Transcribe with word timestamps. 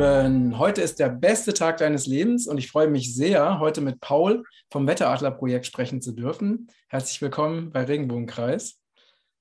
Lieben, 0.00 0.58
heute 0.58 0.80
ist 0.80 0.98
der 0.98 1.10
beste 1.10 1.52
Tag 1.52 1.76
deines 1.76 2.06
Lebens 2.06 2.46
und 2.46 2.56
ich 2.56 2.70
freue 2.70 2.88
mich 2.88 3.14
sehr, 3.14 3.58
heute 3.58 3.82
mit 3.82 4.00
Paul 4.00 4.44
vom 4.70 4.86
Wetteradler-Projekt 4.86 5.66
sprechen 5.66 6.00
zu 6.00 6.12
dürfen. 6.12 6.68
Herzlich 6.88 7.20
willkommen 7.20 7.70
bei 7.70 7.84
Regenbogenkreis. 7.84 8.80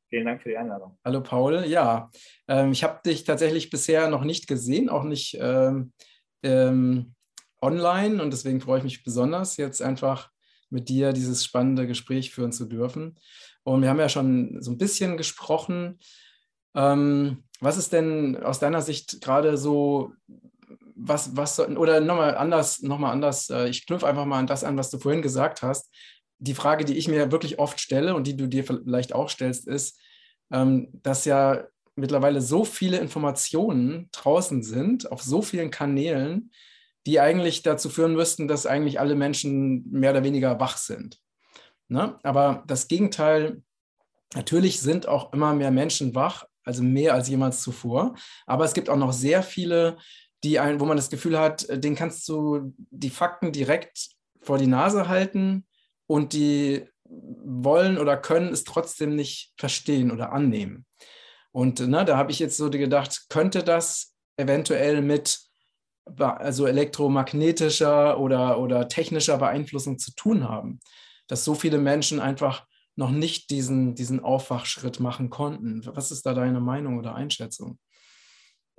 Vielen 0.09 0.25
Dank 0.25 0.41
für 0.41 0.49
die 0.49 0.57
Einladung. 0.57 0.97
Hallo 1.05 1.23
Paul, 1.23 1.63
ja, 1.65 2.11
ähm, 2.49 2.73
ich 2.73 2.83
habe 2.83 2.99
dich 3.05 3.23
tatsächlich 3.23 3.69
bisher 3.69 4.09
noch 4.09 4.25
nicht 4.25 4.47
gesehen, 4.47 4.89
auch 4.89 5.05
nicht 5.05 5.37
ähm, 5.39 5.93
ähm, 6.43 7.15
online 7.61 8.21
und 8.21 8.33
deswegen 8.33 8.59
freue 8.59 8.79
ich 8.79 8.83
mich 8.83 9.01
besonders, 9.05 9.55
jetzt 9.55 9.81
einfach 9.81 10.29
mit 10.69 10.89
dir 10.89 11.13
dieses 11.13 11.45
spannende 11.45 11.87
Gespräch 11.87 12.31
führen 12.31 12.51
zu 12.51 12.65
dürfen. 12.65 13.17
Und 13.63 13.81
wir 13.81 13.87
haben 13.87 13.99
ja 13.99 14.09
schon 14.09 14.61
so 14.61 14.71
ein 14.71 14.77
bisschen 14.77 15.15
gesprochen. 15.15 15.99
Ähm, 16.75 17.45
was 17.61 17.77
ist 17.77 17.91
denn 17.93 18.37
aus 18.37 18.59
deiner 18.59 18.81
Sicht 18.81 19.21
gerade 19.21 19.57
so, 19.57 20.13
was, 21.01 21.35
was, 21.35 21.59
oder 21.59 21.99
nochmal 21.99 22.35
anders, 22.35 22.81
nochmal 22.81 23.11
anders, 23.11 23.49
äh, 23.49 23.69
ich 23.69 23.85
knüpfe 23.85 24.07
einfach 24.07 24.25
mal 24.25 24.39
an 24.39 24.47
das 24.47 24.63
an, 24.63 24.77
was 24.77 24.89
du 24.89 24.99
vorhin 24.99 25.21
gesagt 25.21 25.61
hast. 25.61 25.93
Die 26.39 26.53
Frage, 26.53 26.85
die 26.85 26.97
ich 26.97 27.07
mir 27.07 27.31
wirklich 27.31 27.59
oft 27.59 27.79
stelle 27.79 28.15
und 28.15 28.27
die 28.27 28.37
du 28.37 28.47
dir 28.47 28.63
vielleicht 28.63 29.13
auch 29.13 29.29
stellst, 29.29 29.67
ist, 29.67 29.99
ähm, 30.51 30.89
dass 31.03 31.25
ja 31.25 31.65
mittlerweile 31.95 32.41
so 32.41 32.65
viele 32.65 32.97
Informationen 32.97 34.09
draußen 34.11 34.63
sind, 34.63 35.11
auf 35.11 35.21
so 35.21 35.41
vielen 35.41 35.71
Kanälen, 35.71 36.51
die 37.05 37.19
eigentlich 37.19 37.63
dazu 37.63 37.89
führen 37.89 38.13
müssten, 38.13 38.47
dass 38.47 38.65
eigentlich 38.65 38.99
alle 38.99 39.15
Menschen 39.15 39.89
mehr 39.91 40.11
oder 40.11 40.23
weniger 40.23 40.59
wach 40.59 40.77
sind. 40.77 41.19
Ne? 41.87 42.17
Aber 42.23 42.63
das 42.67 42.87
Gegenteil, 42.87 43.61
natürlich 44.33 44.79
sind 44.79 45.07
auch 45.07 45.33
immer 45.33 45.53
mehr 45.53 45.71
Menschen 45.71 46.13
wach, 46.15 46.45
also 46.63 46.83
mehr 46.83 47.13
als 47.13 47.29
jemals 47.29 47.61
zuvor. 47.61 48.15
Aber 48.45 48.63
es 48.63 48.73
gibt 48.73 48.89
auch 48.89 48.97
noch 48.97 49.13
sehr 49.13 49.43
viele, 49.43 49.97
die 50.43 50.59
ein, 50.59 50.79
wo 50.79 50.85
man 50.85 50.97
das 50.97 51.09
Gefühl 51.09 51.37
hat, 51.37 51.67
äh, 51.69 51.79
den 51.79 51.95
kannst 51.95 52.27
du 52.29 52.73
die 52.75 53.09
Fakten 53.09 53.51
direkt 53.51 54.09
vor 54.41 54.57
die 54.57 54.67
Nase 54.67 55.07
halten 55.07 55.65
und 56.07 56.33
die 56.33 56.85
wollen 57.05 57.97
oder 57.97 58.17
können 58.17 58.53
es 58.53 58.63
trotzdem 58.63 59.15
nicht 59.15 59.53
verstehen 59.57 60.11
oder 60.11 60.31
annehmen. 60.31 60.85
Und 61.51 61.79
ne, 61.79 62.05
da 62.05 62.17
habe 62.17 62.31
ich 62.31 62.39
jetzt 62.39 62.57
so 62.57 62.69
gedacht, 62.69 63.25
könnte 63.29 63.63
das 63.63 64.13
eventuell 64.37 65.01
mit 65.01 65.39
also 66.17 66.65
elektromagnetischer 66.65 68.19
oder, 68.19 68.59
oder 68.59 68.87
technischer 68.87 69.37
Beeinflussung 69.37 69.99
zu 69.99 70.13
tun 70.15 70.47
haben, 70.47 70.79
dass 71.27 71.45
so 71.45 71.53
viele 71.53 71.77
Menschen 71.77 72.19
einfach 72.19 72.65
noch 72.95 73.11
nicht 73.11 73.49
diesen, 73.49 73.95
diesen 73.95 74.19
Aufwachschritt 74.19 74.99
machen 74.99 75.29
konnten. 75.29 75.81
Was 75.85 76.11
ist 76.11 76.25
da 76.25 76.33
deine 76.33 76.59
Meinung 76.59 76.97
oder 76.97 77.15
Einschätzung? 77.15 77.79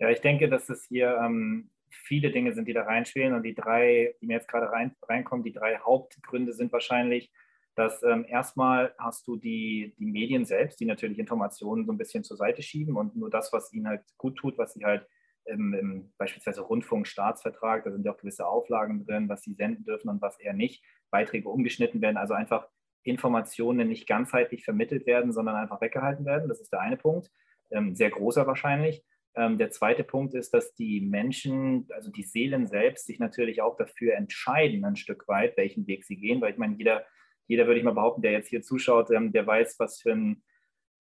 Ja, 0.00 0.08
ich 0.08 0.20
denke, 0.20 0.48
dass 0.48 0.68
es 0.70 0.86
hier 0.86 1.16
ähm, 1.22 1.70
viele 1.90 2.30
Dinge 2.30 2.54
sind, 2.54 2.66
die 2.66 2.72
da 2.72 2.84
reinspielen. 2.84 3.34
Und 3.34 3.42
die 3.42 3.54
drei, 3.54 4.14
die 4.20 4.26
mir 4.26 4.34
jetzt 4.34 4.48
gerade 4.48 4.72
rein, 4.72 4.96
reinkommen, 5.08 5.44
die 5.44 5.52
drei 5.52 5.76
Hauptgründe 5.78 6.54
sind 6.54 6.72
wahrscheinlich, 6.72 7.30
dass 7.76 8.02
ähm, 8.02 8.24
erstmal 8.26 8.94
hast 8.98 9.26
du 9.26 9.36
die, 9.36 9.94
die 9.98 10.06
Medien 10.06 10.44
selbst, 10.46 10.80
die 10.80 10.86
natürlich 10.86 11.18
Informationen 11.18 11.84
so 11.84 11.92
ein 11.92 11.98
bisschen 11.98 12.24
zur 12.24 12.36
Seite 12.36 12.62
schieben 12.62 12.96
und 12.96 13.14
nur 13.14 13.30
das, 13.30 13.52
was 13.52 13.72
ihnen 13.72 13.88
halt 13.88 14.02
gut 14.16 14.36
tut, 14.36 14.58
was 14.58 14.72
sie 14.72 14.84
halt 14.84 15.06
im, 15.44 15.74
im 15.74 16.12
beispielsweise 16.18 16.62
Rundfunkstaatsvertrag, 16.62 17.84
da 17.84 17.92
sind 17.92 18.04
ja 18.04 18.12
auch 18.12 18.18
gewisse 18.18 18.46
Auflagen 18.46 19.06
drin, 19.06 19.28
was 19.28 19.42
sie 19.42 19.54
senden 19.54 19.84
dürfen 19.84 20.08
und 20.08 20.20
was 20.20 20.38
eher 20.40 20.52
nicht, 20.52 20.84
Beiträge 21.10 21.48
umgeschnitten 21.48 22.00
werden, 22.02 22.16
also 22.16 22.34
einfach 22.34 22.68
Informationen 23.02 23.88
nicht 23.88 24.06
ganzheitlich 24.06 24.64
vermittelt 24.64 25.06
werden, 25.06 25.32
sondern 25.32 25.56
einfach 25.56 25.80
weggehalten 25.80 26.26
werden. 26.26 26.48
Das 26.48 26.60
ist 26.60 26.72
der 26.72 26.80
eine 26.80 26.96
Punkt, 26.96 27.30
ähm, 27.70 27.94
sehr 27.94 28.10
großer 28.10 28.46
wahrscheinlich. 28.46 29.04
Ähm, 29.36 29.58
der 29.58 29.70
zweite 29.70 30.04
Punkt 30.04 30.34
ist, 30.34 30.52
dass 30.52 30.74
die 30.74 31.00
Menschen, 31.00 31.86
also 31.90 32.10
die 32.10 32.22
Seelen 32.22 32.66
selbst, 32.66 33.06
sich 33.06 33.18
natürlich 33.18 33.62
auch 33.62 33.76
dafür 33.76 34.14
entscheiden, 34.14 34.84
ein 34.84 34.96
Stück 34.96 35.28
weit, 35.28 35.56
welchen 35.56 35.86
Weg 35.86 36.04
sie 36.04 36.16
gehen. 36.16 36.40
Weil 36.40 36.52
ich 36.52 36.58
meine, 36.58 36.76
jeder, 36.76 37.04
jeder 37.46 37.66
würde 37.66 37.78
ich 37.78 37.84
mal 37.84 37.94
behaupten, 37.94 38.22
der 38.22 38.32
jetzt 38.32 38.48
hier 38.48 38.62
zuschaut, 38.62 39.10
ähm, 39.10 39.32
der 39.32 39.46
weiß, 39.46 39.76
was 39.78 40.00
für 40.00 40.12
ein 40.12 40.42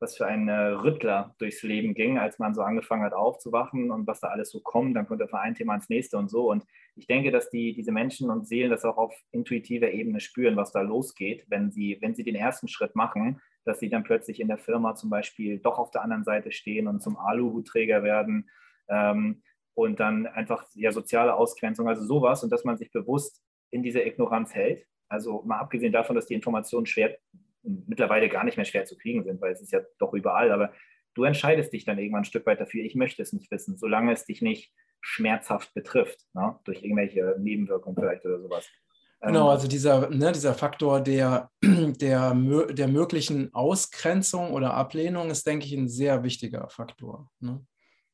was 0.00 0.16
für 0.16 0.26
ein 0.26 0.48
äh, 0.48 0.52
Rüttler 0.52 1.34
durchs 1.38 1.62
Leben 1.62 1.94
ging, 1.94 2.18
als 2.18 2.38
man 2.38 2.54
so 2.54 2.62
angefangen 2.62 3.04
hat 3.04 3.12
aufzuwachen 3.12 3.90
und 3.90 4.06
was 4.06 4.20
da 4.20 4.28
alles 4.28 4.50
so 4.50 4.60
kommt. 4.60 4.96
Dann 4.96 5.06
kommt 5.06 5.20
er 5.20 5.28
von 5.28 5.38
einem 5.38 5.54
Thema 5.54 5.74
ins 5.74 5.90
nächste 5.90 6.16
und 6.16 6.30
so. 6.30 6.50
Und 6.50 6.64
ich 6.96 7.06
denke, 7.06 7.30
dass 7.30 7.50
die, 7.50 7.74
diese 7.74 7.92
Menschen 7.92 8.30
und 8.30 8.48
Seelen 8.48 8.70
das 8.70 8.84
auch 8.84 8.96
auf 8.96 9.14
intuitiver 9.30 9.90
Ebene 9.90 10.20
spüren, 10.20 10.56
was 10.56 10.72
da 10.72 10.80
losgeht, 10.80 11.44
wenn 11.48 11.70
sie, 11.70 11.98
wenn 12.00 12.14
sie 12.14 12.24
den 12.24 12.34
ersten 12.34 12.66
Schritt 12.66 12.96
machen, 12.96 13.40
dass 13.64 13.80
sie 13.80 13.88
dann 13.88 14.04
plötzlich 14.04 14.40
in 14.40 14.48
der 14.48 14.58
Firma 14.58 14.94
zum 14.94 15.10
Beispiel 15.10 15.58
doch 15.58 15.78
auf 15.78 15.90
der 15.90 16.02
anderen 16.02 16.24
Seite 16.24 16.52
stehen 16.52 16.86
und 16.86 17.02
zum 17.02 17.16
Aluhutträger 17.16 18.02
werden 18.02 18.48
ähm, 18.88 19.42
und 19.74 20.00
dann 20.00 20.26
einfach 20.26 20.66
ja 20.74 20.92
soziale 20.92 21.34
Ausgrenzung, 21.34 21.88
also 21.88 22.02
sowas 22.02 22.42
und 22.42 22.50
dass 22.50 22.64
man 22.64 22.76
sich 22.76 22.90
bewusst 22.92 23.42
in 23.70 23.82
dieser 23.82 24.04
Ignoranz 24.04 24.54
hält. 24.54 24.86
Also 25.08 25.42
mal 25.42 25.58
abgesehen 25.58 25.92
davon, 25.92 26.16
dass 26.16 26.26
die 26.26 26.34
Informationen 26.34 26.86
schwer 26.86 27.18
mittlerweile 27.62 28.28
gar 28.28 28.44
nicht 28.44 28.56
mehr 28.56 28.64
schwer 28.64 28.84
zu 28.84 28.96
kriegen 28.96 29.22
sind, 29.24 29.40
weil 29.40 29.52
es 29.52 29.60
ist 29.60 29.72
ja 29.72 29.80
doch 29.98 30.14
überall. 30.14 30.50
Aber 30.50 30.72
du 31.14 31.24
entscheidest 31.24 31.72
dich 31.72 31.84
dann 31.84 31.98
irgendwann 31.98 32.22
ein 32.22 32.26
Stück 32.26 32.46
weit 32.46 32.60
dafür, 32.60 32.84
ich 32.84 32.94
möchte 32.94 33.22
es 33.22 33.32
nicht 33.32 33.50
wissen, 33.50 33.76
solange 33.76 34.12
es 34.12 34.24
dich 34.24 34.42
nicht 34.42 34.72
schmerzhaft 35.00 35.72
betrifft, 35.74 36.26
ne? 36.34 36.58
durch 36.64 36.82
irgendwelche 36.82 37.36
Nebenwirkungen 37.38 37.96
vielleicht 37.96 38.24
oder 38.24 38.40
sowas. 38.40 38.68
Genau, 39.22 39.46
ähm, 39.46 39.50
also 39.50 39.68
dieser, 39.68 40.08
ne, 40.10 40.32
dieser 40.32 40.54
Faktor 40.54 41.00
der, 41.00 41.50
der, 41.62 42.34
der 42.34 42.88
möglichen 42.88 43.52
Ausgrenzung 43.54 44.52
oder 44.52 44.74
Ablehnung 44.74 45.30
ist, 45.30 45.46
denke 45.46 45.66
ich, 45.66 45.74
ein 45.74 45.88
sehr 45.88 46.22
wichtiger 46.22 46.68
Faktor. 46.68 47.30
Ne? 47.40 47.64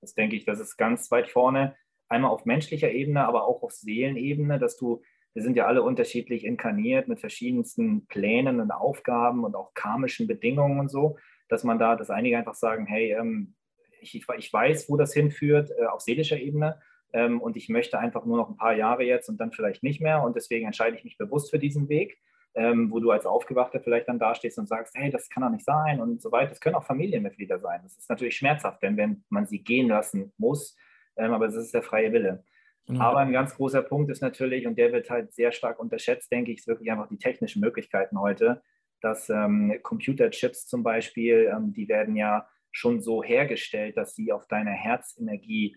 Das 0.00 0.14
denke 0.14 0.36
ich, 0.36 0.44
das 0.44 0.60
ist 0.60 0.76
ganz 0.76 1.10
weit 1.10 1.30
vorne, 1.30 1.76
einmal 2.08 2.30
auf 2.30 2.44
menschlicher 2.44 2.90
Ebene, 2.90 3.26
aber 3.26 3.46
auch 3.46 3.62
auf 3.62 3.72
Seelenebene, 3.72 4.58
dass 4.58 4.76
du 4.76 5.02
wir 5.36 5.42
sind 5.42 5.54
ja 5.54 5.66
alle 5.66 5.82
unterschiedlich 5.82 6.46
inkarniert 6.46 7.08
mit 7.08 7.20
verschiedensten 7.20 8.06
Plänen 8.06 8.58
und 8.58 8.70
Aufgaben 8.70 9.44
und 9.44 9.54
auch 9.54 9.74
karmischen 9.74 10.26
Bedingungen 10.26 10.80
und 10.80 10.90
so, 10.90 11.18
dass 11.50 11.62
man 11.62 11.78
da, 11.78 11.94
dass 11.94 12.08
einige 12.08 12.38
einfach 12.38 12.54
sagen, 12.54 12.86
hey, 12.86 13.12
ähm, 13.12 13.54
ich, 14.00 14.14
ich, 14.14 14.52
weiß, 14.52 14.88
wo 14.88 14.96
das 14.96 15.12
hinführt 15.12 15.70
äh, 15.78 15.84
auf 15.84 16.00
seelischer 16.00 16.38
Ebene 16.38 16.80
ähm, 17.12 17.40
und 17.40 17.56
ich 17.56 17.68
möchte 17.68 17.98
einfach 17.98 18.24
nur 18.24 18.36
noch 18.36 18.48
ein 18.48 18.56
paar 18.56 18.74
Jahre 18.74 19.04
jetzt 19.04 19.28
und 19.28 19.38
dann 19.38 19.52
vielleicht 19.52 19.82
nicht 19.82 20.00
mehr 20.00 20.22
und 20.22 20.36
deswegen 20.36 20.66
entscheide 20.66 20.96
ich 20.96 21.04
mich 21.04 21.18
bewusst 21.18 21.50
für 21.50 21.58
diesen 21.58 21.88
Weg. 21.88 22.18
Ähm, 22.58 22.90
wo 22.90 23.00
du 23.00 23.10
als 23.10 23.26
Aufgewachter 23.26 23.80
vielleicht 23.80 24.08
dann 24.08 24.18
dastehst 24.18 24.58
und 24.58 24.66
sagst, 24.66 24.94
hey, 24.96 25.10
das 25.10 25.28
kann 25.28 25.42
doch 25.42 25.50
nicht 25.50 25.66
sein 25.66 26.00
und 26.00 26.22
so 26.22 26.32
weiter. 26.32 26.48
Das 26.48 26.60
können 26.60 26.74
auch 26.74 26.86
Familienmitglieder 26.86 27.58
sein. 27.58 27.80
Das 27.82 27.98
ist 27.98 28.08
natürlich 28.08 28.34
schmerzhaft, 28.34 28.82
denn 28.82 28.96
wenn 28.96 29.22
man 29.28 29.46
sie 29.46 29.62
gehen 29.62 29.88
lassen 29.88 30.32
muss, 30.38 30.74
ähm, 31.18 31.34
aber 31.34 31.48
es 31.48 31.54
ist 31.54 31.74
der 31.74 31.82
freie 31.82 32.14
Wille. 32.14 32.44
Mhm. 32.88 33.00
Aber 33.00 33.18
ein 33.18 33.32
ganz 33.32 33.54
großer 33.56 33.82
Punkt 33.82 34.10
ist 34.10 34.22
natürlich, 34.22 34.66
und 34.66 34.78
der 34.78 34.92
wird 34.92 35.10
halt 35.10 35.32
sehr 35.32 35.52
stark 35.52 35.78
unterschätzt, 35.78 36.30
denke 36.30 36.52
ich, 36.52 36.58
ist 36.58 36.68
wirklich 36.68 36.90
einfach 36.90 37.08
die 37.08 37.18
technischen 37.18 37.60
Möglichkeiten 37.60 38.20
heute, 38.20 38.62
dass 39.00 39.28
ähm, 39.28 39.78
Computerchips 39.82 40.66
zum 40.66 40.82
Beispiel, 40.82 41.52
ähm, 41.54 41.72
die 41.72 41.88
werden 41.88 42.16
ja 42.16 42.48
schon 42.70 43.00
so 43.00 43.22
hergestellt, 43.24 43.96
dass 43.96 44.14
sie 44.14 44.32
auf 44.32 44.46
deine 44.46 44.70
Herzenergie, 44.70 45.76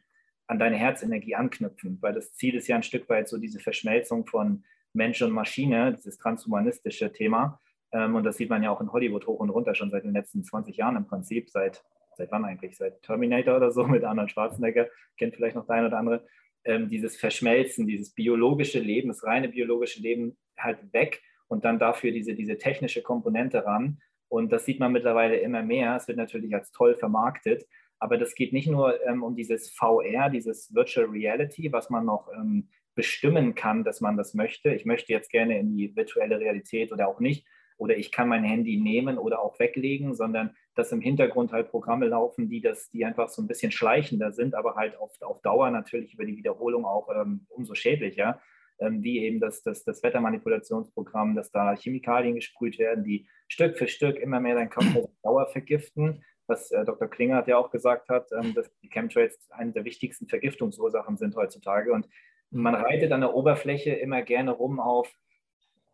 an 0.49 0.57
deine 0.57 0.77
Herzenergie 0.77 1.35
anknüpfen, 1.35 1.99
weil 2.01 2.13
das 2.13 2.33
Ziel 2.33 2.55
ist 2.55 2.67
ja 2.67 2.75
ein 2.75 2.83
Stück 2.83 3.07
weit 3.07 3.29
so 3.29 3.37
diese 3.37 3.59
Verschmelzung 3.59 4.25
von 4.25 4.63
Mensch 4.93 5.21
und 5.21 5.31
Maschine, 5.31 5.93
dieses 5.93 6.17
transhumanistische 6.17 7.13
Thema. 7.13 7.61
Ähm, 7.91 8.15
und 8.15 8.23
das 8.23 8.37
sieht 8.37 8.49
man 8.49 8.63
ja 8.63 8.71
auch 8.71 8.81
in 8.81 8.91
Hollywood 8.91 9.27
hoch 9.27 9.39
und 9.39 9.51
runter 9.51 9.75
schon 9.75 9.91
seit 9.91 10.05
den 10.05 10.13
letzten 10.13 10.43
20 10.43 10.75
Jahren 10.75 10.95
im 10.95 11.05
Prinzip, 11.05 11.51
seit, 11.51 11.83
seit 12.17 12.31
wann 12.31 12.45
eigentlich? 12.45 12.77
Seit 12.77 13.03
Terminator 13.03 13.57
oder 13.57 13.71
so 13.71 13.83
mit 13.87 14.03
Arnold 14.03 14.31
Schwarzenegger, 14.31 14.87
kennt 15.17 15.35
vielleicht 15.35 15.55
noch 15.55 15.67
der 15.67 15.75
eine 15.75 15.87
oder 15.87 15.99
andere 15.99 16.25
ähm, 16.63 16.89
dieses 16.89 17.15
Verschmelzen, 17.15 17.85
dieses 17.85 18.15
biologische 18.15 18.79
Leben, 18.79 19.09
das 19.09 19.23
reine 19.23 19.49
biologische 19.49 20.01
Leben 20.01 20.35
halt 20.57 20.91
weg 20.93 21.21
und 21.47 21.63
dann 21.63 21.77
dafür 21.77 22.11
diese, 22.11 22.33
diese 22.33 22.57
technische 22.57 23.03
Komponente 23.03 23.65
ran. 23.65 24.01
Und 24.29 24.51
das 24.51 24.65
sieht 24.65 24.79
man 24.79 24.91
mittlerweile 24.91 25.37
immer 25.37 25.61
mehr. 25.61 25.95
Es 25.95 26.07
wird 26.07 26.17
natürlich 26.17 26.55
als 26.55 26.71
toll 26.71 26.95
vermarktet, 26.95 27.67
aber 27.99 28.17
das 28.17 28.33
geht 28.33 28.53
nicht 28.53 28.67
nur 28.67 29.01
ähm, 29.05 29.23
um 29.23 29.35
dieses 29.35 29.69
VR, 29.71 30.29
dieses 30.29 30.73
Virtual 30.73 31.07
Reality, 31.07 31.71
was 31.71 31.89
man 31.89 32.05
noch 32.05 32.29
ähm, 32.33 32.69
bestimmen 32.95 33.55
kann, 33.55 33.83
dass 33.83 34.01
man 34.01 34.17
das 34.17 34.33
möchte. 34.33 34.73
Ich 34.73 34.85
möchte 34.85 35.13
jetzt 35.13 35.29
gerne 35.29 35.59
in 35.59 35.75
die 35.75 35.95
virtuelle 35.95 36.39
Realität 36.39 36.91
oder 36.91 37.07
auch 37.07 37.19
nicht. 37.19 37.45
Oder 37.77 37.95
ich 37.97 38.11
kann 38.11 38.27
mein 38.27 38.43
Handy 38.43 38.75
nehmen 38.77 39.17
oder 39.17 39.41
auch 39.41 39.57
weglegen, 39.57 40.13
sondern 40.13 40.53
dass 40.75 40.91
im 40.91 40.99
Hintergrund 40.99 41.53
halt 41.53 41.69
Programme 41.69 42.07
laufen, 42.07 42.49
die 42.49 42.59
das, 42.59 42.89
die 42.89 43.05
einfach 43.05 43.29
so 43.29 43.41
ein 43.41 43.47
bisschen 43.47 43.71
schleichender 43.71 44.33
sind, 44.33 44.53
aber 44.53 44.75
halt 44.75 44.97
auf, 44.97 45.13
auf 45.21 45.41
Dauer 45.41 45.71
natürlich 45.71 46.13
über 46.13 46.25
die 46.25 46.35
Wiederholung 46.35 46.83
auch 46.83 47.07
ähm, 47.15 47.45
umso 47.47 47.75
schädlicher, 47.75 48.41
ähm, 48.79 49.01
wie 49.01 49.19
eben 49.19 49.39
das, 49.39 49.63
das, 49.63 49.85
das 49.85 50.03
Wettermanipulationsprogramm, 50.03 51.35
dass 51.35 51.51
da 51.51 51.73
Chemikalien 51.73 52.35
gesprüht 52.35 52.79
werden, 52.79 53.05
die 53.05 53.29
Stück 53.47 53.77
für 53.77 53.87
Stück 53.87 54.17
immer 54.17 54.41
mehr 54.41 54.55
dein 54.55 54.69
Körper 54.69 55.03
auf 55.03 55.11
Dauer 55.23 55.47
vergiften, 55.47 56.21
was 56.49 56.71
äh, 56.71 56.83
Dr. 56.83 57.07
Klinger 57.07 57.47
ja 57.47 57.57
auch 57.57 57.71
gesagt 57.71 58.09
hat, 58.09 58.31
ähm, 58.31 58.53
dass 58.53 58.69
die 58.81 58.89
Chemtrails 58.89 59.37
eine 59.51 59.71
der 59.71 59.85
wichtigsten 59.85 60.27
Vergiftungsursachen 60.27 61.17
sind 61.17 61.35
heutzutage 61.35 61.93
und 61.93 62.07
man 62.51 62.75
reitet 62.75 63.11
an 63.11 63.21
der 63.21 63.35
Oberfläche 63.35 63.91
immer 63.91 64.23
gerne 64.23 64.51
rum 64.51 64.79
auf 64.79 65.13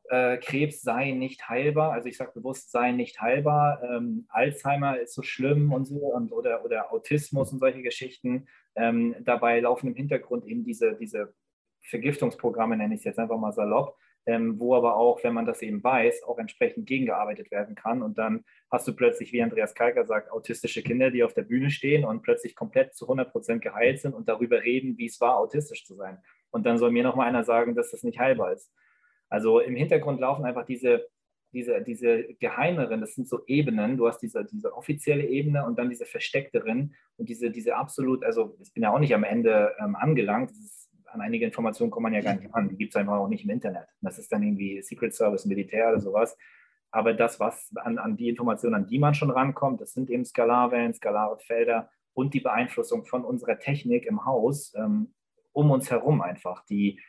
äh, 0.10 0.38
Krebs 0.38 0.82
sei 0.82 1.12
nicht 1.12 1.50
heilbar, 1.50 1.92
also 1.92 2.08
ich 2.08 2.18
sage 2.18 2.32
bewusst, 2.34 2.72
sei 2.72 2.92
nicht 2.92 3.22
heilbar, 3.22 3.82
ähm, 3.84 4.26
Alzheimer 4.30 5.00
ist 5.00 5.14
so 5.14 5.24
schlimm 5.24 5.74
und 5.74 5.86
so 5.86 5.96
und, 5.96 6.32
oder, 6.32 6.64
oder 6.64 6.92
Autismus 6.94 7.52
und 7.52 7.60
solche 7.60 7.82
Geschichten. 7.82 8.48
Ähm, 8.76 9.16
dabei 9.22 9.60
laufen 9.60 9.88
im 9.88 9.96
Hintergrund 9.96 10.46
eben 10.46 10.64
diese, 10.64 10.96
diese 10.96 11.34
Vergiftungsprogramme, 11.82 12.78
nenne 12.78 12.94
ich 12.94 13.02
es 13.02 13.06
jetzt 13.06 13.20
einfach 13.20 13.38
mal 13.38 13.54
salopp, 13.54 13.98
ähm, 14.26 14.60
wo 14.60 14.76
aber 14.76 14.96
auch, 14.96 15.24
wenn 15.24 15.34
man 15.34 15.46
das 15.46 15.62
eben 15.62 15.84
weiß, 15.84 16.24
auch 16.24 16.40
entsprechend 16.40 16.88
gegengearbeitet 16.88 17.52
werden 17.52 17.76
kann. 17.76 18.02
Und 18.02 18.18
dann 18.18 18.44
hast 18.72 18.88
du 18.88 18.96
plötzlich, 18.96 19.32
wie 19.32 19.42
Andreas 19.42 19.76
Kalker 19.76 20.06
sagt, 20.06 20.32
autistische 20.32 20.82
Kinder, 20.82 21.12
die 21.12 21.24
auf 21.24 21.34
der 21.34 21.44
Bühne 21.44 21.70
stehen 21.70 22.06
und 22.06 22.22
plötzlich 22.22 22.56
komplett 22.56 22.96
zu 22.96 23.06
100 23.06 23.32
Prozent 23.32 23.62
geheilt 23.62 24.00
sind 24.00 24.14
und 24.14 24.28
darüber 24.28 24.62
reden, 24.64 24.98
wie 24.98 25.06
es 25.06 25.22
war, 25.22 25.38
autistisch 25.38 25.86
zu 25.86 25.96
sein. 25.96 26.18
Und 26.52 26.66
dann 26.66 26.78
soll 26.78 26.92
mir 26.92 27.04
noch 27.04 27.16
mal 27.16 27.28
einer 27.28 27.44
sagen, 27.44 27.76
dass 27.76 27.92
das 27.92 28.04
nicht 28.04 28.20
heilbar 28.20 28.54
ist. 28.54 28.72
Also 29.30 29.60
im 29.60 29.76
Hintergrund 29.76 30.20
laufen 30.20 30.46
einfach 30.46 30.66
diese, 30.66 31.08
diese, 31.52 31.82
diese 31.82 32.36
geheimeren, 32.36 33.02
das 33.02 33.16
sind 33.16 33.28
so 33.28 33.46
Ebenen. 33.48 33.98
Du 33.98 34.08
hast 34.08 34.20
diese, 34.20 34.44
diese 34.46 34.74
offizielle 34.74 35.26
Ebene 35.26 35.66
und 35.66 35.78
dann 35.80 35.90
diese 35.90 36.06
versteckteren 36.06 36.96
und 37.18 37.30
diese, 37.30 37.52
diese 37.52 37.76
absolut, 37.76 38.24
also 38.24 38.58
ich 38.62 38.74
bin 38.74 38.84
ja 38.84 38.94
auch 38.94 39.00
nicht 39.00 39.14
am 39.14 39.24
Ende 39.24 39.74
ähm, 39.80 39.96
angelangt. 39.96 40.52
Ist, 40.52 40.85
an 41.16 41.22
einige 41.22 41.46
Informationen 41.46 41.90
kommt 41.90 42.04
man 42.04 42.14
ja 42.14 42.22
gar 42.22 42.36
nicht 42.36 42.54
an. 42.54 42.70
Die 42.70 42.76
gibt 42.76 42.94
es 42.94 42.96
einfach 42.96 43.16
auch 43.16 43.28
nicht 43.28 43.44
im 43.44 43.50
Internet. 43.50 43.88
Das 44.02 44.20
ist 44.20 44.32
dann 44.32 44.44
irgendwie 44.44 44.82
Secret 44.82 45.16
Service, 45.16 45.46
Militär 45.46 45.90
oder 45.90 46.00
sowas. 46.00 46.38
Aber 46.92 47.14
das, 47.14 47.40
was 47.40 47.74
an, 47.78 47.98
an 47.98 48.16
die 48.16 48.30
Informationen, 48.30 48.76
an 48.76 48.88
die 48.88 49.00
man 49.00 49.14
schon 49.14 49.32
rankommt, 49.32 49.82
das 49.82 49.94
sind 49.94 50.10
eben 50.10 50.26
Skalarwellen, 50.26 50.94
skalare 50.94 51.40
Felder 51.40 51.90
und 52.14 52.34
die 52.34 52.40
Beeinflussung 52.40 53.06
von 53.06 53.26
unserer 53.26 53.60
Technik 53.60 54.06
im 54.06 54.26
Haus 54.26 54.74
ähm, 54.76 55.14
um 55.52 55.72
uns 55.72 55.90
herum 55.90 56.22
einfach, 56.22 56.66
die 56.66 57.02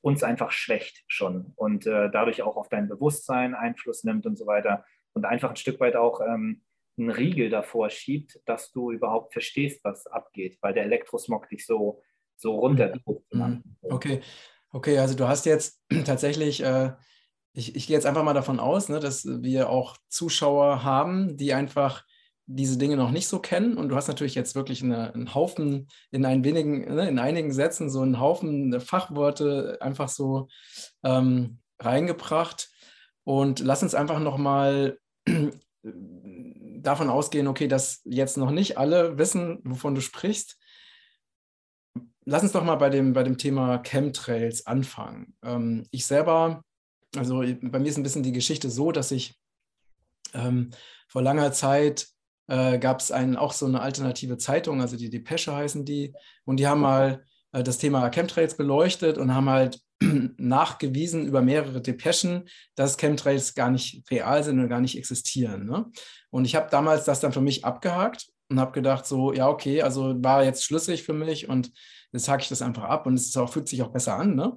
uns 0.00 0.22
einfach 0.22 0.50
schwächt 0.50 1.04
schon 1.06 1.52
und 1.56 1.86
äh, 1.86 2.10
dadurch 2.10 2.42
auch 2.42 2.56
auf 2.56 2.68
dein 2.68 2.88
Bewusstsein 2.88 3.54
Einfluss 3.54 4.04
nimmt 4.04 4.26
und 4.26 4.36
so 4.36 4.46
weiter 4.46 4.84
und 5.14 5.24
einfach 5.24 5.50
ein 5.50 5.56
Stück 5.56 5.80
weit 5.80 5.96
auch 5.96 6.20
ähm, 6.20 6.62
einen 6.98 7.10
Riegel 7.10 7.50
davor 7.50 7.90
schiebt, 7.90 8.40
dass 8.46 8.70
du 8.70 8.92
überhaupt 8.92 9.32
verstehst, 9.32 9.82
was 9.84 10.06
abgeht, 10.06 10.58
weil 10.60 10.74
der 10.74 10.84
Elektrosmog 10.84 11.48
dich 11.48 11.66
so, 11.66 12.02
so 12.36 12.56
runterdrückt. 12.58 13.32
Mhm. 13.32 13.62
Okay. 13.82 14.20
okay, 14.70 14.98
also 14.98 15.14
du 15.14 15.28
hast 15.28 15.46
jetzt 15.46 15.80
tatsächlich, 16.04 16.62
äh, 16.62 16.92
ich, 17.52 17.76
ich 17.76 17.86
gehe 17.86 17.96
jetzt 17.96 18.06
einfach 18.06 18.24
mal 18.24 18.34
davon 18.34 18.60
aus, 18.60 18.88
ne, 18.88 19.00
dass 19.00 19.24
wir 19.24 19.70
auch 19.70 19.96
Zuschauer 20.08 20.82
haben, 20.82 21.36
die 21.36 21.54
einfach 21.54 22.04
diese 22.46 22.76
Dinge 22.76 22.96
noch 22.96 23.10
nicht 23.10 23.28
so 23.28 23.38
kennen. 23.38 23.76
Und 23.76 23.88
du 23.88 23.96
hast 23.96 24.08
natürlich 24.08 24.34
jetzt 24.34 24.54
wirklich 24.54 24.82
eine, 24.82 25.14
einen 25.14 25.34
Haufen 25.34 25.88
in 26.10 26.24
ein 26.26 26.44
wenigen, 26.44 26.94
ne, 26.94 27.08
in 27.08 27.18
einigen 27.18 27.52
Sätzen 27.52 27.88
so 27.88 28.00
einen 28.00 28.20
Haufen 28.20 28.78
Fachworte 28.80 29.78
einfach 29.80 30.08
so 30.08 30.48
ähm, 31.02 31.58
reingebracht. 31.78 32.70
Und 33.24 33.60
lass 33.60 33.82
uns 33.82 33.94
einfach 33.94 34.18
nochmal 34.18 34.98
davon 35.82 37.08
ausgehen, 37.08 37.46
okay, 37.46 37.68
dass 37.68 38.02
jetzt 38.04 38.36
noch 38.36 38.50
nicht 38.50 38.76
alle 38.76 39.16
wissen, 39.16 39.60
wovon 39.64 39.94
du 39.94 40.00
sprichst. 40.00 40.58
Lass 42.26 42.42
uns 42.42 42.52
doch 42.52 42.64
mal 42.64 42.76
bei 42.76 42.90
dem, 42.90 43.12
bei 43.12 43.22
dem 43.22 43.38
Thema 43.38 43.78
Chemtrails 43.78 44.66
anfangen. 44.66 45.34
Ähm, 45.42 45.86
ich 45.90 46.06
selber, 46.06 46.62
also 47.16 47.38
bei 47.38 47.78
mir 47.78 47.88
ist 47.88 47.96
ein 47.96 48.02
bisschen 48.02 48.22
die 48.22 48.32
Geschichte 48.32 48.70
so, 48.70 48.92
dass 48.92 49.10
ich 49.10 49.38
ähm, 50.32 50.70
vor 51.08 51.22
langer 51.22 51.52
Zeit 51.52 52.08
äh, 52.48 52.78
gab 52.78 53.00
es 53.00 53.12
auch 53.12 53.52
so 53.52 53.66
eine 53.66 53.80
alternative 53.80 54.36
Zeitung, 54.38 54.80
also 54.80 54.96
die 54.96 55.10
Depesche 55.10 55.54
heißen 55.54 55.84
die, 55.84 56.14
und 56.44 56.58
die 56.58 56.66
haben 56.66 56.80
mal 56.80 57.24
äh, 57.52 57.62
das 57.62 57.78
Thema 57.78 58.08
Chemtrails 58.10 58.56
beleuchtet 58.56 59.18
und 59.18 59.34
haben 59.34 59.48
halt 59.48 59.80
nachgewiesen 60.36 61.26
über 61.26 61.40
mehrere 61.40 61.80
Depeschen, 61.80 62.48
dass 62.74 62.96
Chemtrails 62.96 63.54
gar 63.54 63.70
nicht 63.70 64.10
real 64.10 64.42
sind 64.42 64.60
und 64.60 64.68
gar 64.68 64.80
nicht 64.80 64.98
existieren. 64.98 65.66
Ne? 65.66 65.90
Und 66.30 66.44
ich 66.44 66.56
habe 66.56 66.68
damals 66.70 67.04
das 67.04 67.20
dann 67.20 67.32
für 67.32 67.40
mich 67.40 67.64
abgehakt 67.64 68.28
und 68.50 68.60
habe 68.60 68.72
gedacht, 68.72 69.06
so, 69.06 69.32
ja, 69.32 69.48
okay, 69.48 69.82
also 69.82 70.14
war 70.22 70.44
jetzt 70.44 70.64
schlüssig 70.64 71.02
für 71.02 71.12
mich 71.12 71.48
und 71.48 71.72
jetzt 72.12 72.28
hake 72.28 72.42
ich 72.42 72.48
das 72.48 72.62
einfach 72.62 72.84
ab 72.84 73.06
und 73.06 73.14
es 73.14 73.36
auch, 73.36 73.50
fühlt 73.50 73.68
sich 73.68 73.82
auch 73.82 73.92
besser 73.92 74.16
an. 74.16 74.34
Ne? 74.34 74.56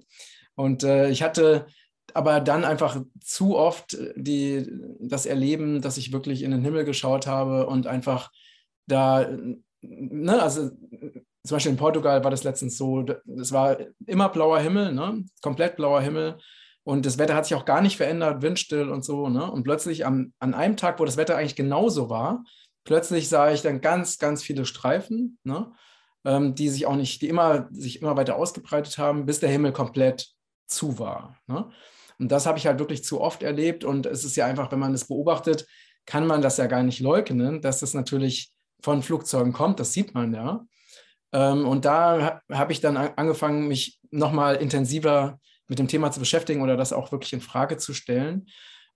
Und 0.56 0.84
äh, 0.84 1.10
ich 1.10 1.24
hatte 1.24 1.66
aber 2.14 2.40
dann 2.40 2.64
einfach 2.64 3.02
zu 3.22 3.58
oft 3.58 3.94
äh, 3.94 4.14
die, 4.16 4.70
das 5.00 5.26
Erleben, 5.26 5.82
dass 5.82 5.98
ich 5.98 6.12
wirklich 6.12 6.44
in 6.44 6.52
den 6.52 6.64
Himmel 6.64 6.86
geschaut 6.86 7.28
habe 7.28 7.68
und 7.68 7.88
einfach 7.88 8.32
da, 8.88 9.28
ne, 9.82 10.42
also 10.42 10.70
zum 11.44 11.56
Beispiel 11.56 11.72
in 11.72 11.78
Portugal 11.78 12.24
war 12.24 12.32
das 12.32 12.44
letztens 12.44 12.78
so, 12.78 13.06
es 13.40 13.52
war 13.52 13.78
immer 14.06 14.30
blauer 14.30 14.60
Himmel, 14.60 14.94
ne, 14.94 15.24
komplett 15.42 15.76
blauer 15.76 16.02
Himmel 16.02 16.38
und 16.84 17.06
das 17.06 17.18
Wetter 17.18 17.36
hat 17.36 17.46
sich 17.46 17.56
auch 17.56 17.66
gar 17.66 17.82
nicht 17.82 17.98
verändert, 17.98 18.42
windstill 18.42 18.90
und 18.90 19.04
so, 19.04 19.30
ne, 19.30 19.50
und 19.52 19.64
plötzlich 19.64 20.06
am, 20.06 20.34
an 20.40 20.54
einem 20.54 20.78
Tag, 20.78 21.00
wo 21.00 21.06
das 21.06 21.18
Wetter 21.18 21.38
eigentlich 21.38 21.56
genauso 21.56 22.10
war, 22.10 22.44
plötzlich 22.88 23.28
sah 23.28 23.52
ich 23.52 23.62
dann 23.62 23.82
ganz, 23.82 24.18
ganz 24.18 24.42
viele 24.42 24.66
Streifen, 24.66 25.38
ne, 25.44 25.72
ähm, 26.26 26.56
die 26.56 26.70
sich 26.70 26.86
auch 26.86 26.96
nicht, 26.96 27.22
die 27.22 27.28
immer, 27.28 27.68
sich 27.72 28.02
immer 28.02 28.16
weiter 28.16 28.38
ausgebreitet 28.38 28.98
haben, 28.98 29.26
bis 29.26 29.42
der 29.42 29.50
Himmel 29.50 29.74
komplett 29.74 30.30
zu 30.68 30.98
war. 30.98 31.38
Ne? 31.48 31.70
Und 32.18 32.32
das 32.32 32.46
habe 32.46 32.58
ich 32.58 32.66
halt 32.66 32.80
wirklich 32.80 33.04
zu 33.04 33.20
oft 33.20 33.44
erlebt. 33.44 33.84
Und 33.84 34.06
es 34.06 34.24
ist 34.24 34.38
ja 34.38 34.46
einfach, 34.46 34.72
wenn 34.72 34.80
man 34.80 34.94
es 34.94 35.06
beobachtet, 35.06 35.68
kann 36.06 36.26
man 36.26 36.42
das 36.42 36.58
ja 36.58 36.68
gar 36.68 36.82
nicht 36.82 37.02
leugnen, 37.02 37.62
dass 37.62 37.82
das 37.82 37.94
natürlich 37.94 38.52
von 38.82 39.04
Flugzeugen 39.04 39.52
kommt. 39.52 39.82
Das 39.82 39.92
sieht 39.92 40.14
man 40.14 40.34
ja. 40.34 40.66
Ähm, 41.34 41.68
und 41.68 41.84
da 41.84 42.42
habe 42.50 42.72
ich 42.72 42.80
dann 42.80 42.96
angefangen, 42.96 43.68
mich 43.68 44.00
nochmal 44.12 44.56
intensiver 44.56 45.40
mit 45.68 45.78
dem 45.78 45.90
Thema 45.90 46.12
zu 46.12 46.22
beschäftigen 46.22 46.62
oder 46.62 46.78
das 46.78 46.94
auch 46.94 47.12
wirklich 47.12 47.34
in 47.34 47.42
Frage 47.42 47.76
zu 47.76 47.94
stellen. 47.94 48.48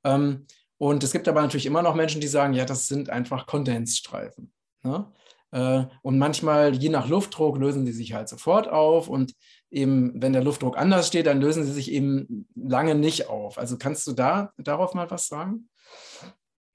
Ähm, 0.05 0.47
und 0.81 1.03
es 1.03 1.11
gibt 1.11 1.27
aber 1.27 1.43
natürlich 1.43 1.67
immer 1.67 1.83
noch 1.83 1.93
Menschen, 1.93 2.21
die 2.21 2.27
sagen, 2.27 2.53
ja, 2.53 2.65
das 2.65 2.87
sind 2.87 3.11
einfach 3.11 3.45
Kondensstreifen. 3.45 4.51
Ne? 4.81 5.05
Äh, 5.51 5.83
und 6.01 6.17
manchmal, 6.17 6.73
je 6.73 6.89
nach 6.89 7.07
Luftdruck, 7.07 7.59
lösen 7.59 7.85
sie 7.85 7.91
sich 7.91 8.13
halt 8.13 8.27
sofort 8.27 8.67
auf. 8.67 9.07
Und 9.07 9.35
eben, 9.69 10.19
wenn 10.19 10.33
der 10.33 10.43
Luftdruck 10.43 10.79
anders 10.79 11.05
steht, 11.05 11.27
dann 11.27 11.39
lösen 11.39 11.65
sie 11.65 11.71
sich 11.71 11.91
eben 11.91 12.47
lange 12.55 12.95
nicht 12.95 13.29
auf. 13.29 13.59
Also 13.59 13.77
kannst 13.77 14.07
du 14.07 14.13
da 14.13 14.53
darauf 14.57 14.95
mal 14.95 15.11
was 15.11 15.27
sagen? 15.27 15.69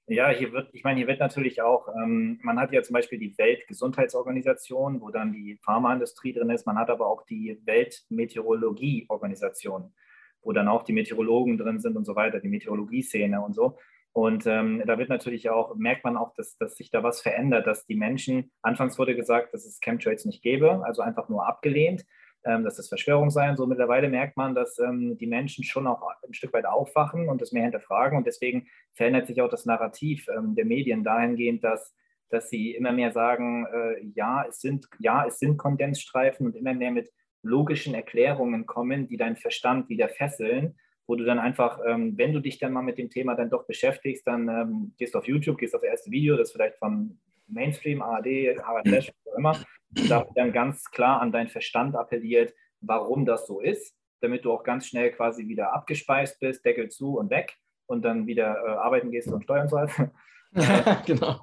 Ja, 0.07 0.29
hier 0.29 0.53
wird, 0.53 0.69
ich 0.71 0.85
meine, 0.85 0.99
hier 0.99 1.07
wird 1.07 1.19
natürlich 1.19 1.61
auch, 1.61 1.89
ähm, 1.89 2.39
man 2.43 2.61
hat 2.61 2.71
ja 2.71 2.83
zum 2.83 2.93
Beispiel 2.93 3.19
die 3.19 3.37
Weltgesundheitsorganisation, 3.37 5.01
wo 5.01 5.09
dann 5.09 5.33
die 5.33 5.59
Pharmaindustrie 5.65 6.31
drin 6.31 6.49
ist, 6.49 6.65
man 6.65 6.77
hat 6.77 6.89
aber 6.89 7.07
auch 7.07 7.25
die 7.25 7.59
Weltmeteorologieorganisation, 7.65 9.93
wo 10.43 10.53
dann 10.53 10.69
auch 10.69 10.83
die 10.83 10.93
Meteorologen 10.93 11.57
drin 11.57 11.81
sind 11.81 11.97
und 11.97 12.05
so 12.05 12.15
weiter, 12.15 12.39
die 12.39 12.47
Meteorologie-Szene 12.47 13.41
und 13.41 13.53
so. 13.53 13.77
Und 14.17 14.47
ähm, 14.47 14.81
da 14.87 14.97
wird 14.97 15.09
natürlich 15.09 15.51
auch, 15.51 15.75
merkt 15.75 16.03
man 16.03 16.17
auch, 16.17 16.33
dass, 16.33 16.57
dass 16.57 16.75
sich 16.75 16.89
da 16.89 17.03
was 17.03 17.21
verändert, 17.21 17.67
dass 17.67 17.85
die 17.85 17.93
Menschen, 17.93 18.51
anfangs 18.63 18.97
wurde 18.97 19.15
gesagt, 19.15 19.53
dass 19.53 19.63
es 19.63 19.79
Chemtrails 19.79 20.25
nicht 20.25 20.41
gäbe, 20.41 20.83
also 20.83 21.03
einfach 21.03 21.29
nur 21.29 21.47
abgelehnt, 21.47 22.03
ähm, 22.43 22.63
dass 22.63 22.77
das 22.77 22.89
Verschwörung 22.89 23.29
sei. 23.29 23.47
Und 23.47 23.57
so 23.57 23.67
mittlerweile 23.67 24.09
merkt 24.09 24.35
man, 24.35 24.55
dass 24.55 24.79
ähm, 24.79 25.19
die 25.19 25.27
Menschen 25.27 25.63
schon 25.63 25.85
auch 25.85 26.01
ein 26.27 26.33
Stück 26.33 26.51
weit 26.53 26.65
aufwachen 26.65 27.29
und 27.29 27.43
das 27.43 27.51
mehr 27.51 27.61
hinterfragen. 27.61 28.17
Und 28.17 28.25
deswegen 28.25 28.65
verändert 28.93 29.27
sich 29.27 29.39
auch 29.39 29.49
das 29.49 29.67
Narrativ 29.67 30.27
ähm, 30.35 30.55
der 30.55 30.65
Medien 30.65 31.03
dahingehend, 31.03 31.63
dass, 31.63 31.95
dass 32.29 32.49
sie 32.49 32.71
immer 32.71 32.93
mehr 32.93 33.11
sagen, 33.11 33.67
äh, 33.67 34.03
ja, 34.15 34.43
es 34.49 34.61
sind, 34.61 34.87
ja, 34.97 35.27
es 35.27 35.37
sind 35.37 35.57
Kondensstreifen 35.57 36.47
und 36.47 36.55
immer 36.55 36.73
mehr 36.73 36.89
mit 36.89 37.11
logischen 37.43 37.93
Erklärungen 37.93 38.65
kommen, 38.65 39.07
die 39.07 39.17
deinen 39.17 39.35
Verstand 39.35 39.89
wieder 39.89 40.09
fesseln 40.09 40.75
wo 41.07 41.15
du 41.15 41.23
dann 41.23 41.39
einfach, 41.39 41.79
ähm, 41.87 42.17
wenn 42.17 42.33
du 42.33 42.41
dich 42.41 42.59
dann 42.59 42.73
mal 42.73 42.81
mit 42.81 42.97
dem 42.97 43.09
Thema 43.09 43.33
dann 43.35 43.49
doch 43.49 43.65
beschäftigst, 43.65 44.27
dann 44.27 44.49
ähm, 44.49 44.93
gehst 44.97 45.15
du 45.15 45.19
auf 45.19 45.27
YouTube, 45.27 45.57
gehst 45.57 45.73
auf 45.73 45.81
das 45.81 45.89
erste 45.89 46.11
Video, 46.11 46.35
das 46.35 46.51
vielleicht 46.51 46.77
vom 46.77 47.17
Mainstream, 47.47 48.01
ARD, 48.01 48.61
Harald 48.61 48.87
Lesch, 48.87 49.07
was 49.07 49.33
auch 49.33 49.37
immer, 49.37 49.65
da 50.09 50.19
wird 50.19 50.37
dann 50.37 50.51
ganz 50.51 50.83
klar 50.91 51.21
an 51.21 51.31
deinen 51.31 51.47
Verstand 51.47 51.95
appelliert, 51.95 52.53
warum 52.81 53.25
das 53.25 53.47
so 53.47 53.61
ist, 53.61 53.95
damit 54.19 54.43
du 54.43 54.51
auch 54.51 54.63
ganz 54.63 54.87
schnell 54.87 55.11
quasi 55.11 55.47
wieder 55.47 55.73
abgespeist 55.73 56.39
bist, 56.41 56.65
Deckel 56.65 56.89
zu 56.89 57.17
und 57.17 57.29
weg 57.29 57.55
und 57.85 58.03
dann 58.03 58.27
wieder 58.27 58.57
äh, 58.65 58.69
arbeiten 58.71 59.11
gehst 59.11 59.31
und 59.31 59.43
steuern 59.43 59.69
sollst. 59.69 60.01
genau. 61.05 61.39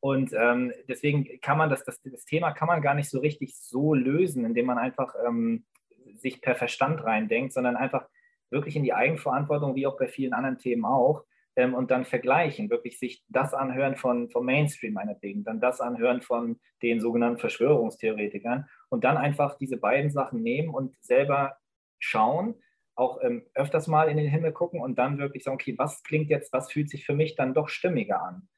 Und 0.00 0.32
ähm, 0.32 0.72
deswegen 0.88 1.40
kann 1.40 1.58
man 1.58 1.70
das, 1.70 1.84
das, 1.84 2.00
das 2.02 2.24
Thema 2.24 2.52
kann 2.52 2.68
man 2.68 2.82
gar 2.82 2.94
nicht 2.94 3.10
so 3.10 3.18
richtig 3.18 3.56
so 3.58 3.94
lösen, 3.94 4.44
indem 4.44 4.66
man 4.66 4.78
einfach 4.78 5.14
ähm, 5.26 5.66
sich 6.14 6.40
per 6.40 6.54
Verstand 6.54 7.02
reindenkt, 7.04 7.52
sondern 7.52 7.76
einfach 7.76 8.06
wirklich 8.50 8.76
in 8.76 8.84
die 8.84 8.94
Eigenverantwortung, 8.94 9.74
wie 9.74 9.86
auch 9.86 9.98
bei 9.98 10.08
vielen 10.08 10.32
anderen 10.32 10.58
Themen 10.58 10.84
auch, 10.84 11.24
ähm, 11.58 11.74
und 11.74 11.90
dann 11.90 12.04
vergleichen, 12.04 12.70
wirklich 12.70 13.00
sich 13.00 13.24
das 13.28 13.52
anhören 13.52 13.96
von, 13.96 14.30
vom 14.30 14.46
Mainstream 14.46 14.92
meinetwegen, 14.92 15.42
dann 15.42 15.60
das 15.60 15.80
anhören 15.80 16.22
von 16.22 16.60
den 16.82 17.00
sogenannten 17.00 17.40
Verschwörungstheoretikern 17.40 18.66
und 18.90 19.02
dann 19.02 19.16
einfach 19.16 19.58
diese 19.58 19.76
beiden 19.76 20.12
Sachen 20.12 20.40
nehmen 20.40 20.68
und 20.68 20.94
selber 21.00 21.56
schauen, 21.98 22.54
auch 22.94 23.18
ähm, 23.22 23.44
öfters 23.54 23.88
mal 23.88 24.08
in 24.08 24.16
den 24.16 24.28
Himmel 24.28 24.52
gucken 24.52 24.80
und 24.80 25.00
dann 25.00 25.18
wirklich 25.18 25.42
sagen, 25.42 25.56
okay, 25.56 25.74
was 25.76 26.04
klingt 26.04 26.30
jetzt, 26.30 26.52
was 26.52 26.70
fühlt 26.70 26.90
sich 26.90 27.04
für 27.04 27.14
mich 27.14 27.34
dann 27.34 27.54
doch 27.54 27.68
stimmiger 27.68 28.22
an? 28.22 28.48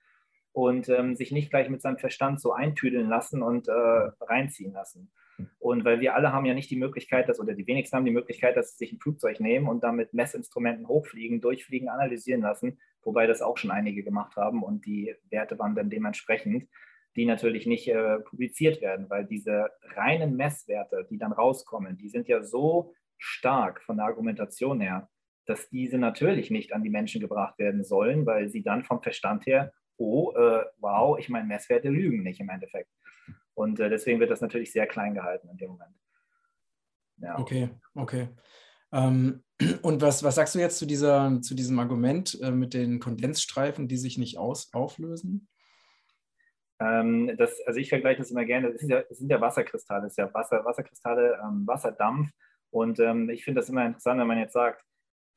Und 0.53 0.91
ähm, 0.91 1.15
sich 1.15 1.33
nicht 1.33 1.49
gleich 1.49 1.71
mit 1.71 1.81
seinem 1.81 1.99
Verstand 1.99 2.41
so 2.41 2.53
eintüdeln 2.53 3.09
lassen 3.09 3.43
und 3.43 3.69
äh, 3.69 3.73
reinziehen 3.73 4.73
lassen. 4.73 5.11
Und 5.59 5.85
weil 5.85 6.01
wir 6.01 6.15
alle 6.15 6.33
haben 6.33 6.47
ja 6.47 6.55
nicht 6.55 6.71
die 6.71 6.77
Möglichkeit, 6.77 7.29
dass, 7.29 7.41
oder 7.41 7.55
die 7.55 7.67
wenigsten 7.67 7.97
haben 7.97 8.05
die 8.05 8.11
Möglichkeit, 8.11 8.57
dass 8.57 8.73
sie 8.73 8.85
sich 8.85 8.93
ein 8.93 9.01
Flugzeug 9.01 9.41
nehmen 9.41 9.69
und 9.69 9.83
damit 9.83 10.15
Messinstrumenten 10.15 10.89
hochfliegen, 10.89 11.41
durchfliegen, 11.41 11.89
analysieren 11.89 12.43
lassen, 12.43 12.79
wobei 13.03 13.27
das 13.27 13.43
auch 13.43 13.57
schon 13.57 13.71
einige 13.71 14.03
gemacht 14.03 14.37
haben 14.37 14.63
und 14.63 14.87
die 14.87 15.15
Werte 15.31 15.59
waren 15.59 15.75
dann 15.75 15.91
dementsprechend, 15.91 16.69
die 17.17 17.27
natürlich 17.27 17.67
nicht 17.67 17.89
äh, 17.89 18.21
publiziert 18.21 18.81
werden, 18.81 19.11
weil 19.11 19.25
diese 19.25 19.71
reinen 19.95 20.37
Messwerte, 20.37 21.07
die 21.11 21.19
dann 21.19 21.33
rauskommen, 21.33 21.99
die 21.99 22.09
sind 22.09 22.29
ja 22.29 22.43
so 22.43 22.95
stark 23.19 23.83
von 23.83 23.97
der 23.97 24.07
Argumentation 24.07 24.81
her, 24.81 25.09
dass 25.47 25.69
diese 25.69 25.99
natürlich 25.99 26.51
nicht 26.51 26.73
an 26.73 26.83
die 26.83 26.91
Menschen 26.91 27.21
gebracht 27.21 27.59
werden 27.59 27.83
sollen, 27.83 28.27
weil 28.27 28.49
sie 28.49 28.63
dann 28.63 28.85
vom 28.85 29.03
Verstand 29.03 29.47
her, 29.47 29.73
oh, 29.97 30.33
äh, 30.37 30.65
wow, 30.79 31.19
ich 31.19 31.29
meine, 31.29 31.47
Messwerte 31.47 31.89
lügen 31.89 32.23
nicht 32.23 32.41
im 32.41 32.49
Endeffekt. 32.49 32.91
Und 33.55 33.81
äh, 33.81 33.91
deswegen 33.91 34.21
wird 34.21 34.31
das 34.31 34.41
natürlich 34.41 34.73
sehr 34.73 34.87
klein 34.87 35.15
gehalten 35.15 35.49
in 35.49 35.57
dem 35.57 35.71
Moment. 35.71 35.95
Ja. 37.19 37.39
Okay, 37.39 37.71
okay. 37.95 38.29
Ähm, 38.93 39.45
und 39.83 40.03
was, 40.03 40.23
was 40.23 40.35
sagst 40.35 40.55
du 40.55 40.59
jetzt 40.59 40.79
zu, 40.79 40.87
dieser, 40.87 41.41
zu 41.43 41.55
diesem 41.55 41.79
Argument 41.79 42.39
äh, 42.43 42.51
mit 42.51 42.75
den 42.75 43.01
Kondensstreifen, 43.01 43.89
die 43.89 43.97
sich 43.97 44.19
nicht 44.19 44.39
aus, 44.39 44.73
auflösen? 44.73 45.49
Ähm, 46.81 47.37
das, 47.37 47.61
also 47.67 47.79
ich 47.79 47.91
vergleiche 47.91 48.21
das 48.21 48.31
immer 48.31 48.45
gerne, 48.45 48.73
das, 48.73 48.83
ja, 48.83 49.03
das 49.03 49.19
sind 49.19 49.31
ja 49.31 49.41
Wasserkristalle, 49.41 50.05
das 50.05 50.13
ist 50.13 50.19
ja 50.19 50.33
Wasser, 50.33 50.65
Wasserkristalle, 50.65 51.39
ähm, 51.45 51.67
Wasserdampf. 51.67 52.31
Und 52.71 53.01
ähm, 53.01 53.29
ich 53.29 53.45
finde 53.45 53.61
das 53.61 53.69
immer 53.69 53.85
interessant, 53.85 54.21
wenn 54.21 54.27
man 54.27 54.39
jetzt 54.39 54.55
sagt, 54.55 54.83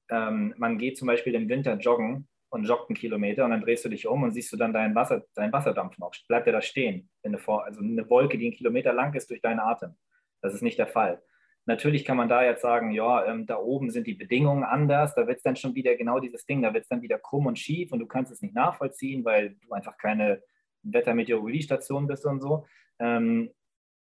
ähm, 0.09 0.53
man 0.57 0.77
geht 0.77 0.97
zum 0.97 1.07
Beispiel 1.07 1.35
im 1.35 1.49
Winter 1.49 1.75
joggen 1.77 2.27
und 2.53 2.65
joggt 2.65 2.89
einen 2.89 2.95
Kilometer 2.95 3.45
und 3.45 3.51
dann 3.51 3.61
drehst 3.61 3.83
du 3.83 3.89
dich 3.89 4.07
um 4.07 4.21
und 4.21 4.31
siehst 4.31 4.53
du 4.53 4.57
dann 4.57 4.73
deinen, 4.73 4.93
Wasser, 4.93 5.23
deinen 5.33 5.51
Wasserdampf 5.51 5.97
noch. 5.97 6.11
Bleibt 6.27 6.45
er 6.45 6.53
da 6.53 6.61
stehen? 6.61 7.09
Eine, 7.23 7.39
also 7.47 7.81
eine 7.81 8.07
Wolke, 8.09 8.37
die 8.37 8.45
einen 8.45 8.55
Kilometer 8.55 8.93
lang 8.93 9.13
ist 9.15 9.29
durch 9.31 9.41
deinen 9.41 9.59
Atem. 9.59 9.95
Das 10.41 10.53
ist 10.53 10.61
nicht 10.61 10.77
der 10.77 10.87
Fall. 10.87 11.21
Natürlich 11.65 12.05
kann 12.05 12.17
man 12.17 12.29
da 12.29 12.43
jetzt 12.43 12.61
sagen, 12.61 12.91
ja, 12.91 13.25
ähm, 13.25 13.47
da 13.47 13.57
oben 13.57 13.89
sind 13.89 14.05
die 14.05 14.13
Bedingungen 14.13 14.63
anders, 14.63 15.15
da 15.15 15.25
wird 15.25 15.37
es 15.37 15.43
dann 15.43 15.55
schon 15.55 15.73
wieder 15.73 15.95
genau 15.95 16.19
dieses 16.19 16.45
Ding, 16.45 16.61
da 16.61 16.73
wird 16.73 16.83
es 16.83 16.89
dann 16.89 17.01
wieder 17.01 17.17
krumm 17.17 17.47
und 17.47 17.57
schief 17.57 17.91
und 17.91 17.99
du 17.99 18.05
kannst 18.05 18.31
es 18.31 18.41
nicht 18.41 18.53
nachvollziehen, 18.53 19.25
weil 19.25 19.55
du 19.65 19.73
einfach 19.73 19.97
keine 19.97 20.43
Wettermeteorologiestation 20.83 22.05
bist 22.05 22.25
und 22.25 22.41
so. 22.41 22.67
Ähm, 22.99 23.51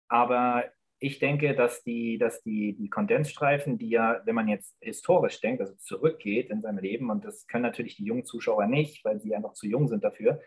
aber 0.09 0.65
ich 0.99 1.19
denke, 1.19 1.55
dass 1.55 1.83
die, 1.83 2.19
dass 2.19 2.43
die, 2.43 2.75
die 2.75 2.89
Kondensstreifen, 2.89 3.79
die 3.79 3.91
ja, 3.91 4.21
wenn 4.25 4.35
man 4.35 4.49
jetzt 4.49 4.77
historisch 4.81 5.41
denkt, 5.41 5.61
also 5.61 5.75
zurückgeht 5.75 6.51
in 6.51 6.63
seinem 6.63 6.79
Leben, 6.79 7.11
und 7.11 7.25
das 7.25 7.47
können 7.47 7.63
natürlich 7.63 7.97
die 7.97 8.05
jungen 8.05 8.25
Zuschauer 8.25 8.67
nicht, 8.67 9.05
weil 9.05 9.21
sie 9.21 9.35
einfach 9.35 9.53
zu 9.53 9.67
jung 9.67 9.89
sind 9.89 10.05
dafür, 10.05 10.41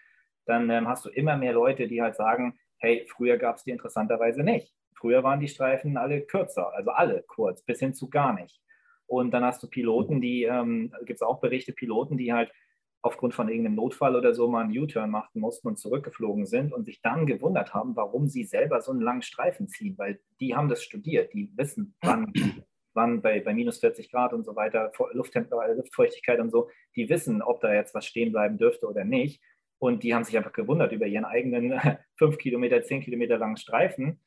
dann 0.45 0.69
ähm, 0.71 0.87
hast 0.87 1.05
du 1.05 1.09
immer 1.09 1.37
mehr 1.37 1.53
Leute, 1.53 1.87
die 1.87 2.01
halt 2.01 2.15
sagen, 2.15 2.57
hey, 2.77 3.05
früher 3.07 3.37
gab 3.37 3.57
es 3.57 3.63
die 3.63 3.71
interessanterweise 3.71 4.43
nicht. 4.43 4.73
Früher 4.95 5.23
waren 5.23 5.39
die 5.39 5.47
Streifen 5.47 5.97
alle 5.97 6.21
kürzer, 6.21 6.73
also 6.73 6.91
alle 6.91 7.23
kurz, 7.27 7.61
bis 7.63 7.79
hin 7.79 7.93
zu 7.93 8.09
gar 8.09 8.33
nicht. 8.33 8.59
Und 9.05 9.31
dann 9.31 9.43
hast 9.43 9.61
du 9.61 9.67
Piloten, 9.67 10.21
die, 10.21 10.43
ähm, 10.43 10.93
gibt 11.05 11.17
es 11.17 11.21
auch 11.21 11.39
Berichte, 11.39 11.73
Piloten, 11.73 12.17
die 12.17 12.33
halt 12.33 12.51
aufgrund 13.01 13.33
von 13.33 13.47
irgendeinem 13.47 13.75
Notfall 13.75 14.15
oder 14.15 14.33
so 14.33 14.47
mal 14.49 14.63
einen 14.63 14.77
U-Turn 14.77 15.09
machen 15.09 15.39
mussten 15.39 15.67
und 15.67 15.79
zurückgeflogen 15.79 16.45
sind 16.45 16.73
und 16.73 16.85
sich 16.85 17.01
dann 17.01 17.25
gewundert 17.25 17.73
haben, 17.73 17.95
warum 17.95 18.27
sie 18.27 18.43
selber 18.43 18.81
so 18.81 18.91
einen 18.91 19.01
langen 19.01 19.21
Streifen 19.21 19.69
ziehen, 19.69 19.97
weil 19.97 20.19
die 20.39 20.55
haben 20.55 20.69
das 20.69 20.83
studiert, 20.83 21.33
die 21.33 21.51
wissen, 21.55 21.95
wann, 22.01 22.33
wann 22.93 23.21
bei, 23.21 23.39
bei 23.39 23.53
minus 23.53 23.79
40 23.79 24.11
Grad 24.11 24.33
und 24.33 24.43
so 24.43 24.55
weiter, 24.55 24.91
Lufttemperatur, 25.13 25.75
Luftfeuchtigkeit 25.75 26.39
und 26.39 26.51
so, 26.51 26.69
die 26.95 27.09
wissen, 27.09 27.41
ob 27.41 27.61
da 27.61 27.73
jetzt 27.73 27.95
was 27.95 28.05
stehen 28.05 28.31
bleiben 28.31 28.57
dürfte 28.57 28.87
oder 28.87 29.05
nicht. 29.05 29.41
Und 29.77 30.03
die 30.03 30.13
haben 30.13 30.25
sich 30.25 30.35
einfach 30.35 30.51
gewundert 30.51 30.91
über 30.91 31.07
ihren 31.07 31.23
eigenen 31.23 31.79
5 32.17 32.37
Kilometer, 32.37 32.81
10 32.81 33.01
Kilometer 33.01 33.37
langen 33.37 33.57
Streifen 33.57 34.19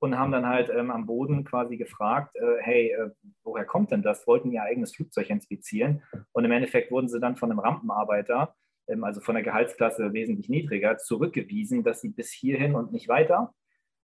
und 0.00 0.18
haben 0.18 0.32
dann 0.32 0.46
halt 0.46 0.70
ähm, 0.70 0.90
am 0.90 1.06
Boden 1.06 1.44
quasi 1.44 1.76
gefragt, 1.76 2.36
äh, 2.36 2.60
hey, 2.60 2.92
äh, 2.92 3.10
woher 3.42 3.64
kommt 3.64 3.90
denn 3.90 4.02
das? 4.02 4.26
Wollten 4.26 4.52
ihr 4.52 4.62
eigenes 4.62 4.94
Flugzeug 4.94 5.28
inspizieren? 5.30 6.02
Und 6.32 6.44
im 6.44 6.52
Endeffekt 6.52 6.90
wurden 6.90 7.08
sie 7.08 7.20
dann 7.20 7.36
von 7.36 7.50
einem 7.50 7.60
Rampenarbeiter, 7.60 8.54
ähm, 8.86 9.04
also 9.04 9.20
von 9.20 9.34
der 9.34 9.44
Gehaltsklasse 9.44 10.12
wesentlich 10.12 10.48
niedriger, 10.48 10.98
zurückgewiesen, 10.98 11.82
dass 11.82 12.00
sie 12.00 12.10
bis 12.10 12.30
hierhin 12.30 12.74
und 12.74 12.92
nicht 12.92 13.08
weiter. 13.08 13.52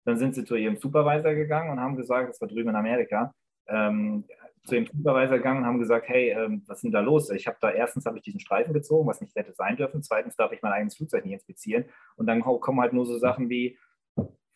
Dann 0.05 0.17
sind 0.17 0.33
sie 0.33 0.45
zu 0.45 0.55
ihrem 0.55 0.77
Supervisor 0.77 1.33
gegangen 1.33 1.71
und 1.71 1.79
haben 1.79 1.97
gesagt, 1.97 2.29
das 2.29 2.41
war 2.41 2.47
drüben 2.47 2.69
in 2.69 2.75
Amerika, 2.75 3.33
ähm, 3.67 4.23
zu 4.63 4.75
ihrem 4.75 4.85
Supervisor 4.85 5.37
gegangen 5.37 5.59
und 5.59 5.65
haben 5.65 5.79
gesagt, 5.79 6.07
hey, 6.07 6.29
ähm, 6.29 6.63
was 6.67 6.77
ist 6.77 6.83
denn 6.83 6.91
da 6.91 7.01
los? 7.01 7.29
Ich 7.31 7.47
habe 7.47 7.57
da 7.59 7.71
erstens 7.71 8.05
habe 8.05 8.17
ich 8.17 8.23
diesen 8.23 8.39
Streifen 8.39 8.73
gezogen, 8.73 9.07
was 9.07 9.21
nicht 9.21 9.35
hätte 9.35 9.53
sein 9.53 9.75
dürfen. 9.75 10.03
Zweitens 10.03 10.35
darf 10.35 10.51
ich 10.51 10.61
mein 10.61 10.71
eigenes 10.71 10.95
Flugzeug 10.95 11.25
nicht 11.25 11.33
inspizieren. 11.33 11.85
Und 12.15 12.27
dann 12.27 12.41
kommen 12.41 12.79
halt 12.79 12.93
nur 12.93 13.05
so 13.05 13.17
Sachen 13.17 13.49
wie, 13.49 13.77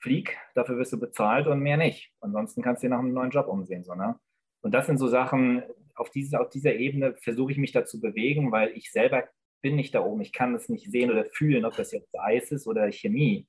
flieg, 0.06 0.38
dafür 0.54 0.78
wirst 0.78 0.94
du 0.94 1.00
bezahlt 1.00 1.48
und 1.48 1.62
mehr 1.62 1.78
nicht. 1.78 2.12
Ansonsten 2.22 2.62
kannst 2.62 2.84
du 2.84 2.88
dir 2.88 2.92
nach 2.92 3.00
einem 3.00 3.14
neuen 3.14 3.32
Job 3.32 3.48
umsehen. 3.48 3.84
So, 3.84 3.96
ne? 3.96 4.20
Und 4.62 4.72
das 4.72 4.86
sind 4.86 5.00
so 5.00 5.08
Sachen, 5.08 5.64
auf, 5.96 6.12
diese, 6.12 6.40
auf 6.40 6.50
dieser 6.50 6.76
Ebene 6.76 7.16
versuche 7.16 7.52
ich 7.52 7.58
mich 7.58 7.72
da 7.72 7.86
zu 7.86 8.00
bewegen, 8.00 8.52
weil 8.52 8.70
ich 8.78 8.92
selber 8.92 9.24
bin 9.62 9.76
nicht 9.76 9.96
da 9.96 10.02
oben. 10.02 10.22
Ich 10.22 10.32
kann 10.32 10.54
das 10.54 10.70
nicht 10.70 10.92
sehen 10.92 11.10
oder 11.10 11.26
fühlen, 11.26 11.66
ob 11.66 11.76
das 11.76 11.92
jetzt 11.92 12.08
Eis 12.20 12.52
ist 12.52 12.68
oder 12.68 12.92
Chemie. 12.92 13.48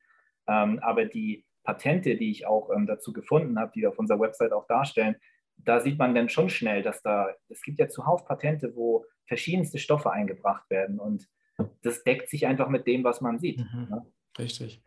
Ähm, 0.49 0.79
aber 0.79 1.05
die 1.05 1.45
Patente, 1.63 2.17
die 2.17 2.31
ich 2.31 2.47
auch 2.47 2.71
ähm, 2.75 2.87
dazu 2.87 3.13
gefunden 3.13 3.59
habe, 3.59 3.73
die 3.75 3.87
auf 3.87 3.99
unserer 3.99 4.21
Website 4.21 4.53
auch 4.53 4.67
darstellen, 4.67 5.17
da 5.59 5.81
sieht 5.81 5.99
man 5.99 6.15
dann 6.15 6.31
schon 6.31 6.49
schnell, 6.49 6.83
dass 6.83 7.03
da, 7.03 7.29
es 7.49 7.61
gibt 7.63 7.79
ja 7.79 7.89
zuhauf 7.89 8.25
Patente, 8.25 8.75
wo 8.75 9.05
verschiedenste 9.27 9.79
Stoffe 9.79 10.11
eingebracht 10.11 10.71
werden 10.71 10.99
und 10.99 11.29
das 11.83 12.03
deckt 12.05 12.31
sich 12.31 12.47
einfach 12.47 12.69
mit 12.69 12.87
dem, 12.87 13.05
was 13.05 13.21
man 13.21 13.39
sieht. 13.39 13.59
Mhm, 13.59 13.89
ne? 13.91 14.07
Richtig. 14.39 14.83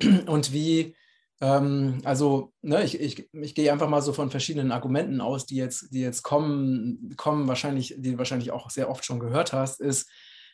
Und 0.26 0.52
wie, 0.52 0.94
ähm, 1.40 1.98
also 2.04 2.52
ne, 2.62 2.84
ich, 2.84 3.00
ich, 3.00 3.28
ich 3.32 3.54
gehe 3.54 3.72
einfach 3.72 3.88
mal 3.88 4.02
so 4.02 4.12
von 4.12 4.30
verschiedenen 4.30 4.72
Argumenten 4.72 5.20
aus, 5.20 5.46
die 5.46 5.56
jetzt, 5.56 5.92
die 5.92 6.00
jetzt 6.00 6.22
kommen, 6.22 7.14
kommen 7.16 7.48
wahrscheinlich, 7.48 7.94
die 7.98 8.12
du 8.12 8.18
wahrscheinlich 8.18 8.50
auch 8.50 8.70
sehr 8.70 8.90
oft 8.90 9.04
schon 9.04 9.20
gehört 9.20 9.52
hast, 9.52 9.80
ist, 9.80 10.08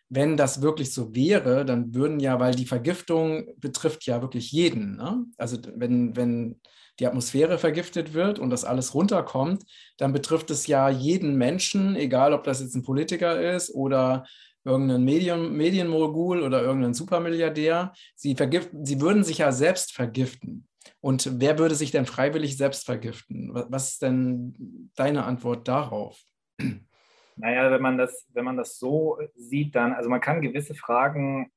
wenn 0.09 0.37
das 0.37 0.61
wirklich 0.61 0.93
so 0.93 1.15
wäre, 1.15 1.65
dann 1.65 1.95
würden 1.95 2.19
ja, 2.19 2.41
weil 2.41 2.55
die 2.55 2.67
Vergiftung 2.67 3.47
betrifft 3.59 4.05
ja 4.07 4.21
wirklich 4.21 4.51
jeden. 4.51 4.97
Ne? 4.97 5.25
Also 5.39 5.57
wenn, 5.77 6.17
wenn 6.17 6.61
die 6.99 7.07
Atmosphäre 7.07 7.59
vergiftet 7.59 8.13
wird 8.13 8.41
und 8.41 8.51
das 8.51 8.65
alles 8.65 8.93
runterkommt, 8.93 9.65
dann 9.99 10.13
betrifft 10.13 10.51
es 10.51 10.67
ja 10.67 10.89
jeden 10.91 11.37
Menschen, 11.37 11.95
egal 11.95 12.35
ob 12.35 12.43
das 12.43 12.61
jetzt 12.61 12.75
ein 12.75 12.83
Politiker 12.83 13.55
ist 13.55 13.73
oder 13.73 14.27
irgendeinen 14.65 15.05
Medien, 15.05 15.57
Medienmogul 15.57 16.43
oder 16.43 16.63
irgendeinen 16.63 16.95
Supermilliardär. 16.95 17.93
Sie, 18.15 18.35
vergiften, 18.35 18.85
sie 18.85 19.01
würden 19.01 19.25
sich 19.25 19.39
ja 19.39 19.53
selbst 19.53 19.93
vergiften. 19.93 20.69
Und 21.01 21.41
wer 21.41 21.59
würde 21.59 21.75
sich 21.75 21.91
denn 21.91 22.07
freiwillig 22.07 22.57
selbst 22.57 22.87
vergiften? 22.87 23.51
Was 23.53 23.93
ist 23.93 24.03
denn 24.03 24.91
deine 24.97 25.25
Antwort 25.25 25.69
darauf? 25.69 26.21
Naja, 27.37 27.71
wenn 27.71 27.83
man 27.83 27.97
das, 27.97 28.27
wenn 28.35 28.45
man 28.45 28.57
das 28.57 28.79
so 28.79 29.19
sieht, 29.35 29.75
dann, 29.75 29.93
also 29.93 30.11
man 30.11 30.21
kann 30.21 30.43
gewisse 30.43 30.75
Fragen, 30.75 31.51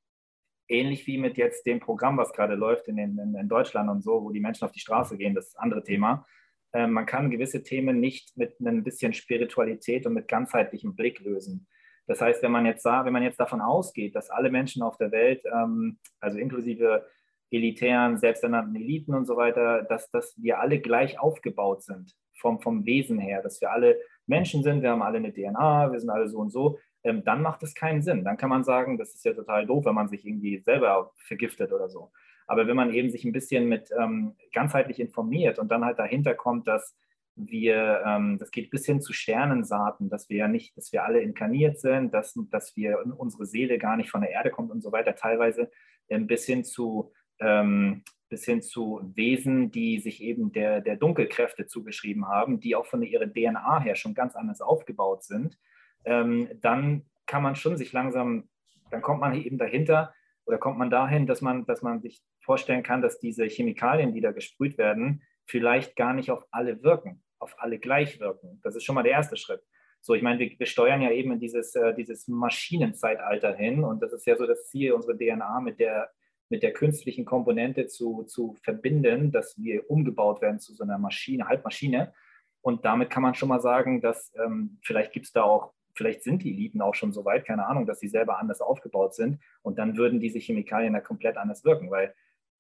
ähnlich 0.70 1.06
wie 1.08 1.18
mit 1.18 1.38
jetzt 1.38 1.66
dem 1.66 1.80
Programm, 1.80 2.18
was 2.18 2.32
gerade 2.32 2.56
läuft 2.56 2.88
in, 2.88 2.98
in, 2.98 3.36
in 3.36 3.50
Deutschland 3.50 3.90
und 3.90 4.02
so, 4.02 4.24
wo 4.24 4.32
die 4.32 4.40
Menschen 4.40 4.66
auf 4.66 4.72
die 4.72 4.80
Straße 4.80 5.18
gehen, 5.18 5.36
das 5.36 5.48
ist 5.48 5.60
ein 5.60 5.84
Thema. 5.84 6.26
Äh, 6.72 6.88
man 6.88 7.06
kann 7.06 7.32
gewisse 7.32 7.64
Themen 7.64 8.00
nicht 8.00 8.36
mit 8.38 8.56
einem 8.60 8.84
bisschen 8.84 9.14
Spiritualität 9.14 10.06
und 10.06 10.14
mit 10.14 10.28
ganzheitlichem 10.28 10.96
Blick 10.96 11.20
lösen. 11.20 11.68
Das 12.08 12.22
heißt, 12.22 12.44
wenn 12.44 12.52
man 12.52 12.66
jetzt, 12.66 12.86
wenn 12.86 13.14
man 13.14 13.24
jetzt 13.24 13.40
davon 13.40 13.62
ausgeht, 13.62 14.16
dass 14.16 14.30
alle 14.30 14.52
Menschen 14.52 14.84
auf 14.84 14.98
der 14.98 15.12
Welt, 15.12 15.44
ähm, 15.46 16.00
also 16.20 16.38
inklusive 16.38 17.06
elitären, 17.50 18.18
selbsternannten 18.18 18.76
Eliten 18.76 19.14
und 19.14 19.26
so 19.26 19.38
weiter, 19.38 19.84
dass, 19.84 20.10
dass 20.10 20.34
wir 20.42 20.60
alle 20.60 20.80
gleich 20.80 21.20
aufgebaut 21.20 21.84
sind 21.84 22.14
vom, 22.34 22.60
vom 22.60 22.86
Wesen 22.86 23.20
her, 23.20 23.42
dass 23.42 23.62
wir 23.62 23.72
alle 23.72 24.00
Menschen 24.26 24.64
sind, 24.64 24.82
wir 24.82 24.90
haben 24.90 25.02
alle 25.02 25.18
eine 25.18 25.34
DNA, 25.34 25.92
wir 25.92 26.00
sind 26.00 26.10
alle 26.10 26.28
so 26.28 26.40
und 26.40 26.50
so, 26.50 26.80
ähm, 27.04 27.24
dann 27.24 27.42
macht 27.42 27.62
es 27.64 27.76
keinen 27.76 28.02
Sinn. 28.02 28.24
Dann 28.24 28.38
kann 28.38 28.50
man 28.50 28.64
sagen, 28.64 28.98
das 28.98 29.14
ist 29.14 29.26
ja 29.26 29.34
total 29.34 29.66
doof, 29.66 29.86
wenn 29.86 29.96
man 29.96 30.08
sich 30.08 30.26
irgendwie 30.26 30.60
selber 30.60 31.12
vergiftet 31.18 31.72
oder 31.72 31.90
so. 31.90 32.12
Aber 32.48 32.68
wenn 32.68 32.76
man 32.76 32.94
eben 32.94 33.10
sich 33.10 33.24
ein 33.24 33.32
bisschen 33.32 33.68
mit 33.68 33.90
ähm, 33.98 34.36
ganzheitlich 34.54 35.00
informiert 35.00 35.60
und 35.60 35.72
dann 35.72 35.86
halt 35.86 36.00
dahinter 36.00 36.34
kommt, 36.34 36.68
dass 36.68 36.96
wir, 37.36 38.04
ähm, 38.06 38.38
das 38.38 38.52
geht 38.52 38.70
bis 38.70 38.86
hin 38.86 39.02
zu 39.02 39.14
Sternensaaten, 39.14 40.10
dass 40.10 40.30
wir 40.30 40.38
ja 40.38 40.48
nicht, 40.48 40.78
dass 40.78 40.92
wir 40.92 41.04
alle 41.04 41.22
inkarniert 41.22 41.80
sind, 41.80 42.14
dass, 42.14 42.34
dass 42.52 42.76
wir 42.76 43.04
unsere 43.18 43.46
Seele 43.46 43.78
gar 43.78 43.98
nicht 43.98 44.12
von 44.12 44.22
der 44.22 44.32
Erde 44.32 44.52
kommt 44.52 44.72
und 44.72 44.82
so 44.82 44.92
weiter, 44.92 45.16
teilweise 45.16 45.72
ähm, 46.10 46.28
bis 46.28 46.46
hin 46.46 46.64
zu 46.64 47.12
ähm, 47.40 48.04
bis 48.34 48.46
hin 48.46 48.64
zu 48.64 49.00
Wesen, 49.14 49.70
die 49.70 50.00
sich 50.00 50.24
eben 50.24 50.52
der, 50.52 50.82
der 50.82 50.96
Dunkelkräfte 50.96 51.68
zugeschrieben 51.68 52.28
haben, 52.28 52.60
die 52.60 52.76
auch 52.76 52.88
von 52.88 53.04
ihrer 53.04 53.28
DNA 53.28 53.82
her 53.82 53.96
schon 53.96 54.16
ganz 54.16 54.36
anders 54.36 54.60
aufgebaut 54.60 55.24
sind, 55.24 55.60
ähm, 56.04 56.50
dann 56.60 57.06
kann 57.28 57.44
man 57.44 57.56
schon 57.56 57.78
sich 57.78 57.94
langsam, 57.94 58.50
dann 58.90 59.04
kommt 59.04 59.22
man 59.22 59.36
eben 59.36 59.60
dahinter 59.60 60.16
oder 60.46 60.58
kommt 60.58 60.80
man 60.80 60.90
dahin, 60.90 61.28
dass 61.28 61.42
man, 61.42 61.68
dass 61.68 61.84
man 61.84 62.02
sich 62.02 62.24
vorstellen 62.40 62.82
kann, 62.82 63.04
dass 63.04 63.20
diese 63.20 63.46
Chemikalien, 63.46 64.14
die 64.14 64.22
da 64.22 64.32
gesprüht 64.32 64.80
werden, 64.80 65.22
vielleicht 65.46 65.96
gar 65.96 66.14
nicht 66.14 66.32
auf 66.32 66.46
alle 66.52 66.84
wirken, 66.84 67.24
auf 67.40 67.56
alle 67.58 67.80
gleich 67.80 68.20
wirken. 68.20 68.60
Das 68.64 68.76
ist 68.76 68.84
schon 68.84 68.96
mal 68.96 69.04
der 69.04 69.14
erste 69.14 69.38
Schritt. 69.38 69.62
So, 70.02 70.14
ich 70.14 70.22
meine, 70.22 70.40
wir, 70.40 70.52
wir 70.58 70.66
steuern 70.66 71.02
ja 71.02 71.12
eben 71.12 71.32
in 71.32 71.40
dieses, 71.40 71.76
äh, 71.76 71.94
dieses 71.94 72.28
Maschinenzeitalter 72.28 73.56
hin 73.56 73.84
und 73.84 74.02
das 74.02 74.12
ist 74.12 74.26
ja 74.26 74.36
so 74.36 74.46
das 74.46 74.68
Ziel, 74.68 74.92
unsere 74.92 75.18
DNA 75.18 75.62
mit 75.62 75.80
der, 75.80 76.10
mit 76.50 76.62
der 76.62 76.74
künstlichen 76.74 77.24
Komponente 77.24 77.88
zu, 77.88 78.24
zu 78.24 78.56
verbinden, 78.64 79.32
dass 79.32 79.58
wir 79.58 79.90
umgebaut 79.90 80.42
werden 80.42 80.60
zu 80.60 80.74
so 80.74 80.84
einer 80.84 80.98
Maschine, 80.98 81.48
Halbmaschine. 81.48 82.14
Und 82.62 82.86
damit 82.86 83.10
kann 83.10 83.24
man 83.24 83.34
schon 83.34 83.50
mal 83.50 83.62
sagen, 83.62 84.02
dass 84.02 84.34
ähm, 84.36 84.78
vielleicht 84.84 85.14
gibt 85.14 85.26
es 85.26 85.32
da 85.32 85.44
auch, 85.44 85.74
vielleicht 85.96 86.24
sind 86.24 86.44
die 86.44 86.52
Eliten 86.52 86.82
auch 86.82 86.96
schon 86.96 87.14
so 87.14 87.24
weit, 87.24 87.46
keine 87.46 87.66
Ahnung, 87.66 87.86
dass 87.86 88.00
sie 88.00 88.08
selber 88.08 88.40
anders 88.40 88.62
aufgebaut 88.62 89.16
sind. 89.16 89.40
Und 89.62 89.80
dann 89.80 89.96
würden 89.96 90.20
diese 90.20 90.40
Chemikalien 90.40 90.94
da 90.94 91.00
komplett 91.00 91.38
anders 91.38 91.64
wirken, 91.64 91.92
weil 91.92 92.14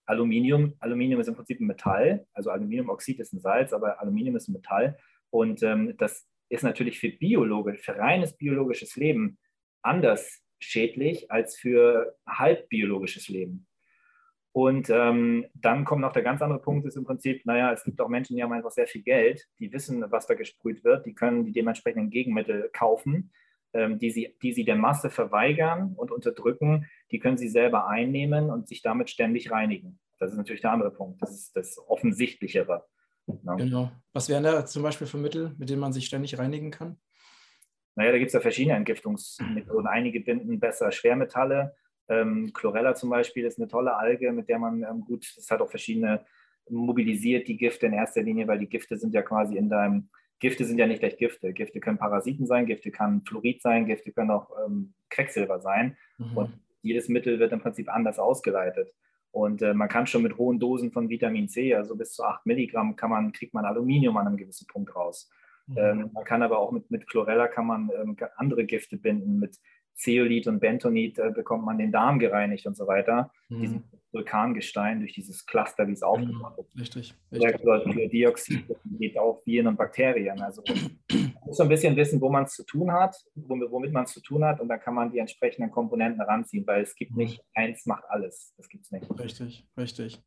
Aluminium, 0.05 0.73
Aluminium 0.79 1.21
ist 1.21 1.27
im 1.27 1.35
Prinzip 1.35 1.59
ein 1.59 1.67
Metall, 1.67 2.25
also 2.33 2.49
Aluminiumoxid 2.49 3.19
ist 3.19 3.33
ein 3.33 3.39
Salz, 3.39 3.73
aber 3.73 4.01
Aluminium 4.01 4.35
ist 4.35 4.47
ein 4.47 4.53
Metall. 4.53 4.97
Und 5.29 5.63
ähm, 5.63 5.95
das 5.97 6.27
ist 6.49 6.63
natürlich 6.63 6.99
für 6.99 7.09
biologisch, 7.09 7.81
für 7.81 7.97
reines 7.97 8.37
biologisches 8.37 8.95
Leben 8.95 9.39
anders 9.81 10.43
schädlich 10.59 11.31
als 11.31 11.57
für 11.57 12.15
halbbiologisches 12.27 13.27
Leben. 13.27 13.67
Und 14.53 14.89
ähm, 14.91 15.47
dann 15.55 15.83
kommt 15.83 16.01
noch 16.01 16.13
der 16.13 16.21
ganz 16.21 16.41
andere 16.43 16.61
Punkt, 16.61 16.85
ist 16.85 16.95
im 16.95 17.05
Prinzip, 17.05 17.43
naja, 17.45 17.73
es 17.73 17.83
gibt 17.83 17.99
auch 17.99 18.07
Menschen, 18.07 18.35
die 18.35 18.43
haben 18.43 18.53
einfach 18.53 18.69
sehr 18.69 18.85
viel 18.85 19.01
Geld, 19.01 19.47
die 19.59 19.73
wissen, 19.73 20.05
was 20.11 20.27
da 20.27 20.35
gesprüht 20.35 20.83
wird, 20.83 21.07
die 21.07 21.15
können 21.15 21.43
die 21.43 21.51
dementsprechenden 21.51 22.11
Gegenmittel 22.11 22.69
kaufen, 22.71 23.31
ähm, 23.73 23.97
die, 23.97 24.11
sie, 24.11 24.37
die 24.43 24.53
sie 24.53 24.63
der 24.63 24.75
Masse 24.75 25.09
verweigern 25.09 25.93
und 25.95 26.11
unterdrücken, 26.11 26.85
die 27.13 27.19
können 27.19 27.37
sie 27.37 27.47
selber 27.47 27.87
einnehmen 27.87 28.49
und 28.49 28.67
sich 28.67 28.81
damit 28.81 29.09
ständig 29.09 29.51
reinigen. 29.51 29.99
Das 30.19 30.31
ist 30.31 30.37
natürlich 30.37 30.61
der 30.61 30.71
andere 30.71 30.91
Punkt, 30.91 31.21
das 31.21 31.31
ist 31.31 31.55
das 31.55 31.77
Offensichtlichere. 31.87 32.85
Ja. 33.27 33.55
Genau. 33.55 33.91
Was 34.11 34.27
wären 34.29 34.43
da 34.43 34.65
zum 34.65 34.83
Beispiel 34.83 35.07
für 35.07 35.17
Mittel, 35.17 35.53
mit 35.57 35.69
denen 35.69 35.79
man 35.79 35.93
sich 35.93 36.05
ständig 36.05 36.37
reinigen 36.37 36.71
kann? 36.71 36.97
Naja, 37.95 38.11
da 38.11 38.17
gibt 38.17 38.29
es 38.29 38.33
ja 38.33 38.39
verschiedene 38.39 38.75
Entgiftungsmethoden. 38.75 39.87
Einige 39.87 40.21
binden 40.21 40.59
besser 40.59 40.91
Schwermetalle. 40.91 41.75
Ähm, 42.09 42.51
Chlorella 42.51 42.95
zum 42.95 43.11
Beispiel 43.11 43.45
ist 43.45 43.59
eine 43.59 43.67
tolle 43.67 43.95
Alge, 43.95 44.31
mit 44.31 44.49
der 44.49 44.57
man 44.57 44.83
ähm, 44.83 45.01
gut, 45.01 45.23
es 45.37 45.49
hat 45.51 45.61
auch 45.61 45.69
verschiedene, 45.69 46.25
mobilisiert 46.67 47.47
die 47.47 47.57
Gifte 47.57 47.85
in 47.85 47.93
erster 47.93 48.23
Linie, 48.23 48.47
weil 48.47 48.59
die 48.59 48.67
Gifte 48.67 48.97
sind 48.97 49.13
ja 49.13 49.21
quasi 49.21 49.55
in 49.55 49.69
deinem, 49.69 50.09
Gifte 50.39 50.65
sind 50.65 50.79
ja 50.79 50.87
nicht 50.87 50.99
gleich 50.99 51.17
Gifte. 51.17 51.53
Gifte 51.53 51.79
können 51.79 51.99
Parasiten 51.99 52.47
sein, 52.47 52.65
Gifte 52.65 52.89
können 52.89 53.23
Fluorid 53.23 53.61
sein, 53.61 53.85
Gifte 53.85 54.11
können 54.11 54.31
auch 54.31 54.49
ähm, 54.65 54.93
Quecksilber 55.09 55.61
sein. 55.61 55.95
Mhm. 56.17 56.37
Und 56.37 56.62
jedes 56.83 57.09
Mittel 57.09 57.39
wird 57.39 57.51
im 57.51 57.61
Prinzip 57.61 57.89
anders 57.89 58.19
ausgeleitet. 58.19 58.93
Und 59.31 59.63
äh, 59.63 59.73
man 59.73 59.89
kann 59.89 60.05
schon 60.05 60.21
mit 60.21 60.37
hohen 60.37 60.59
Dosen 60.59 60.91
von 60.91 61.09
Vitamin 61.09 61.49
C, 61.49 61.73
also 61.73 61.95
bis 61.95 62.13
zu 62.13 62.23
8 62.23 62.45
Milligramm, 62.45 62.95
kann 62.95 63.09
man, 63.09 63.31
kriegt 63.31 63.55
man 63.55 63.65
Aluminium 63.65 64.15
an 64.17 64.27
einem 64.27 64.37
gewissen 64.37 64.67
Punkt 64.67 64.95
raus. 64.95 65.27
Mhm. 65.65 65.77
Ähm, 65.77 66.09
man 66.13 66.23
kann 66.23 66.43
aber 66.43 66.59
auch 66.59 66.71
mit, 66.71 66.91
mit 66.91 67.07
Chlorella 67.07 67.47
kann 67.47 67.65
man 67.65 67.89
ähm, 67.99 68.15
andere 68.35 68.65
Gifte 68.65 68.97
binden. 68.97 69.39
Mit 69.39 69.57
Zeolit 69.95 70.47
und 70.47 70.59
Bentonit 70.59 71.17
äh, 71.19 71.31
bekommt 71.31 71.65
man 71.65 71.77
den 71.77 71.91
Darm 71.91 72.19
gereinigt 72.19 72.65
und 72.65 72.75
so 72.75 72.87
weiter. 72.87 73.31
Mhm. 73.49 73.59
Diesen 73.61 73.83
Vulkangestein 74.11 74.99
durch 74.99 75.13
dieses 75.13 75.45
Cluster, 75.45 75.87
wie 75.87 75.93
es 75.93 76.03
aufgebaut 76.03 76.57
mhm. 76.73 76.81
ist. 76.81 76.95
Richtig. 76.95 77.15
richtig. 77.31 78.09
Dioxid 78.11 78.65
geht 78.99 79.17
auch 79.17 79.41
Viren 79.45 79.67
und 79.67 79.77
Bakterien. 79.77 80.41
Also 80.41 80.63
muss 81.45 81.57
so 81.57 81.63
ein 81.63 81.69
bisschen 81.69 81.95
wissen, 81.95 82.21
wo 82.21 82.29
man 82.29 82.43
es 82.43 82.53
zu 82.53 82.63
tun 82.63 82.91
hat, 82.91 83.15
womit 83.35 83.91
man 83.91 84.05
es 84.05 84.13
zu 84.13 84.21
tun 84.21 84.43
hat 84.43 84.59
und 84.59 84.69
dann 84.69 84.79
kann 84.79 84.93
man 84.93 85.11
die 85.11 85.19
entsprechenden 85.19 85.71
Komponenten 85.71 86.21
ranziehen, 86.21 86.65
weil 86.67 86.83
es 86.83 86.95
gibt 86.95 87.11
mhm. 87.11 87.17
nicht 87.17 87.43
eins 87.53 87.85
macht 87.85 88.03
alles. 88.07 88.53
Das 88.57 88.67
gibt 88.69 88.85
es 88.85 88.91
nicht. 88.91 89.09
Richtig, 89.19 89.67
richtig. 89.77 90.21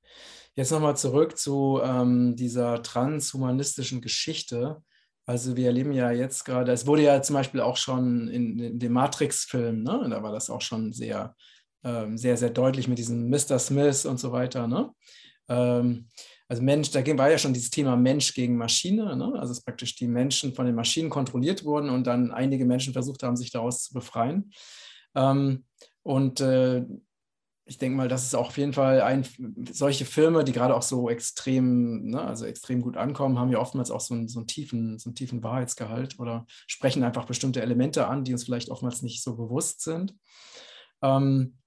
Jetzt 0.55 0.71
nochmal 0.71 0.97
zurück 0.97 1.37
zu 1.37 1.81
ähm, 1.83 2.37
dieser 2.37 2.83
transhumanistischen 2.83 4.01
Geschichte. 4.01 4.83
Also 5.27 5.57
wir 5.57 5.67
erleben 5.67 5.93
ja 5.93 6.11
jetzt 6.13 6.45
gerade, 6.45 6.73
es 6.73 6.87
wurde 6.87 7.03
ja 7.03 7.21
zum 7.21 7.35
Beispiel 7.35 7.61
auch 7.61 7.77
schon 7.77 8.29
in, 8.29 8.59
in 8.59 8.79
dem 8.79 8.93
Matrix-Film, 8.93 9.83
ne? 9.83 10.07
da 10.09 10.23
war 10.23 10.33
das 10.33 10.51
auch 10.51 10.61
schon 10.61 10.93
sehr, 10.93 11.35
ähm, 11.83 12.17
sehr, 12.17 12.37
sehr 12.37 12.51
deutlich 12.51 12.87
mit 12.87 12.99
diesem 12.99 13.29
Mr. 13.29 13.59
Smith 13.59 14.07
und 14.07 14.19
so 14.19 14.31
weiter. 14.31 14.69
Ne? 14.69 14.91
Ähm, 15.49 16.09
also 16.49 16.63
Mensch, 16.63 16.91
da 16.91 17.05
war 17.19 17.31
ja 17.31 17.39
schon 17.39 17.53
dieses 17.53 17.71
Thema 17.71 17.97
Mensch 17.97 18.35
gegen 18.35 18.57
Maschine, 18.57 19.17
ne? 19.17 19.33
also 19.37 19.53
dass 19.53 19.65
praktisch 19.65 19.97
die 19.97 20.07
Menschen 20.07 20.55
von 20.55 20.67
den 20.67 20.75
Maschinen 20.75 21.11
kontrolliert 21.11 21.65
wurden 21.65 21.91
und 21.91 22.07
dann 22.07 22.31
einige 22.31 22.65
Menschen 22.65 22.93
versucht 22.93 23.23
haben, 23.23 23.37
sich 23.37 23.51
daraus 23.51 23.83
zu 23.83 23.95
befreien. 23.95 24.53
Ähm, 25.15 25.65
und 26.03 26.41
äh, 26.41 26.85
ich 27.69 27.79
denke 27.79 27.97
mal, 27.97 28.07
das 28.07 28.25
ist 28.25 28.37
auch 28.37 28.49
auf 28.49 28.59
jeden 28.59 28.73
Fall 28.73 29.01
ein, 29.01 29.27
solche 29.73 30.05
Filme, 30.05 30.45
die 30.45 30.53
gerade 30.53 30.77
auch 30.77 30.83
so 30.83 31.11
extrem, 31.11 32.11
ne, 32.11 32.23
also 32.23 32.45
extrem 32.45 32.81
gut 32.81 32.97
ankommen, 32.97 33.41
haben 33.41 33.51
ja 33.51 33.59
oftmals 33.59 33.91
auch 33.91 34.01
so 34.01 34.15
einen, 34.15 34.29
so 34.29 34.39
einen, 34.39 34.47
tiefen, 34.47 35.01
so 35.01 35.09
einen 35.11 35.17
tiefen 35.17 35.43
Wahrheitsgehalt 35.43 36.21
oder 36.21 36.47
sprechen 36.69 37.03
einfach 37.03 37.25
bestimmte 37.25 37.61
Elemente 37.61 38.07
an, 38.07 38.23
die 38.23 38.33
uns 38.33 38.45
vielleicht 38.45 38.71
oftmals 38.71 39.03
nicht 39.03 39.21
so 39.21 39.37
bewusst 39.37 39.83
sind. 39.83 40.15
Ähm, 41.03 41.59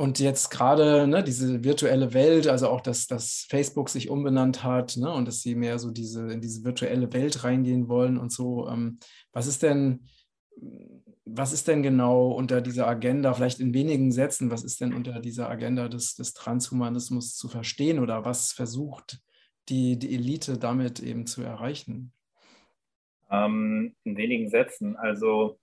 und 0.00 0.20
jetzt 0.20 0.50
gerade 0.50 1.08
ne, 1.08 1.24
diese 1.24 1.64
virtuelle 1.64 2.14
Welt, 2.14 2.46
also 2.46 2.68
auch, 2.68 2.80
dass, 2.80 3.08
dass 3.08 3.46
Facebook 3.50 3.88
sich 3.88 4.08
umbenannt 4.08 4.62
hat 4.62 4.96
ne, 4.96 5.12
und 5.12 5.26
dass 5.26 5.42
sie 5.42 5.56
mehr 5.56 5.80
so 5.80 5.90
diese, 5.90 6.30
in 6.30 6.40
diese 6.40 6.64
virtuelle 6.64 7.12
Welt 7.12 7.42
reingehen 7.42 7.88
wollen 7.88 8.16
und 8.16 8.30
so. 8.32 8.68
Ähm, 8.68 9.00
was 9.32 9.48
ist 9.48 9.64
denn, 9.64 10.06
was 11.24 11.52
ist 11.52 11.66
denn 11.66 11.82
genau 11.82 12.30
unter 12.30 12.60
dieser 12.60 12.86
Agenda, 12.86 13.34
vielleicht 13.34 13.58
in 13.58 13.74
wenigen 13.74 14.12
Sätzen, 14.12 14.52
was 14.52 14.62
ist 14.62 14.80
denn 14.80 14.94
unter 14.94 15.18
dieser 15.18 15.50
Agenda 15.50 15.88
des, 15.88 16.14
des 16.14 16.32
Transhumanismus 16.32 17.34
zu 17.36 17.48
verstehen 17.48 17.98
oder 17.98 18.24
was 18.24 18.52
versucht 18.52 19.20
die, 19.68 19.98
die 19.98 20.14
Elite 20.14 20.58
damit 20.58 21.00
eben 21.00 21.26
zu 21.26 21.42
erreichen? 21.42 22.12
Ähm, 23.30 23.96
in 24.04 24.16
wenigen 24.16 24.48
Sätzen. 24.48 24.96
Also, 24.96 25.58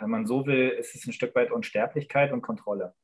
wenn 0.00 0.10
man 0.10 0.26
so 0.26 0.46
will, 0.46 0.68
ist 0.70 0.94
es 0.94 1.06
ein 1.06 1.12
Stück 1.12 1.34
weit 1.34 1.50
Unsterblichkeit 1.50 2.32
und 2.32 2.42
Kontrolle. 2.42 2.94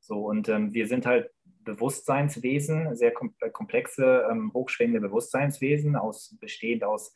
So, 0.00 0.26
und 0.26 0.48
ähm, 0.48 0.74
wir 0.74 0.86
sind 0.86 1.06
halt 1.06 1.30
Bewusstseinswesen, 1.64 2.94
sehr 2.94 3.12
komplexe, 3.12 4.26
ähm, 4.30 4.52
hochschwingende 4.52 5.00
Bewusstseinswesen, 5.00 5.96
aus, 5.96 6.36
bestehend 6.38 6.84
aus 6.84 7.14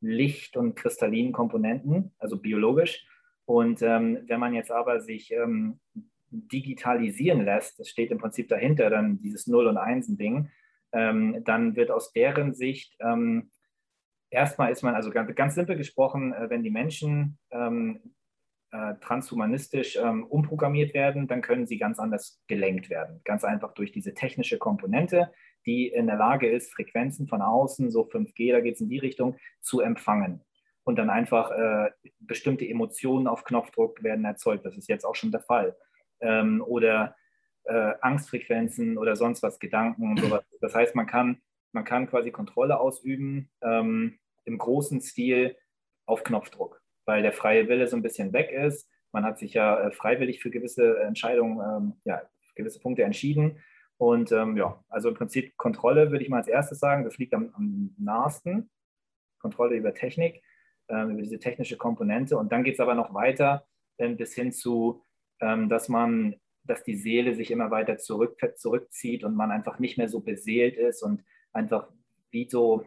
Licht- 0.00 0.56
und 0.56 0.74
kristallinen 0.74 1.32
Komponenten, 1.32 2.14
also 2.18 2.38
biologisch. 2.38 3.06
Und 3.46 3.80
ähm, 3.80 4.20
wenn 4.26 4.40
man 4.40 4.54
jetzt 4.54 4.70
aber 4.70 5.00
sich 5.00 5.32
ähm, 5.32 5.80
digitalisieren 6.30 7.44
lässt, 7.44 7.78
das 7.78 7.88
steht 7.88 8.10
im 8.10 8.18
Prinzip 8.18 8.48
dahinter, 8.48 8.90
dann 8.90 9.18
dieses 9.20 9.46
Null- 9.46 9.68
und 9.68 9.78
Einsen-Ding, 9.78 10.50
ähm, 10.92 11.42
dann 11.44 11.76
wird 11.76 11.90
aus 11.90 12.12
deren 12.12 12.54
Sicht 12.54 12.96
ähm, 13.00 13.50
erstmal 14.30 14.72
ist 14.72 14.82
man, 14.82 14.94
also 14.94 15.10
ganz, 15.10 15.34
ganz 15.34 15.54
simpel 15.54 15.76
gesprochen, 15.76 16.32
äh, 16.32 16.50
wenn 16.50 16.62
die 16.62 16.70
Menschen 16.70 17.38
ähm, 17.50 18.14
äh, 18.72 18.94
transhumanistisch 19.00 19.96
ähm, 19.96 20.24
umprogrammiert 20.24 20.92
werden, 20.92 21.28
dann 21.28 21.40
können 21.40 21.66
sie 21.66 21.78
ganz 21.78 21.98
anders 21.98 22.42
gelenkt 22.48 22.90
werden. 22.90 23.20
Ganz 23.24 23.44
einfach 23.44 23.72
durch 23.74 23.92
diese 23.92 24.14
technische 24.14 24.58
Komponente, 24.58 25.32
die 25.66 25.88
in 25.88 26.06
der 26.06 26.16
Lage 26.16 26.50
ist, 26.50 26.74
Frequenzen 26.74 27.28
von 27.28 27.42
außen, 27.42 27.90
so 27.90 28.02
5G, 28.02 28.52
da 28.52 28.60
geht 28.60 28.74
es 28.74 28.80
in 28.80 28.88
die 28.88 28.98
Richtung, 28.98 29.36
zu 29.60 29.80
empfangen. 29.80 30.42
Und 30.84 30.96
dann 30.96 31.10
einfach 31.10 31.50
äh, 31.50 31.90
bestimmte 32.20 32.68
Emotionen 32.68 33.26
auf 33.26 33.44
Knopfdruck 33.44 34.02
werden 34.02 34.24
erzeugt. 34.24 34.64
Das 34.64 34.76
ist 34.76 34.88
jetzt 34.88 35.04
auch 35.04 35.16
schon 35.16 35.32
der 35.32 35.40
Fall. 35.40 35.76
Ähm, 36.20 36.62
oder 36.64 37.16
äh, 37.64 37.94
Angstfrequenzen 38.00 38.96
oder 38.96 39.16
sonst 39.16 39.42
was, 39.42 39.58
Gedanken 39.58 40.10
und 40.10 40.20
sowas. 40.20 40.44
Das 40.60 40.74
heißt, 40.74 40.94
man 40.94 41.06
kann, 41.06 41.42
man 41.76 41.84
kann 41.84 42.08
quasi 42.08 42.30
Kontrolle 42.30 42.80
ausüben 42.80 43.50
ähm, 43.62 44.18
im 44.46 44.56
großen 44.56 45.02
Stil 45.02 45.56
auf 46.06 46.24
Knopfdruck, 46.24 46.82
weil 47.04 47.22
der 47.22 47.32
freie 47.32 47.68
Wille 47.68 47.86
so 47.86 47.96
ein 47.96 48.02
bisschen 48.02 48.32
weg 48.32 48.50
ist. 48.50 48.88
Man 49.12 49.24
hat 49.24 49.38
sich 49.38 49.52
ja 49.52 49.78
äh, 49.78 49.92
freiwillig 49.92 50.42
für 50.42 50.50
gewisse 50.50 50.98
Entscheidungen, 51.00 51.60
ähm, 51.60 52.00
ja, 52.04 52.22
gewisse 52.54 52.80
Punkte 52.80 53.02
entschieden. 53.02 53.62
Und 53.98 54.32
ähm, 54.32 54.56
ja, 54.56 54.82
also 54.88 55.10
im 55.10 55.14
Prinzip 55.14 55.56
Kontrolle 55.58 56.10
würde 56.10 56.24
ich 56.24 56.30
mal 56.30 56.38
als 56.38 56.48
erstes 56.48 56.78
sagen, 56.78 57.04
das 57.04 57.18
liegt 57.18 57.34
am, 57.34 57.52
am 57.54 57.94
nahesten. 57.98 58.70
Kontrolle 59.38 59.76
über 59.76 59.92
Technik, 59.92 60.42
ähm, 60.88 61.10
über 61.10 61.22
diese 61.22 61.38
technische 61.38 61.76
Komponente. 61.76 62.38
Und 62.38 62.52
dann 62.52 62.64
geht 62.64 62.74
es 62.74 62.80
aber 62.80 62.94
noch 62.94 63.12
weiter 63.12 63.66
ähm, 63.98 64.16
bis 64.16 64.34
hin 64.34 64.50
zu, 64.50 65.04
ähm, 65.40 65.68
dass 65.68 65.90
man, 65.90 66.36
dass 66.64 66.84
die 66.84 66.96
Seele 66.96 67.34
sich 67.34 67.50
immer 67.50 67.70
weiter 67.70 67.98
zurück, 67.98 68.38
zurückzieht 68.56 69.24
und 69.24 69.36
man 69.36 69.50
einfach 69.50 69.78
nicht 69.78 69.98
mehr 69.98 70.08
so 70.08 70.20
beseelt 70.20 70.76
ist 70.76 71.02
und 71.02 71.22
einfach 71.56 71.88
wie 72.30 72.48
so, 72.48 72.86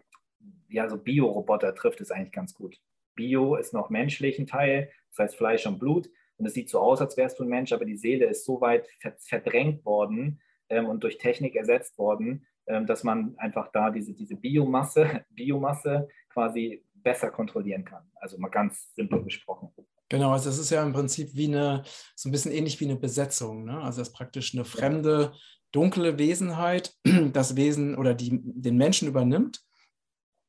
ja, 0.69 0.87
so 0.87 0.97
Bioroboter 0.97 1.75
trifft 1.75 2.01
es 2.01 2.11
eigentlich 2.11 2.31
ganz 2.31 2.53
gut. 2.53 2.77
Bio 3.15 3.55
ist 3.55 3.73
noch 3.73 3.89
menschlich 3.89 4.39
ein 4.39 4.47
Teil, 4.47 4.91
das 5.09 5.19
heißt 5.19 5.35
Fleisch 5.35 5.65
und 5.65 5.79
Blut. 5.79 6.09
Und 6.37 6.45
es 6.45 6.53
sieht 6.53 6.69
so 6.69 6.79
aus, 6.79 7.01
als 7.01 7.17
wärst 7.17 7.39
du 7.39 7.43
ein 7.43 7.49
Mensch, 7.49 7.73
aber 7.73 7.83
die 7.83 7.97
Seele 7.97 8.25
ist 8.27 8.45
so 8.45 8.61
weit 8.61 8.87
verdrängt 9.19 9.83
worden, 9.83 10.39
ähm, 10.69 10.85
und 10.85 11.03
durch 11.03 11.17
Technik 11.17 11.55
ersetzt 11.55 11.97
worden, 11.97 12.45
ähm, 12.67 12.85
dass 12.85 13.03
man 13.03 13.35
einfach 13.37 13.71
da 13.71 13.89
diese, 13.89 14.13
diese 14.13 14.35
Biomasse, 14.35 15.25
Biomasse 15.31 16.07
quasi 16.29 16.85
besser 16.93 17.31
kontrollieren 17.31 17.83
kann. 17.83 18.03
Also 18.15 18.37
mal 18.37 18.49
ganz 18.49 18.93
simpel 18.93 19.23
gesprochen. 19.23 19.71
Genau, 20.09 20.31
also 20.31 20.49
es 20.49 20.57
ist 20.57 20.71
ja 20.71 20.83
im 20.83 20.93
Prinzip 20.93 21.29
wie 21.35 21.47
eine, 21.47 21.83
so 22.15 22.29
ein 22.29 22.31
bisschen 22.31 22.51
ähnlich 22.51 22.79
wie 22.79 22.85
eine 22.85 22.95
Besetzung. 22.95 23.65
Ne? 23.65 23.79
Also 23.81 24.01
das 24.01 24.09
ist 24.09 24.15
praktisch 24.15 24.53
eine 24.53 24.65
fremde, 24.65 25.33
dunkle 25.71 26.17
Wesenheit, 26.17 26.93
das 27.33 27.55
Wesen 27.55 27.95
oder 27.95 28.13
die, 28.13 28.39
den 28.43 28.77
Menschen 28.77 29.07
übernimmt 29.07 29.61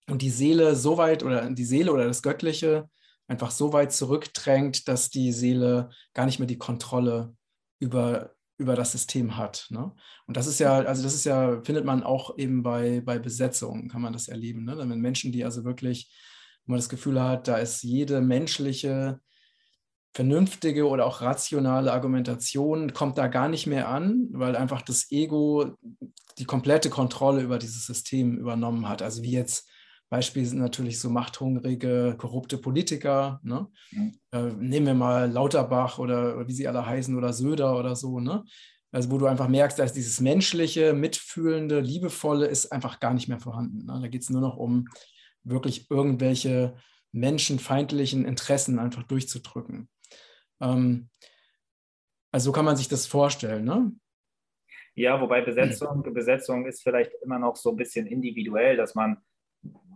und 0.08 0.22
die 0.22 0.30
Seele 0.30 0.76
so 0.76 0.96
weit 0.96 1.22
oder 1.22 1.48
die 1.50 1.64
Seele 1.64 1.92
oder 1.92 2.06
das 2.06 2.22
Göttliche 2.22 2.88
einfach 3.28 3.52
so 3.52 3.72
weit 3.72 3.92
zurückdrängt, 3.92 4.88
dass 4.88 5.08
die 5.08 5.32
Seele 5.32 5.90
gar 6.14 6.26
nicht 6.26 6.40
mehr 6.40 6.48
die 6.48 6.58
Kontrolle 6.58 7.34
über, 7.78 8.34
über 8.58 8.74
das 8.74 8.92
System 8.92 9.36
hat. 9.36 9.66
Ne? 9.70 9.92
Und 10.26 10.36
das 10.36 10.48
ist 10.48 10.58
ja, 10.58 10.78
also 10.80 11.02
das 11.02 11.14
ist 11.14 11.24
ja, 11.24 11.62
findet 11.62 11.84
man 11.84 12.02
auch 12.02 12.36
eben 12.38 12.62
bei, 12.62 13.00
bei 13.00 13.18
Besetzungen, 13.20 13.88
kann 13.88 14.02
man 14.02 14.12
das 14.12 14.26
erleben. 14.26 14.64
Ne? 14.64 14.76
Wenn 14.76 15.00
Menschen, 15.00 15.30
die 15.30 15.44
also 15.44 15.64
wirklich, 15.64 16.12
wo 16.64 16.72
man 16.72 16.78
das 16.78 16.88
Gefühl 16.88 17.22
hat, 17.22 17.46
da 17.46 17.58
ist 17.58 17.84
jede 17.84 18.20
menschliche, 18.20 19.20
vernünftige 20.12 20.88
oder 20.88 21.06
auch 21.06 21.20
rationale 21.20 21.92
Argumentation 21.92 22.92
kommt 22.92 23.16
da 23.16 23.28
gar 23.28 23.48
nicht 23.48 23.66
mehr 23.66 23.88
an, 23.88 24.28
weil 24.32 24.56
einfach 24.56 24.82
das 24.82 25.10
Ego 25.10 25.76
die 26.38 26.44
komplette 26.44 26.90
Kontrolle 26.90 27.42
über 27.42 27.58
dieses 27.58 27.86
System 27.86 28.36
übernommen 28.36 28.88
hat. 28.88 29.02
Also 29.02 29.22
wie 29.22 29.32
jetzt 29.32 29.68
Beispiel 30.08 30.44
sind 30.44 30.58
natürlich 30.58 30.98
so 30.98 31.08
machthungrige, 31.08 32.16
korrupte 32.18 32.58
Politiker. 32.58 33.40
Ne? 33.44 33.68
Mhm. 33.92 34.18
Äh, 34.32 34.52
nehmen 34.58 34.86
wir 34.86 34.94
mal 34.94 35.30
Lauterbach 35.30 35.98
oder 35.98 36.48
wie 36.48 36.52
sie 36.52 36.66
alle 36.66 36.84
heißen 36.84 37.16
oder 37.16 37.32
Söder 37.32 37.78
oder 37.78 37.94
so. 37.94 38.18
Ne? 38.18 38.42
Also 38.90 39.12
wo 39.12 39.18
du 39.18 39.26
einfach 39.26 39.46
merkst, 39.46 39.78
dass 39.78 39.92
dieses 39.92 40.20
menschliche, 40.20 40.92
mitfühlende, 40.92 41.78
liebevolle 41.78 42.46
ist 42.46 42.72
einfach 42.72 42.98
gar 42.98 43.14
nicht 43.14 43.28
mehr 43.28 43.38
vorhanden. 43.38 43.86
Ne? 43.86 44.00
Da 44.02 44.08
geht 44.08 44.22
es 44.22 44.30
nur 44.30 44.40
noch 44.40 44.56
um 44.56 44.88
wirklich 45.44 45.88
irgendwelche 45.90 46.74
menschenfeindlichen 47.12 48.24
Interessen 48.24 48.80
einfach 48.80 49.04
durchzudrücken. 49.04 49.88
Ähm, 50.60 51.08
also 52.32 52.46
so 52.46 52.52
kann 52.52 52.64
man 52.64 52.76
sich 52.76 52.88
das 52.88 53.06
vorstellen. 53.06 53.64
Ne? 53.64 53.92
Ja, 54.94 55.20
wobei 55.20 55.40
Besetzung, 55.40 56.02
Besetzung 56.14 56.66
ist 56.66 56.82
vielleicht 56.82 57.12
immer 57.22 57.38
noch 57.38 57.56
so 57.56 57.70
ein 57.70 57.76
bisschen 57.76 58.06
individuell, 58.06 58.76
dass 58.76 58.94
man 58.94 59.18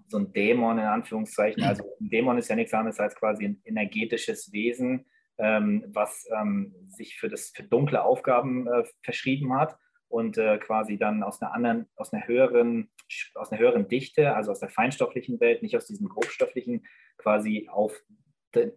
so 0.08 0.18
ein 0.18 0.32
Dämon 0.32 0.78
in 0.78 0.84
Anführungszeichen. 0.84 1.62
Also 1.64 1.84
ein 2.00 2.10
Dämon 2.10 2.38
ist 2.38 2.48
ja 2.48 2.56
nichts 2.56 2.74
anderes 2.74 3.00
als 3.00 3.14
quasi 3.14 3.46
ein 3.46 3.62
energetisches 3.64 4.52
Wesen, 4.52 5.06
ähm, 5.38 5.84
was 5.88 6.26
ähm, 6.34 6.74
sich 6.88 7.16
für, 7.18 7.28
das, 7.28 7.50
für 7.50 7.64
dunkle 7.64 8.02
Aufgaben 8.02 8.66
äh, 8.66 8.84
verschrieben 9.02 9.54
hat 9.54 9.76
und 10.08 10.38
äh, 10.38 10.58
quasi 10.58 10.96
dann 10.96 11.22
aus 11.22 11.42
einer 11.42 11.52
anderen, 11.52 11.86
aus 11.96 12.12
einer 12.12 12.26
höheren, 12.26 12.90
aus 13.34 13.50
einer 13.50 13.60
höheren 13.60 13.88
Dichte, 13.88 14.34
also 14.36 14.52
aus 14.52 14.60
der 14.60 14.68
feinstofflichen 14.68 15.40
Welt, 15.40 15.62
nicht 15.62 15.76
aus 15.76 15.86
diesem 15.86 16.08
grobstofflichen, 16.08 16.86
quasi 17.18 17.68
auf 17.70 18.00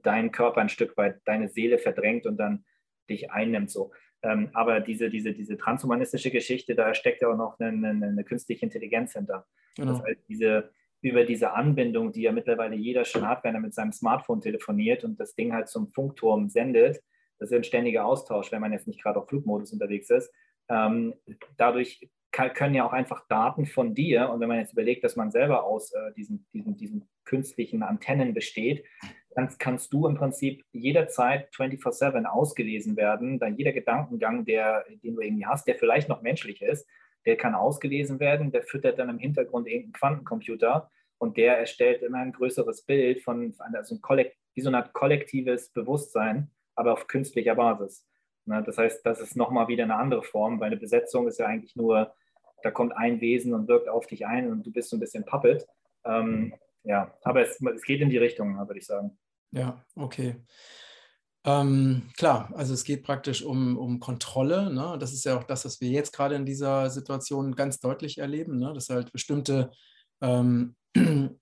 deinen 0.03 0.31
Körper 0.31 0.61
ein 0.61 0.69
Stück 0.69 0.97
weit, 0.97 1.21
deine 1.25 1.47
Seele 1.47 1.77
verdrängt 1.77 2.25
und 2.25 2.37
dann 2.37 2.65
dich 3.09 3.31
einnimmt. 3.31 3.71
So. 3.71 3.91
Ähm, 4.23 4.49
aber 4.53 4.79
diese, 4.79 5.09
diese, 5.09 5.33
diese 5.33 5.57
transhumanistische 5.57 6.31
Geschichte, 6.31 6.75
da 6.75 6.93
steckt 6.93 7.21
ja 7.21 7.29
auch 7.29 7.37
noch 7.37 7.59
eine, 7.59 7.89
eine, 7.89 8.07
eine 8.07 8.23
künstliche 8.23 8.65
Intelligenz 8.65 9.13
hinter. 9.13 9.45
Genau. 9.75 9.93
Das 9.93 10.03
heißt, 10.03 10.21
diese, 10.27 10.71
über 11.01 11.23
diese 11.23 11.53
Anbindung, 11.53 12.11
die 12.11 12.23
ja 12.23 12.31
mittlerweile 12.31 12.75
jeder 12.75 13.05
schon 13.05 13.27
hat, 13.27 13.43
wenn 13.43 13.55
er 13.55 13.61
mit 13.61 13.73
seinem 13.73 13.91
Smartphone 13.91 14.41
telefoniert 14.41 15.03
und 15.03 15.19
das 15.19 15.35
Ding 15.35 15.53
halt 15.53 15.67
zum 15.69 15.87
Funkturm 15.89 16.49
sendet. 16.49 17.01
Das 17.39 17.51
ist 17.51 17.55
ein 17.55 17.63
ständiger 17.63 18.05
Austausch, 18.05 18.51
wenn 18.51 18.61
man 18.61 18.73
jetzt 18.73 18.87
nicht 18.87 19.01
gerade 19.01 19.19
auf 19.19 19.29
Flugmodus 19.29 19.71
unterwegs 19.71 20.09
ist. 20.09 20.33
Ähm, 20.69 21.13
dadurch 21.55 22.09
kann, 22.31 22.53
können 22.53 22.75
ja 22.75 22.85
auch 22.85 22.93
einfach 22.93 23.27
Daten 23.27 23.65
von 23.65 23.93
dir, 23.93 24.29
und 24.29 24.39
wenn 24.39 24.47
man 24.47 24.57
jetzt 24.57 24.73
überlegt, 24.73 25.03
dass 25.03 25.15
man 25.15 25.31
selber 25.31 25.63
aus 25.63 25.93
äh, 25.93 26.13
diesen, 26.15 26.47
diesen, 26.53 26.75
diesen 26.75 27.07
künstlichen 27.25 27.83
Antennen 27.83 28.33
besteht, 28.33 28.83
dann 29.37 29.55
kannst 29.59 29.93
du 29.93 30.07
im 30.07 30.15
Prinzip 30.15 30.65
jederzeit 30.71 31.53
24-7 31.53 32.25
ausgelesen 32.25 32.97
werden. 32.97 33.37
Da 33.37 33.47
jeder 33.47 33.71
Gedankengang, 33.71 34.45
der, 34.45 34.83
den 35.03 35.13
du 35.13 35.21
irgendwie 35.21 35.45
hast, 35.45 35.67
der 35.67 35.75
vielleicht 35.75 36.09
noch 36.09 36.23
menschlich 36.23 36.63
ist, 36.63 36.87
der 37.27 37.37
kann 37.37 37.53
ausgelesen 37.53 38.19
werden, 38.19 38.51
der 38.51 38.63
füttert 38.63 38.97
dann 38.97 39.09
im 39.09 39.19
Hintergrund 39.19 39.67
irgendeinen 39.67 39.93
Quantencomputer 39.93 40.89
und 41.19 41.37
der 41.37 41.59
erstellt 41.59 42.01
immer 42.01 42.17
ein 42.17 42.31
größeres 42.31 42.81
Bild 42.81 43.21
von, 43.21 43.53
also 43.59 43.99
ein 44.01 44.25
wie 44.55 44.61
so 44.61 44.69
eine 44.69 44.77
Art 44.77 44.93
kollektives 44.93 45.69
Bewusstsein, 45.69 46.49
aber 46.73 46.93
auf 46.93 47.05
künstlicher 47.05 47.53
Basis. 47.53 48.07
Das 48.45 48.79
heißt, 48.79 49.05
das 49.05 49.21
ist 49.21 49.35
nochmal 49.35 49.67
wieder 49.67 49.83
eine 49.83 49.97
andere 49.97 50.23
Form, 50.23 50.59
weil 50.59 50.67
eine 50.67 50.77
Besetzung 50.77 51.27
ist 51.27 51.37
ja 51.37 51.45
eigentlich 51.45 51.75
nur, 51.75 52.11
da 52.63 52.71
kommt 52.71 52.97
ein 52.97 53.21
Wesen 53.21 53.53
und 53.53 53.67
wirkt 53.67 53.87
auf 53.87 54.07
dich 54.07 54.25
ein 54.25 54.49
und 54.49 54.65
du 54.65 54.71
bist 54.71 54.89
so 54.89 54.97
ein 54.97 54.99
bisschen 54.99 55.25
Puppet. 55.25 55.67
Ähm, 56.05 56.55
ja, 56.81 57.13
aber 57.21 57.41
es, 57.41 57.61
es 57.61 57.83
geht 57.83 58.01
in 58.01 58.09
die 58.09 58.17
Richtung, 58.17 58.57
würde 58.57 58.79
ich 58.79 58.87
sagen. 58.87 59.15
Ja, 59.51 59.83
okay. 59.95 60.43
Ähm, 61.45 62.09
klar, 62.17 62.51
also 62.55 62.73
es 62.73 62.83
geht 62.83 63.03
praktisch 63.03 63.41
um, 63.41 63.77
um 63.77 63.99
Kontrolle. 63.99 64.71
Ne? 64.73 64.97
Das 64.99 65.13
ist 65.13 65.23
ja 65.23 65.37
auch 65.37 65.43
das, 65.43 65.63
was 65.65 65.79
wir 65.79 65.89
jetzt 65.89 66.11
gerade 66.11 66.35
in 66.35 66.45
dieser 66.45 66.89
Situation 66.89 67.55
ganz 67.55 67.79
deutlich 67.79 68.17
erleben, 68.17 68.57
ne? 68.59 68.73
dass 68.73 68.89
halt 68.89 69.11
bestimmte 69.13 69.71
ähm, 70.21 70.75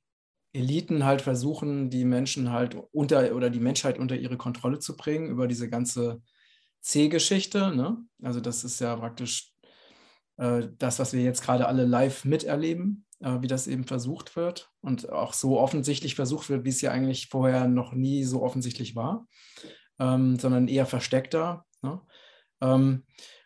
Eliten 0.54 1.06
halt 1.06 1.22
versuchen, 1.22 1.90
die 1.90 2.06
Menschen 2.06 2.52
halt 2.52 2.78
unter 2.92 3.36
oder 3.36 3.50
die 3.50 3.60
Menschheit 3.60 3.98
unter 3.98 4.16
ihre 4.16 4.38
Kontrolle 4.38 4.80
zu 4.80 4.96
bringen 4.96 5.28
über 5.28 5.48
diese 5.48 5.70
ganze 5.70 6.22
C-Geschichte. 6.82 7.76
Ne? 7.76 7.98
Also 8.22 8.40
das 8.42 8.64
ist 8.64 8.80
ja 8.80 8.96
praktisch 8.96 9.54
äh, 10.38 10.68
das, 10.78 11.00
was 11.00 11.14
wir 11.14 11.24
jetzt 11.24 11.42
gerade 11.44 11.68
alle 11.68 11.86
live 11.86 12.26
miterleben, 12.26 13.05
wie 13.42 13.48
das 13.48 13.66
eben 13.68 13.86
versucht 13.86 14.36
wird 14.36 14.70
und 14.82 15.12
auch 15.12 15.34
so 15.34 15.60
offensichtlich 15.60 16.14
versucht 16.14 16.50
wird, 16.50 16.64
wie 16.64 16.70
es 16.70 16.82
ja 16.82 16.92
eigentlich 16.92 17.28
vorher 17.28 17.68
noch 17.68 17.94
nie 17.94 18.24
so 18.24 18.44
offensichtlich 18.44 18.96
war 18.96 19.26
ähm, 20.00 20.38
sondern 20.38 20.68
eher 20.68 20.86
versteckter. 20.86 21.66
Ne? 21.82 22.02
Ähm, 22.62 23.04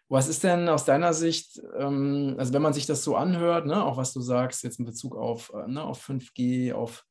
was 0.08 0.28
ist 0.28 0.44
denn 0.44 0.70
aus 0.70 0.86
deiner 0.86 1.14
Sicht, 1.14 1.62
ähm, 1.78 2.36
also 2.38 2.54
wenn 2.54 2.62
man 2.62 2.74
sich 2.74 2.86
das 2.86 3.04
so 3.04 3.16
anhört, 3.16 3.68
ne, 3.68 3.84
auch 3.84 3.98
was 3.98 4.12
du 4.12 4.22
sagst 4.22 4.64
jetzt 4.64 4.80
in 4.80 4.86
Bezug 4.86 5.16
auf, 5.16 5.52
äh, 5.54 5.68
ne, 5.68 5.84
auf 5.84 6.04
5G, 6.04 6.74
auf, 6.74 7.06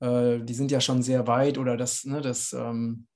äh, 0.00 0.38
die 0.40 0.54
sind 0.54 0.70
ja 0.70 0.80
schon 0.80 1.02
sehr 1.02 1.26
weit 1.26 1.58
oder 1.58 1.76
dass 1.76 2.04
ne, 2.04 2.22
das, 2.22 2.52
ähm, 2.54 3.06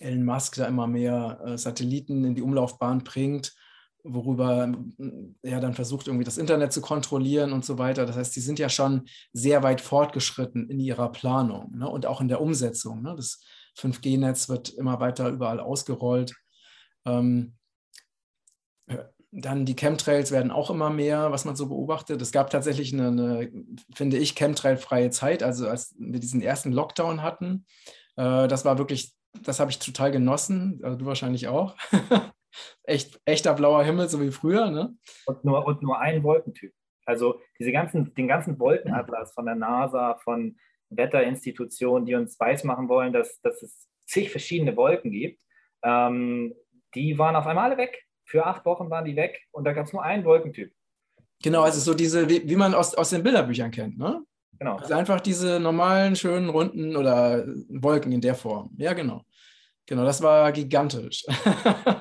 Elon 0.00 0.24
Musk 0.24 0.56
da 0.56 0.66
immer 0.66 0.86
mehr 0.86 1.40
äh, 1.44 1.56
Satelliten 1.56 2.24
in 2.24 2.34
die 2.34 2.42
Umlaufbahn 2.42 3.04
bringt, 3.04 3.54
worüber 4.06 4.72
er 5.42 5.60
dann 5.60 5.74
versucht, 5.74 6.06
irgendwie 6.06 6.24
das 6.24 6.38
Internet 6.38 6.72
zu 6.72 6.80
kontrollieren 6.80 7.52
und 7.52 7.64
so 7.64 7.78
weiter. 7.78 8.06
Das 8.06 8.16
heißt, 8.16 8.34
die 8.36 8.40
sind 8.40 8.58
ja 8.58 8.68
schon 8.68 9.08
sehr 9.32 9.62
weit 9.62 9.80
fortgeschritten 9.80 10.70
in 10.70 10.80
ihrer 10.80 11.10
Planung 11.10 11.76
ne, 11.76 11.88
und 11.88 12.06
auch 12.06 12.20
in 12.20 12.28
der 12.28 12.40
Umsetzung. 12.40 13.02
Ne? 13.02 13.14
Das 13.16 13.40
5G-Netz 13.78 14.48
wird 14.48 14.70
immer 14.70 15.00
weiter 15.00 15.28
überall 15.28 15.60
ausgerollt. 15.60 16.34
Ähm, 17.04 17.54
dann 19.32 19.66
die 19.66 19.76
Chemtrails 19.76 20.30
werden 20.30 20.50
auch 20.50 20.70
immer 20.70 20.88
mehr, 20.88 21.30
was 21.30 21.44
man 21.44 21.56
so 21.56 21.68
beobachtet. 21.68 22.22
Es 22.22 22.32
gab 22.32 22.48
tatsächlich 22.50 22.92
eine, 22.92 23.08
eine 23.08 23.50
finde 23.94 24.16
ich, 24.16 24.34
Chemtrail-freie 24.34 25.10
Zeit, 25.10 25.42
also 25.42 25.68
als 25.68 25.94
wir 25.98 26.20
diesen 26.20 26.40
ersten 26.40 26.72
Lockdown 26.72 27.22
hatten. 27.22 27.66
Äh, 28.16 28.48
das 28.48 28.64
war 28.64 28.78
wirklich, 28.78 29.14
das 29.42 29.60
habe 29.60 29.70
ich 29.70 29.78
total 29.78 30.10
genossen, 30.10 30.80
also 30.82 30.96
du 30.96 31.04
wahrscheinlich 31.04 31.48
auch. 31.48 31.76
Echt, 32.84 33.20
echter 33.24 33.54
blauer 33.54 33.82
Himmel, 33.84 34.08
so 34.08 34.20
wie 34.20 34.30
früher. 34.30 34.70
Ne? 34.70 34.96
Und, 35.26 35.44
nur, 35.44 35.66
und 35.66 35.82
nur 35.82 35.98
ein 35.98 36.22
Wolkentyp. 36.22 36.72
Also 37.04 37.40
diese 37.58 37.72
ganzen, 37.72 38.14
den 38.14 38.28
ganzen 38.28 38.58
Wolkenatlas 38.58 39.32
von 39.32 39.46
der 39.46 39.54
NASA, 39.54 40.16
von 40.24 40.56
Wetterinstitutionen, 40.90 42.06
die 42.06 42.14
uns 42.14 42.38
weismachen 42.38 42.88
wollen, 42.88 43.12
dass, 43.12 43.40
dass 43.40 43.62
es 43.62 43.88
zig 44.06 44.30
verschiedene 44.30 44.76
Wolken 44.76 45.10
gibt, 45.10 45.40
ähm, 45.82 46.54
die 46.94 47.18
waren 47.18 47.36
auf 47.36 47.46
einmal 47.46 47.70
alle 47.70 47.78
weg. 47.78 48.02
Für 48.24 48.44
acht 48.44 48.64
Wochen 48.64 48.90
waren 48.90 49.04
die 49.04 49.14
weg 49.14 49.40
und 49.52 49.64
da 49.64 49.72
gab 49.72 49.86
es 49.86 49.92
nur 49.92 50.02
einen 50.02 50.24
Wolkentyp. 50.24 50.72
Genau, 51.42 51.62
also 51.62 51.78
so 51.80 51.94
diese, 51.94 52.28
wie, 52.28 52.48
wie 52.48 52.56
man 52.56 52.74
aus, 52.74 52.94
aus 52.94 53.10
den 53.10 53.22
Bilderbüchern 53.22 53.70
kennt, 53.70 53.98
ne? 53.98 54.24
Genau. 54.58 54.76
Also 54.76 54.94
einfach 54.94 55.20
diese 55.20 55.60
normalen, 55.60 56.16
schönen, 56.16 56.48
runden 56.48 56.96
oder 56.96 57.46
Wolken 57.68 58.12
in 58.12 58.22
der 58.22 58.34
Form. 58.34 58.70
Ja, 58.78 58.94
genau. 58.94 59.22
Genau, 59.86 60.04
das 60.04 60.20
war 60.22 60.52
gigantisch. 60.52 61.24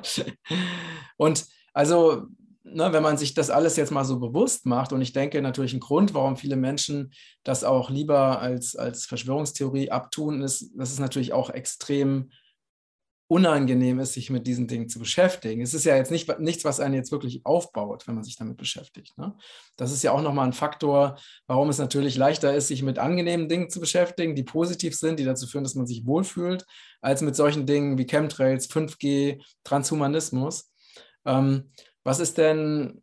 und 1.18 1.46
also 1.74 2.28
ne, 2.66 2.92
wenn 2.92 3.04
man 3.04 3.18
sich 3.18 3.34
das 3.34 3.50
alles 3.50 3.78
jetzt 3.78 3.92
mal 3.92 4.06
so 4.06 4.20
bewusst 4.20 4.66
macht, 4.66 4.92
und 4.92 5.02
ich 5.02 5.14
denke 5.14 5.42
natürlich 5.42 5.74
ein 5.74 5.80
Grund, 5.80 6.14
warum 6.14 6.36
viele 6.36 6.56
Menschen 6.56 7.12
das 7.44 7.64
auch 7.64 7.90
lieber 7.90 8.40
als, 8.40 8.76
als 8.76 9.06
Verschwörungstheorie 9.06 9.92
abtun, 9.92 10.42
ist, 10.42 10.72
dass 10.76 10.92
es 10.92 11.00
natürlich 11.00 11.34
auch 11.34 11.50
extrem 11.50 12.32
unangenehm 13.28 14.00
ist, 14.00 14.14
sich 14.14 14.30
mit 14.30 14.46
diesen 14.46 14.68
Dingen 14.68 14.88
zu 14.88 15.00
beschäftigen. 15.00 15.62
Es 15.62 15.74
ist 15.74 15.86
ja 15.86 15.96
jetzt 15.96 16.12
nicht, 16.12 16.40
nichts, 16.40 16.64
was 16.64 16.80
einen 16.80 16.94
jetzt 16.94 17.12
wirklich 17.12 17.44
aufbaut, 17.44 18.08
wenn 18.08 18.16
man 18.16 18.24
sich 18.24 18.36
damit 18.38 18.58
beschäftigt. 18.58 19.18
Ne? 19.18 19.36
Das 19.78 19.92
ist 19.92 20.04
ja 20.04 20.12
auch 20.12 20.22
nochmal 20.22 20.46
ein 20.46 20.54
Faktor, 20.54 21.18
warum 21.48 21.70
es 21.70 21.80
natürlich 21.80 22.18
leichter 22.18 22.54
ist, 22.54 22.68
sich 22.68 22.84
mit 22.84 23.00
angenehmen 23.00 23.50
Dingen 23.50 23.70
zu 23.70 23.80
beschäftigen, 23.80 24.36
die 24.36 24.44
positiv 24.44 24.96
sind, 24.96 25.20
die 25.20 25.26
dazu 25.26 25.48
führen, 25.48 25.64
dass 25.64 25.76
man 25.76 25.88
sich 25.88 26.06
wohlfühlt, 26.06 26.66
als 27.02 27.22
mit 27.22 27.36
solchen 27.36 27.66
Dingen 27.66 27.98
wie 27.98 28.06
Chemtrails, 28.06 28.70
5G, 28.70 29.42
Transhumanismus. 29.64 30.72
Ähm, 31.26 31.72
was 32.04 32.20
ist 32.20 32.38
denn, 32.38 33.02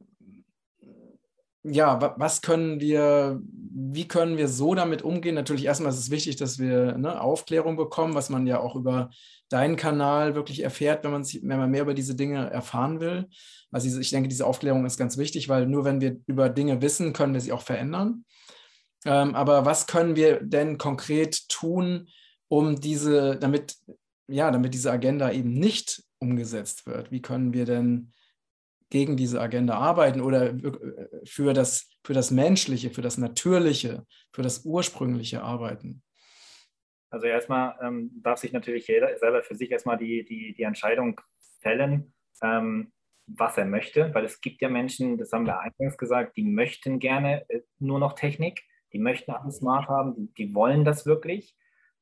ja, 1.65 2.15
was 2.19 2.43
können 2.43 2.81
wir, 2.81 3.41
wie 3.45 4.09
können 4.09 4.37
wir 4.37 4.49
so 4.49 4.75
damit 4.75 5.03
umgehen? 5.03 5.37
Natürlich 5.37 5.65
erstmal 5.65 5.93
ist 5.93 5.99
es 5.99 6.11
wichtig, 6.11 6.37
dass 6.37 6.59
wir 6.59 6.99
ne, 6.99 7.21
Aufklärung 7.21 7.77
bekommen, 7.77 8.15
was 8.15 8.31
man 8.31 8.47
ja 8.47 8.59
auch 8.59 8.75
über 8.75 9.11
deinen 9.49 9.77
Kanal 9.77 10.35
wirklich 10.35 10.63
erfährt, 10.63 11.05
wenn 11.05 11.13
man, 11.13 11.25
wenn 11.25 11.59
man 11.59 11.71
mehr 11.71 11.83
über 11.83 11.95
diese 11.95 12.17
Dinge 12.17 12.51
erfahren 12.51 13.01
will. 13.01 13.29
Also 13.71 14.01
ich 14.01 14.11
denke, 14.11 14.29
diese 14.29 14.47
Aufklärung 14.47 14.85
ist 14.87 14.99
ganz 14.99 15.17
wichtig, 15.19 15.49
weil 15.49 15.67
nur 15.67 15.85
wenn 15.85 16.01
wir 16.01 16.17
über 16.27 16.49
Dinge 16.49 16.83
wissen, 16.83 17.13
können 17.13 17.35
wir 17.35 17.41
sie 17.41 17.53
auch 17.53 17.63
verändern. 17.63 18.25
Ähm, 19.05 19.35
aber 19.35 19.65
was 19.65 19.87
können 19.87 20.17
wir 20.17 20.41
denn 20.41 20.79
konkret 20.79 21.49
tun, 21.49 22.09
um 22.49 22.81
diese, 22.81 23.37
damit, 23.37 23.77
ja, 24.27 24.51
damit 24.51 24.75
diese 24.75 24.91
Agenda 24.91 25.31
eben 25.31 25.53
nicht 25.55 26.03
umgesetzt 26.19 26.87
wird? 26.87 27.13
Wie 27.13 27.23
können 27.23 27.53
wir 27.53 27.67
denn 27.67 28.13
gegen 28.93 29.17
diese 29.17 29.41
Agenda 29.41 29.79
arbeiten 29.79 30.21
oder 30.21 30.53
für 31.25 31.55
das, 31.55 31.91
für 32.05 32.13
das 32.13 32.31
Menschliche, 32.31 32.91
für 32.91 33.01
das 33.01 33.17
Natürliche, 33.17 34.05
für 34.35 34.43
das 34.43 34.67
Ursprüngliche 34.67 35.43
arbeiten? 35.43 36.03
Also 37.09 37.27
erstmal 37.27 37.75
ähm, 37.83 38.11
darf 38.23 38.39
sich 38.39 38.53
natürlich 38.53 38.87
jeder 38.89 39.17
selber 39.17 39.43
für 39.43 39.55
sich 39.55 39.71
erstmal 39.71 39.97
die, 39.97 40.27
die, 40.27 40.53
die 40.53 40.63
Entscheidung 40.63 41.19
fällen, 41.61 42.13
ähm, 42.43 42.93
was 43.27 43.57
er 43.57 43.65
möchte, 43.65 44.15
weil 44.15 44.27
es 44.27 44.43
gibt 44.43 44.61
ja 44.61 44.69
Menschen, 44.69 45.17
das 45.17 45.33
haben 45.33 45.47
wir 45.47 45.59
eingangs 45.59 45.97
gesagt, 45.97 46.37
die 46.37 46.45
möchten 46.45 46.99
gerne 46.99 47.49
äh, 47.49 47.63
nur 47.79 47.99
noch 47.99 48.13
Technik, 48.13 48.63
die 48.93 48.99
möchten 48.99 49.31
alles 49.31 49.57
smart 49.57 49.89
haben, 49.89 50.15
die, 50.15 50.35
die 50.35 50.55
wollen 50.55 50.85
das 50.85 51.07
wirklich. 51.07 51.57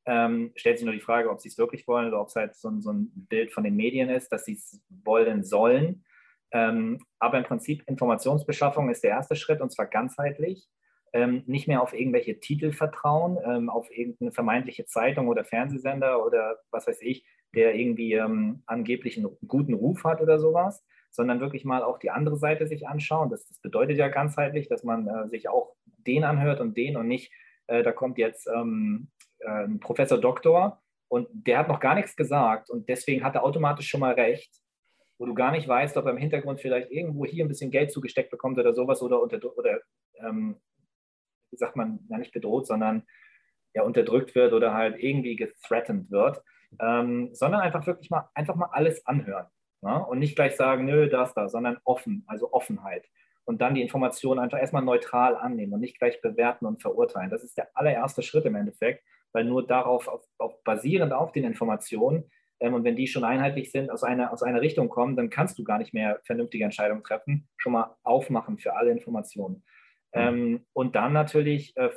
Ähm, 0.06 0.50
stellt 0.56 0.78
sich 0.78 0.86
nur 0.86 0.94
die 0.94 1.00
Frage, 1.00 1.30
ob 1.30 1.40
sie 1.40 1.50
es 1.50 1.58
wirklich 1.58 1.86
wollen 1.86 2.08
oder 2.08 2.20
ob 2.20 2.28
es 2.28 2.34
halt 2.34 2.56
so, 2.56 2.68
so 2.80 2.90
ein 2.90 3.12
Bild 3.14 3.52
von 3.52 3.62
den 3.62 3.76
Medien 3.76 4.10
ist, 4.10 4.30
dass 4.30 4.44
sie 4.44 4.54
es 4.54 4.82
wollen 4.88 5.44
sollen. 5.44 6.04
Ähm, 6.52 7.00
aber 7.18 7.38
im 7.38 7.44
Prinzip 7.44 7.82
Informationsbeschaffung 7.86 8.90
ist 8.90 9.04
der 9.04 9.10
erste 9.10 9.36
Schritt 9.36 9.60
und 9.60 9.70
zwar 9.70 9.86
ganzheitlich. 9.86 10.68
Ähm, 11.12 11.42
nicht 11.46 11.66
mehr 11.66 11.82
auf 11.82 11.92
irgendwelche 11.92 12.38
Titel 12.38 12.70
vertrauen, 12.70 13.36
ähm, 13.44 13.68
auf 13.68 13.90
irgendeine 13.90 14.30
vermeintliche 14.30 14.86
Zeitung 14.86 15.26
oder 15.26 15.44
Fernsehsender 15.44 16.24
oder 16.24 16.58
was 16.70 16.86
weiß 16.86 17.02
ich, 17.02 17.26
der 17.52 17.74
irgendwie 17.74 18.12
ähm, 18.12 18.62
angeblich 18.66 19.16
einen 19.16 19.36
guten 19.48 19.74
Ruf 19.74 20.04
hat 20.04 20.20
oder 20.20 20.38
sowas, 20.38 20.84
sondern 21.10 21.40
wirklich 21.40 21.64
mal 21.64 21.82
auch 21.82 21.98
die 21.98 22.10
andere 22.10 22.36
Seite 22.36 22.66
sich 22.68 22.86
anschauen. 22.86 23.28
Das, 23.28 23.44
das 23.48 23.58
bedeutet 23.58 23.98
ja 23.98 24.06
ganzheitlich, 24.06 24.68
dass 24.68 24.84
man 24.84 25.08
äh, 25.08 25.28
sich 25.28 25.48
auch 25.48 25.74
den 26.06 26.22
anhört 26.22 26.60
und 26.60 26.76
den 26.76 26.96
und 26.96 27.08
nicht, 27.08 27.32
äh, 27.66 27.82
da 27.82 27.92
kommt 27.92 28.18
jetzt 28.18 28.46
ähm, 28.46 29.10
äh, 29.40 29.66
Professor 29.80 30.18
Doktor 30.18 30.80
und 31.08 31.26
der 31.32 31.58
hat 31.58 31.68
noch 31.68 31.80
gar 31.80 31.96
nichts 31.96 32.14
gesagt 32.14 32.70
und 32.70 32.88
deswegen 32.88 33.24
hat 33.24 33.34
er 33.34 33.42
automatisch 33.44 33.88
schon 33.88 34.00
mal 34.00 34.14
recht, 34.14 34.54
wo 35.20 35.26
du 35.26 35.34
gar 35.34 35.52
nicht 35.52 35.68
weißt, 35.68 35.98
ob 35.98 36.06
er 36.06 36.12
im 36.12 36.16
Hintergrund 36.16 36.62
vielleicht 36.62 36.90
irgendwo 36.90 37.26
hier 37.26 37.44
ein 37.44 37.48
bisschen 37.48 37.70
Geld 37.70 37.92
zugesteckt 37.92 38.30
bekommt 38.30 38.58
oder 38.58 38.72
sowas 38.72 39.02
oder, 39.02 39.20
unter, 39.20 39.38
oder 39.56 39.80
ähm, 40.14 40.56
wie 41.50 41.58
sagt 41.58 41.76
man, 41.76 42.00
ja 42.08 42.16
nicht 42.16 42.32
bedroht, 42.32 42.66
sondern 42.66 43.02
ja 43.74 43.82
unterdrückt 43.82 44.34
wird 44.34 44.54
oder 44.54 44.72
halt 44.72 44.98
irgendwie 44.98 45.36
gethreatened 45.36 46.10
wird, 46.10 46.42
ähm, 46.80 47.34
sondern 47.34 47.60
einfach 47.60 47.86
wirklich 47.86 48.08
mal 48.08 48.30
einfach 48.34 48.54
mal 48.54 48.70
alles 48.72 49.06
anhören 49.06 49.46
ja? 49.82 49.98
und 49.98 50.20
nicht 50.20 50.36
gleich 50.36 50.56
sagen, 50.56 50.86
nö, 50.86 51.10
das, 51.10 51.34
da, 51.34 51.50
sondern 51.50 51.76
offen, 51.84 52.24
also 52.26 52.54
Offenheit 52.54 53.06
und 53.44 53.60
dann 53.60 53.74
die 53.74 53.82
Informationen 53.82 54.40
einfach 54.40 54.58
erstmal 54.58 54.82
neutral 54.82 55.36
annehmen 55.36 55.74
und 55.74 55.80
nicht 55.80 55.98
gleich 55.98 56.22
bewerten 56.22 56.64
und 56.64 56.80
verurteilen. 56.80 57.28
Das 57.28 57.44
ist 57.44 57.58
der 57.58 57.68
allererste 57.74 58.22
Schritt 58.22 58.46
im 58.46 58.54
Endeffekt, 58.54 59.04
weil 59.32 59.44
nur 59.44 59.66
darauf, 59.66 60.08
auf, 60.08 60.24
auf 60.38 60.64
basierend 60.64 61.12
auf 61.12 61.32
den 61.32 61.44
Informationen 61.44 62.30
ähm, 62.60 62.74
und 62.74 62.84
wenn 62.84 62.96
die 62.96 63.06
schon 63.06 63.24
einheitlich 63.24 63.72
sind, 63.72 63.90
aus 63.90 64.04
einer, 64.04 64.32
aus 64.32 64.42
einer 64.42 64.60
Richtung 64.60 64.88
kommen, 64.88 65.16
dann 65.16 65.30
kannst 65.30 65.58
du 65.58 65.64
gar 65.64 65.78
nicht 65.78 65.94
mehr 65.94 66.20
vernünftige 66.24 66.64
Entscheidungen 66.64 67.02
treffen, 67.02 67.48
schon 67.56 67.72
mal 67.72 67.96
aufmachen 68.02 68.58
für 68.58 68.76
alle 68.76 68.90
Informationen. 68.90 69.64
Mhm. 70.14 70.20
Ähm, 70.20 70.66
und 70.72 70.94
dann 70.94 71.12
natürlich 71.12 71.76
äh, 71.76 71.90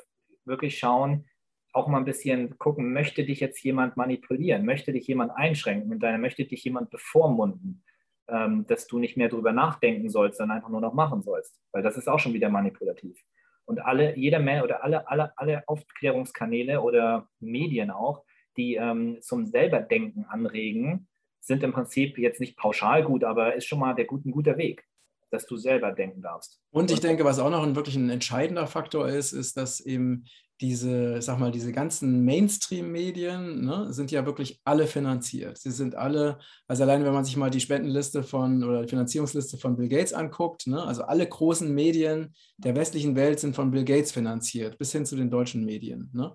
wirklich 0.46 0.80
schauen, 0.80 1.26
auch 1.74 1.88
mal 1.88 1.98
ein 1.98 2.06
bisschen 2.06 2.58
gucken, 2.60 2.94
möchte 2.94 3.26
dich 3.26 3.40
jetzt 3.40 3.62
jemand 3.64 3.98
manipulieren, 3.98 4.66
möchte 4.66 4.94
dich 4.94 5.08
jemand 5.08 5.32
einschränken 5.36 5.90
mit 5.90 6.04
deiner, 6.04 6.20
möchte 6.20 6.46
dich 6.46 6.64
jemand 6.64 6.92
bevormunden, 6.92 7.84
ähm, 8.28 8.66
dass 8.68 8.88
du 8.88 9.00
nicht 9.00 9.18
mehr 9.18 9.30
darüber 9.30 9.52
nachdenken 9.52 10.10
sollst, 10.10 10.38
sondern 10.38 10.58
einfach 10.58 10.70
nur 10.70 10.82
noch 10.82 10.94
machen 10.94 11.24
sollst, 11.24 11.60
weil 11.72 11.82
das 11.82 11.98
ist 11.98 12.08
auch 12.08 12.20
schon 12.20 12.34
wieder 12.34 12.50
manipulativ. 12.50 13.20
Und 13.66 13.80
alle, 13.80 14.16
jeder 14.18 14.40
Mensch 14.40 14.64
oder 14.64 14.84
alle, 14.84 15.08
alle, 15.08 15.38
alle 15.38 15.68
Aufklärungskanäle 15.68 16.82
oder 16.82 17.28
Medien 17.40 17.92
auch, 17.92 18.24
die 18.58 18.76
ähm, 18.76 19.18
zum 19.22 19.46
Selberdenken 19.46 20.26
anregen, 20.26 21.08
sind 21.40 21.64
im 21.64 21.74
Prinzip 21.74 22.18
jetzt 22.18 22.40
nicht 22.40 22.58
pauschal 22.58 23.04
gut, 23.04 23.24
aber 23.24 23.56
ist 23.56 23.66
schon 23.66 23.80
mal 23.80 23.94
der 23.94 24.06
gut, 24.06 24.26
ein 24.26 24.32
guter 24.32 24.58
Weg 24.58 24.86
dass 25.34 25.48
du 25.48 25.58
selber 25.58 25.92
denken 25.92 26.22
darfst. 26.22 26.62
Und 26.70 26.92
ich 26.92 27.00
denke, 27.00 27.26
was 27.26 27.40
auch 27.40 27.50
noch 27.50 27.64
ein 27.64 27.76
wirklich 27.76 27.96
ein 27.96 28.12
entscheidender 28.12 28.68
Faktor 28.68 29.10
ist, 29.10 29.34
ist, 29.34 29.58
dass 29.58 29.80
eben 29.80 30.26
diese, 30.62 31.22
sag 31.22 31.40
mal, 31.40 31.52
diese 31.52 31.72
ganzen 31.72 32.24
Mainstream-Medien 32.24 33.66
ne, 33.66 33.92
sind 33.92 34.12
ja 34.12 34.26
wirklich 34.26 34.62
alle 34.64 34.86
finanziert. 34.86 35.58
Sie 35.58 35.72
sind 35.72 35.96
alle, 35.96 36.38
also 36.68 36.84
allein 36.84 37.04
wenn 37.04 37.14
man 37.14 37.26
sich 37.26 37.36
mal 37.36 37.50
die 37.50 37.60
Spendenliste 37.60 38.24
von 38.24 38.64
oder 38.64 38.84
die 38.84 38.88
Finanzierungsliste 38.88 39.58
von 39.58 39.76
Bill 39.76 39.90
Gates 39.90 40.14
anguckt, 40.14 40.68
ne, 40.68 40.82
also 40.84 41.04
alle 41.04 41.28
großen 41.28 41.74
Medien 41.74 42.36
der 42.58 42.76
westlichen 42.76 43.16
Welt 43.16 43.40
sind 43.40 43.56
von 43.56 43.72
Bill 43.72 43.84
Gates 43.84 44.12
finanziert, 44.12 44.78
bis 44.78 44.92
hin 44.92 45.06
zu 45.06 45.16
den 45.16 45.32
deutschen 45.32 45.66
Medien. 45.66 46.12
Ne. 46.14 46.34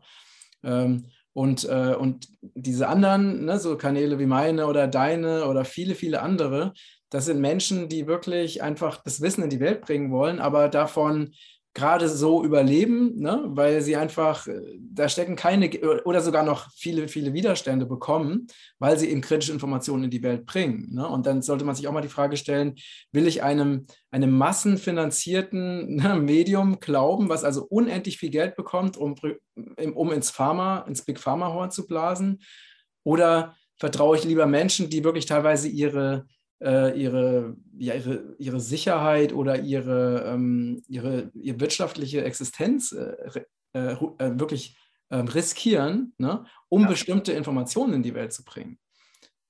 Ähm, 0.65 1.07
und, 1.39 1.69
äh, 1.69 1.95
und 1.95 2.27
diese 2.41 2.89
anderen, 2.89 3.45
ne, 3.45 3.61
so 3.61 3.77
Kanäle 3.77 4.19
wie 4.19 4.27
meine 4.27 4.67
oder 4.67 4.89
deine 4.89 5.47
oder 5.47 5.65
viele, 5.65 5.95
viele 5.95 6.21
andere, 6.21 6.73
das 7.11 7.27
sind 7.27 7.41
Menschen, 7.41 7.89
die 7.89 8.09
wirklich 8.09 8.61
einfach 8.61 9.01
das 9.05 9.21
Wissen 9.21 9.45
in 9.45 9.49
die 9.49 9.61
Welt 9.61 9.83
bringen 9.83 10.11
wollen, 10.11 10.41
aber 10.41 10.69
davon 10.69 11.33
gerade 11.79 12.09
so 12.09 12.45
überleben, 12.45 13.15
ne? 13.19 13.43
weil 13.47 13.81
sie 13.81 13.97
einfach, 13.97 14.47
äh, 14.47 14.61
da 14.79 15.09
stecken 15.09 15.37
keine 15.37 15.71
oder 16.05 16.21
sogar 16.21 16.43
noch 16.43 16.71
viele, 16.75 17.09
viele 17.09 17.33
Widerstände 17.33 17.87
bekommen, 17.87 18.49
weil 18.79 18.99
sie 18.99 19.09
eben 19.09 19.21
kritische 19.21 19.53
Informationen 19.53 20.05
in 20.05 20.11
die 20.11 20.23
Welt 20.23 20.45
bringen. 20.45 20.89
Ne? 20.93 21.07
Und 21.07 21.27
dann 21.27 21.41
sollte 21.41 21.65
man 21.65 21.75
sich 21.75 21.87
auch 21.87 21.93
mal 21.93 22.01
die 22.01 22.09
Frage 22.09 22.37
stellen, 22.37 22.75
will 23.13 23.27
ich 23.27 23.43
einem, 23.43 23.87
einem 24.11 24.37
massenfinanzierten 24.37 25.97
ne, 26.03 26.17
Medium 26.17 26.81
glauben, 26.81 27.29
was 27.29 27.45
also 27.45 27.65
unendlich 27.65 28.19
viel 28.19 28.31
Geld 28.31 28.57
bekommt, 28.57 28.97
um, 28.97 29.15
um 29.95 30.13
ins 30.13 30.31
Pharma, 30.31 30.81
ins 30.89 31.05
Big 31.05 31.21
Pharma 31.21 31.53
Horn 31.53 31.71
zu 31.71 31.87
blasen? 31.87 32.41
Oder 33.05 33.55
vertraue 33.79 34.17
ich 34.17 34.25
lieber 34.25 34.47
Menschen, 34.47 34.91
die 34.91 35.05
wirklich 35.05 35.27
teilweise 35.27 35.69
ihre 35.69 36.27
äh, 36.61 36.99
ihre, 37.01 37.57
ja, 37.77 37.95
ihre, 37.95 38.35
ihre 38.39 38.61
Sicherheit 38.61 39.33
oder 39.33 39.61
ihre, 39.61 40.25
ähm, 40.27 40.83
ihre, 40.89 41.31
ihre 41.35 41.61
wirtschaftliche 41.61 42.25
Existenz 42.25 42.93
äh, 42.93 43.43
äh, 43.75 43.93
äh 43.93 44.39
wirklich 44.39 44.77
ähm, 45.11 45.29
riskieren, 45.29 46.15
ne, 46.19 46.45
um 46.69 46.83
ja. 46.83 46.89
bestimmte 46.89 47.33
Informationen 47.33 47.95
in 47.95 48.03
die 48.03 48.15
Welt 48.15 48.33
zu 48.33 48.45
bringen. 48.45 48.79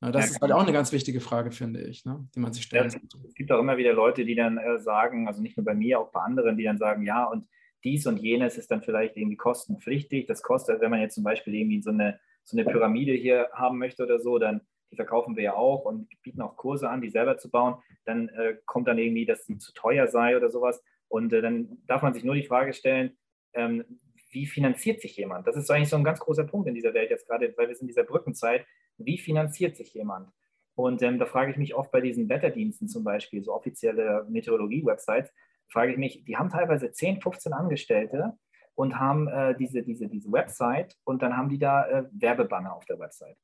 Ja, 0.01 0.13
das 0.13 0.27
ja, 0.27 0.31
ist 0.31 0.41
halt 0.41 0.53
auch 0.53 0.63
eine 0.63 0.73
ganz 0.73 0.93
wichtige 0.93 1.21
Frage, 1.21 1.51
finde 1.51 1.81
ich, 1.83 2.05
ne, 2.05 2.29
die 2.35 2.41
man 2.41 2.53
sich 2.53 2.63
stellen 2.63 2.91
sollte. 2.91 3.19
Es 3.27 3.35
gibt 3.35 3.51
auch 3.51 3.59
immer 3.59 3.77
wieder 3.77 3.93
Leute, 3.93 4.25
die 4.25 4.37
dann 4.37 4.59
äh, 4.59 4.79
sagen, 4.79 5.27
also 5.27 5.43
nicht 5.43 5.57
nur 5.57 5.65
bei 5.65 5.75
mir, 5.75 5.99
auch 5.99 6.13
bei 6.13 6.21
anderen, 6.21 6.57
die 6.57 6.65
dann 6.65 6.79
sagen, 6.79 7.05
ja, 7.05 7.25
und 7.25 7.49
dies 7.85 8.07
und 8.07 8.19
jenes 8.19 8.59
ist 8.59 8.71
dann 8.71 8.83
vielleicht 8.83 9.17
irgendwie 9.17 9.37
kostenpflichtig. 9.37 10.27
Das 10.27 10.43
kostet, 10.43 10.81
wenn 10.81 10.91
man 10.91 11.01
jetzt 11.01 11.15
zum 11.15 11.25
Beispiel 11.25 11.55
irgendwie 11.55 11.81
so 11.81 11.91
eine, 11.91 12.19
so 12.45 12.57
eine 12.57 12.69
Pyramide 12.69 13.13
hier 13.13 13.49
haben 13.53 13.79
möchte 13.79 14.05
oder 14.05 14.21
so, 14.21 14.39
dann 14.39 14.61
die 14.91 14.97
verkaufen 14.97 15.37
wir 15.37 15.43
ja 15.43 15.55
auch 15.55 15.85
und 15.85 16.09
bieten 16.23 16.41
auch 16.41 16.57
Kurse 16.57 16.89
an, 16.89 17.01
die 17.01 17.11
selber 17.11 17.39
zu 17.39 17.51
bauen, 17.51 17.77
dann 18.05 18.29
äh, 18.31 18.57
kommt 18.65 18.89
dann 18.89 18.99
irgendwie, 18.99 19.27
dass 19.27 19.45
sie 19.45 19.59
zu 19.59 19.73
teuer 19.73 20.09
sei 20.09 20.37
oder 20.37 20.49
sowas. 20.49 20.83
Und 21.09 21.33
äh, 21.33 21.43
dann 21.43 21.79
darf 21.87 22.03
man 22.03 22.15
sich 22.15 22.25
nur 22.25 22.35
die 22.35 22.47
Frage 22.47 22.73
stellen, 22.73 23.17
ähm, 23.55 23.85
wie 24.31 24.47
finanziert 24.47 25.01
sich 25.01 25.17
jemand? 25.17 25.47
Das 25.47 25.57
ist 25.57 25.71
eigentlich 25.71 25.89
so 25.89 25.97
ein 25.97 26.05
ganz 26.05 26.21
großer 26.21 26.45
Punkt 26.45 26.69
in 26.69 26.75
dieser 26.75 26.95
Welt 26.95 27.11
jetzt 27.11 27.27
gerade, 27.27 27.55
weil 27.57 27.69
wir 27.69 27.75
sind 27.75 27.85
in 27.85 27.89
dieser 27.89 28.05
Brückenzeit. 28.05 28.67
Wie 28.99 29.19
finanziert 29.19 29.77
sich 29.77 29.95
jemand? 29.95 30.31
Und 30.75 31.03
ähm, 31.03 31.19
da 31.19 31.27
frage 31.27 31.51
ich 31.51 31.57
mich 31.57 31.75
oft 31.75 31.91
bei 31.91 32.01
diesen 32.01 32.29
Wetterdiensten 32.29 32.89
zum 32.89 33.05
Beispiel, 33.05 33.43
so 33.43 33.53
offizielle 33.53 34.27
Meteorologie-Websites, 34.29 35.33
frage 35.69 35.93
ich 35.93 35.99
mich, 35.99 36.25
die 36.25 36.37
haben 36.37 36.51
teilweise 36.51 36.91
10, 36.91 37.21
15 37.21 37.53
Angestellte 37.53 38.39
und 38.75 38.99
haben 38.99 39.29
äh, 39.29 39.57
diese, 39.57 39.83
diese, 39.83 40.09
diese 40.09 40.31
Website 40.31 40.97
und 41.05 41.23
dann 41.23 41.37
haben 41.37 41.49
die 41.49 41.59
da 41.59 41.87
äh, 41.89 42.05
Werbebanner 42.13 42.75
auf 42.75 42.85
der 42.85 42.99
Website 42.99 43.37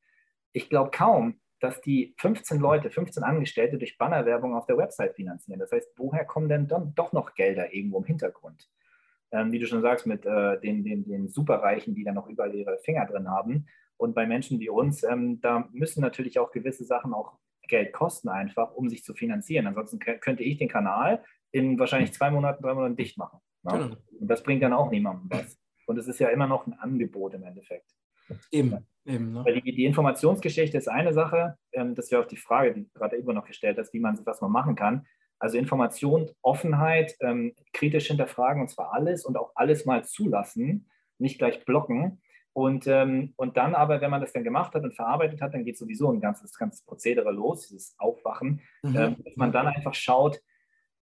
ich 0.55 0.71
glaube 0.71 0.91
kaum, 0.91 1.41
dass 1.61 1.81
die 1.81 2.15
15 2.19 2.59
Leute, 2.59 2.91
15 2.91 3.23
Angestellte 3.23 3.77
durch 3.77 3.99
Bannerwerbung 3.99 4.55
auf 4.55 4.67
der 4.67 4.77
Website 4.77 5.15
finanzieren. 5.15 5.61
Das 5.61 5.73
heißt, 5.73 5.93
woher 5.97 6.25
kommen 6.25 6.49
denn 6.49 6.69
dann 6.69 6.95
doch 6.95 7.13
noch 7.13 7.35
Gelder 7.35 7.73
irgendwo 7.73 7.99
im 7.99 8.05
Hintergrund? 8.05 8.69
Ähm, 9.33 9.51
wie 9.53 9.59
du 9.59 9.67
schon 9.67 9.83
sagst, 9.83 10.07
mit 10.07 10.25
äh, 10.27 10.61
den, 10.61 10.85
den, 10.85 11.05
den 11.05 11.29
Superreichen, 11.29 11.95
die 11.95 12.05
dann 12.05 12.15
noch 12.15 12.29
überall 12.29 12.55
ihre 12.55 12.79
Finger 12.79 13.07
drin 13.07 13.29
haben. 13.29 13.67
Und 13.97 14.15
bei 14.15 14.27
Menschen 14.27 14.61
wie 14.61 14.69
uns, 14.69 15.03
ähm, 15.05 15.41
da 15.41 15.69
müssen 15.73 16.01
natürlich 16.01 16.39
auch 16.39 16.53
gewisse 16.53 16.85
Sachen 16.85 17.13
auch 17.13 17.39
Geld 17.67 17.93
kosten 17.93 18.29
einfach, 18.29 18.75
um 18.75 18.89
sich 18.89 19.03
zu 19.03 19.15
finanzieren. 19.15 19.67
Ansonsten 19.67 19.99
könnte 19.99 20.43
ich 20.43 20.59
den 20.59 20.69
Kanal 20.69 21.25
in 21.51 21.79
wahrscheinlich 21.79 22.13
zwei 22.13 22.31
Monaten, 22.31 22.63
drei 22.63 22.75
Monaten 22.75 22.97
dicht 22.97 23.17
machen. 23.17 23.41
Ne? 23.63 23.73
Genau. 23.73 23.97
Und 24.21 24.29
das 24.29 24.43
bringt 24.43 24.63
dann 24.63 24.75
auch 24.75 24.91
niemandem 24.91 25.31
was. 25.31 25.59
Und 25.87 25.99
es 25.99 26.09
ist 26.09 26.21
ja 26.21 26.29
immer 26.29 26.47
noch 26.47 26.67
ein 26.67 26.75
Angebot 26.75 27.35
im 27.35 27.43
Endeffekt. 27.43 27.91
Eben. 28.51 28.87
Eben, 29.07 29.33
ne? 29.33 29.45
Weil 29.45 29.61
die, 29.61 29.73
die, 29.73 29.85
Informationsgeschichte 29.85 30.79
ist 30.79 30.89
eine 30.89 31.13
Sache, 31.13 31.59
ähm, 31.73 31.95
das 31.95 32.07
ist 32.07 32.11
ja 32.11 32.21
auch 32.21 32.27
die 32.27 32.37
Frage, 32.37 32.73
die 32.73 32.89
gerade 32.95 33.17
immer 33.17 33.35
noch 33.35 33.45
gestellt 33.45 33.79
hast, 33.79 33.93
wie 33.93 34.01
man 34.01 34.19
was 34.25 34.41
man 34.41 34.51
machen 34.51 34.77
kann. 34.77 35.07
Also 35.39 35.59
Information, 35.59 36.31
Offenheit, 36.43 37.15
ähm, 37.21 37.55
kritisch 37.73 38.07
hinterfragen 38.07 38.63
und 38.63 38.69
zwar 38.69 38.95
alles 38.95 39.27
und 39.27 39.37
auch 39.37 39.53
alles 39.57 39.85
mal 39.85 40.05
zulassen, 40.05 40.89
nicht 41.19 41.39
gleich 41.39 41.65
blocken. 41.65 42.23
Und, 42.55 42.87
ähm, 42.87 43.35
und 43.37 43.57
dann 43.57 43.75
aber, 43.75 44.01
wenn 44.01 44.11
man 44.11 44.21
das 44.21 44.33
dann 44.33 44.45
gemacht 44.45 44.75
hat 44.75 44.85
und 44.85 44.95
verarbeitet 44.95 45.43
hat, 45.43 45.55
dann 45.55 45.65
geht 45.65 45.77
sowieso 45.77 46.11
ein 46.11 46.21
ganzes, 46.21 46.57
ganzes 46.57 46.83
Prozedere 46.83 47.33
los, 47.33 47.67
dieses 47.69 47.97
Aufwachen, 47.99 48.63
mhm. 48.83 48.97
ähm, 48.97 49.17
dass 49.25 49.37
man 49.37 49.53
dann 49.53 49.67
einfach 49.67 49.95
schaut, 49.95 50.41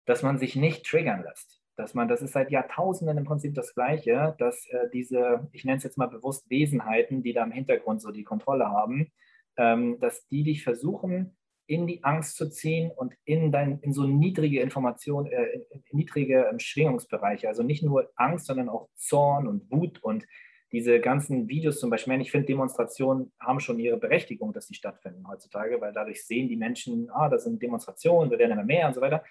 dass 0.07 0.23
man 0.23 0.39
sich 0.39 0.57
nicht 0.57 0.85
triggern 0.87 1.23
lässt 1.23 1.62
dass 1.83 1.95
man, 1.95 2.09
das 2.09 2.23
ist 2.23 2.33
seit 2.33 2.51
Jahrtausenden 2.51 3.19
im 3.19 3.25
Prinzip 3.25 3.55
das 3.55 3.75
Gleiche, 3.75 4.37
dass 4.39 4.67
äh, 4.69 4.89
diese, 4.93 5.49
ich 5.53 5.65
nenne 5.65 5.79
es 5.79 5.85
jetzt 5.85 5.99
mal 5.99 6.07
bewusst 6.07 6.49
Wesenheiten, 6.49 7.23
die 7.23 7.33
da 7.33 7.43
im 7.43 7.51
Hintergrund 7.51 8.01
so 8.01 8.13
die 8.13 8.23
Kontrolle 8.23 8.71
haben, 8.71 9.11
ähm, 9.57 9.99
dass 10.01 10.27
die 10.29 10.45
dich 10.45 10.63
versuchen, 10.63 11.37
in 11.67 11.87
die 11.87 12.05
Angst 12.05 12.37
zu 12.37 12.49
ziehen 12.51 12.93
und 12.95 13.15
in, 13.25 13.51
dein, 13.51 13.81
in 13.81 13.93
so 13.93 14.07
niedrige 14.07 14.61
Informationen, 14.61 15.27
äh, 15.27 15.45
in, 15.47 15.63
in 15.71 15.83
niedrige 15.91 16.47
ähm, 16.51 16.61
Schwingungsbereiche. 16.61 17.49
Also 17.49 17.65
nicht 17.65 17.83
nur 17.83 18.11
Angst, 18.15 18.47
sondern 18.47 18.69
auch 18.69 18.89
Zorn 18.95 19.49
und 19.49 19.71
Wut 19.71 20.03
und 20.03 20.25
diese 20.71 21.01
ganzen 21.01 21.49
Videos 21.49 21.81
zum 21.81 21.91
Beispiel. 21.91 22.21
Ich 22.21 22.31
finde, 22.31 22.47
Demonstrationen 22.47 23.33
haben 23.41 23.61
schon 23.61 23.79
ihre 23.79 23.99
Berechtigung, 23.99 24.53
dass 24.53 24.69
sie 24.69 24.75
stattfinden 24.75 25.27
heutzutage, 25.29 25.81
weil 25.81 25.93
dadurch 25.93 26.25
sehen 26.25 26.49
die 26.49 26.57
Menschen, 26.57 27.11
ah, 27.11 27.29
das 27.29 27.45
sind 27.45 27.61
Demonstrationen, 27.61 28.31
wir 28.31 28.39
werden 28.39 28.53
immer 28.53 28.65
mehr 28.65 28.87
und 28.87 28.95
so 28.95 29.01
weiter. 29.01 29.25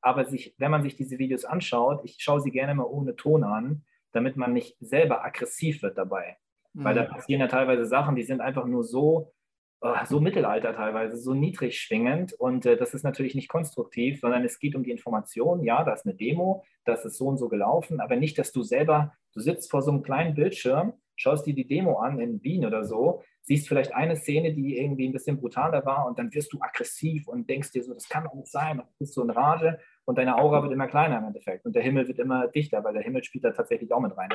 Aber 0.00 0.24
sich, 0.24 0.54
wenn 0.58 0.70
man 0.70 0.82
sich 0.82 0.96
diese 0.96 1.18
Videos 1.18 1.44
anschaut, 1.44 2.00
ich 2.04 2.16
schaue 2.18 2.40
sie 2.40 2.50
gerne 2.50 2.74
mal 2.74 2.84
ohne 2.84 3.16
Ton 3.16 3.44
an, 3.44 3.84
damit 4.12 4.36
man 4.36 4.52
nicht 4.52 4.76
selber 4.80 5.24
aggressiv 5.24 5.82
wird 5.82 5.98
dabei. 5.98 6.36
Mhm. 6.72 6.84
Weil 6.84 6.94
da 6.94 7.02
mhm. 7.04 7.08
passieren 7.08 7.40
ja 7.40 7.48
teilweise 7.48 7.86
Sachen, 7.86 8.16
die 8.16 8.22
sind 8.22 8.40
einfach 8.40 8.66
nur 8.66 8.84
so, 8.84 9.32
oh, 9.80 9.94
so 10.06 10.20
Mittelalter 10.20 10.74
teilweise, 10.74 11.16
so 11.16 11.34
niedrig 11.34 11.78
schwingend. 11.80 12.32
Und 12.32 12.66
äh, 12.66 12.76
das 12.76 12.94
ist 12.94 13.02
natürlich 13.02 13.34
nicht 13.34 13.48
konstruktiv, 13.48 14.20
sondern 14.20 14.44
es 14.44 14.58
geht 14.58 14.74
um 14.74 14.82
die 14.82 14.90
Information. 14.90 15.62
Ja, 15.62 15.84
da 15.84 15.92
ist 15.92 16.06
eine 16.06 16.14
Demo, 16.14 16.64
das 16.84 17.04
ist 17.04 17.16
so 17.16 17.26
und 17.26 17.38
so 17.38 17.48
gelaufen, 17.48 18.00
aber 18.00 18.16
nicht, 18.16 18.38
dass 18.38 18.52
du 18.52 18.62
selber, 18.62 19.12
du 19.34 19.40
sitzt 19.40 19.70
vor 19.70 19.82
so 19.82 19.90
einem 19.90 20.02
kleinen 20.02 20.34
Bildschirm, 20.34 20.94
schaust 21.16 21.46
dir 21.46 21.54
die 21.54 21.66
Demo 21.66 21.98
an 21.98 22.20
in 22.20 22.42
Wien 22.42 22.64
oder 22.64 22.84
so, 22.84 23.22
siehst 23.48 23.66
vielleicht 23.66 23.94
eine 23.94 24.14
Szene, 24.14 24.52
die 24.52 24.76
irgendwie 24.76 25.08
ein 25.08 25.12
bisschen 25.12 25.38
brutaler 25.38 25.84
war 25.86 26.06
und 26.06 26.18
dann 26.18 26.32
wirst 26.34 26.52
du 26.52 26.58
aggressiv 26.60 27.26
und 27.28 27.48
denkst 27.48 27.72
dir 27.72 27.82
so, 27.82 27.94
das 27.94 28.06
kann 28.06 28.24
doch 28.24 28.34
nicht 28.34 28.48
sein, 28.48 28.78
und 28.78 28.98
bist 28.98 29.14
so 29.14 29.22
in 29.22 29.30
Rage 29.30 29.80
und 30.04 30.18
deine 30.18 30.36
Aura 30.36 30.62
wird 30.62 30.72
immer 30.72 30.86
kleiner 30.86 31.18
im 31.18 31.24
Endeffekt 31.24 31.64
und 31.64 31.74
der 31.74 31.82
Himmel 31.82 32.06
wird 32.06 32.18
immer 32.18 32.48
dichter, 32.48 32.84
weil 32.84 32.92
der 32.92 33.02
Himmel 33.02 33.24
spielt 33.24 33.44
da 33.44 33.52
tatsächlich 33.52 33.90
auch 33.90 34.00
mit 34.00 34.14
rein. 34.16 34.28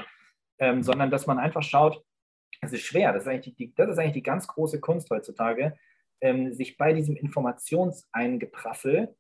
Ähm, 0.58 0.82
sondern 0.82 1.12
dass 1.12 1.28
man 1.28 1.38
einfach 1.38 1.62
schaut, 1.62 2.04
es 2.62 2.74
ist 2.74 2.82
schwer, 2.82 3.14
das 3.14 3.24
ist 3.24 3.30
eigentlich 3.30 3.56
die, 3.56 3.74
das 3.76 3.92
ist 3.92 4.00
eigentlich 4.00 4.14
die 4.14 4.24
ganz 4.24 4.48
große 4.48 4.80
Kunst 4.80 5.10
heutzutage, 5.12 5.78
ähm, 6.22 6.52
sich 6.52 6.78
bei 6.78 6.94
diesem 6.94 7.16
Informationseingeprassel 7.16 9.16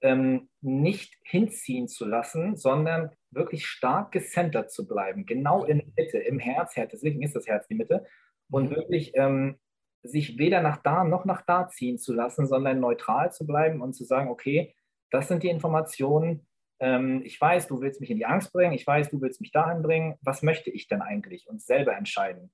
ähm, 0.00 0.48
nicht 0.62 1.18
hinziehen 1.22 1.88
zu 1.88 2.06
lassen, 2.06 2.56
sondern 2.56 3.10
wirklich 3.30 3.66
stark 3.66 4.12
gecentert 4.12 4.70
zu 4.70 4.88
bleiben, 4.88 5.26
genau 5.26 5.64
in 5.64 5.78
der 5.78 5.88
Mitte, 5.96 6.18
im 6.18 6.38
Herz, 6.38 6.74
deswegen 6.76 7.22
ist 7.22 7.36
das 7.36 7.46
Herz 7.46 7.66
die 7.66 7.74
Mitte, 7.74 8.06
und 8.50 8.70
mhm. 8.70 8.76
wirklich 8.76 9.12
ähm, 9.14 9.58
sich 10.02 10.38
weder 10.38 10.60
nach 10.60 10.78
da 10.78 11.04
noch 11.04 11.24
nach 11.24 11.42
da 11.42 11.68
ziehen 11.68 11.98
zu 11.98 12.12
lassen, 12.12 12.46
sondern 12.46 12.80
neutral 12.80 13.32
zu 13.32 13.46
bleiben 13.46 13.80
und 13.80 13.94
zu 13.94 14.04
sagen, 14.04 14.28
okay, 14.30 14.74
das 15.10 15.28
sind 15.28 15.42
die 15.42 15.48
Informationen. 15.48 16.46
Ähm, 16.80 17.22
ich 17.24 17.40
weiß, 17.40 17.68
du 17.68 17.80
willst 17.80 18.00
mich 18.00 18.10
in 18.10 18.18
die 18.18 18.26
Angst 18.26 18.52
bringen. 18.52 18.74
Ich 18.74 18.86
weiß, 18.86 19.10
du 19.10 19.20
willst 19.20 19.40
mich 19.40 19.52
dahin 19.52 19.82
bringen. 19.82 20.16
Was 20.22 20.42
möchte 20.42 20.70
ich 20.70 20.88
denn 20.88 21.02
eigentlich? 21.02 21.48
Und 21.48 21.62
selber 21.62 21.96
entscheiden. 21.96 22.52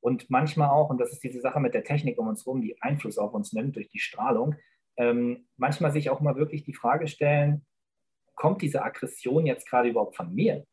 Und 0.00 0.28
manchmal 0.28 0.68
auch, 0.68 0.90
und 0.90 1.00
das 1.00 1.12
ist 1.12 1.24
diese 1.24 1.40
Sache 1.40 1.60
mit 1.60 1.74
der 1.74 1.82
Technik 1.82 2.18
um 2.18 2.28
uns 2.28 2.44
herum, 2.44 2.60
die 2.60 2.80
Einfluss 2.82 3.16
auf 3.16 3.32
uns 3.32 3.52
nimmt 3.54 3.76
durch 3.76 3.88
die 3.88 4.00
Strahlung, 4.00 4.56
ähm, 4.96 5.48
manchmal 5.56 5.92
sich 5.92 6.10
auch 6.10 6.20
mal 6.20 6.36
wirklich 6.36 6.62
die 6.62 6.74
Frage 6.74 7.08
stellen, 7.08 7.64
kommt 8.34 8.62
diese 8.62 8.82
Aggression 8.82 9.46
jetzt 9.46 9.68
gerade 9.68 9.88
überhaupt 9.88 10.14
von 10.14 10.34
mir? 10.34 10.66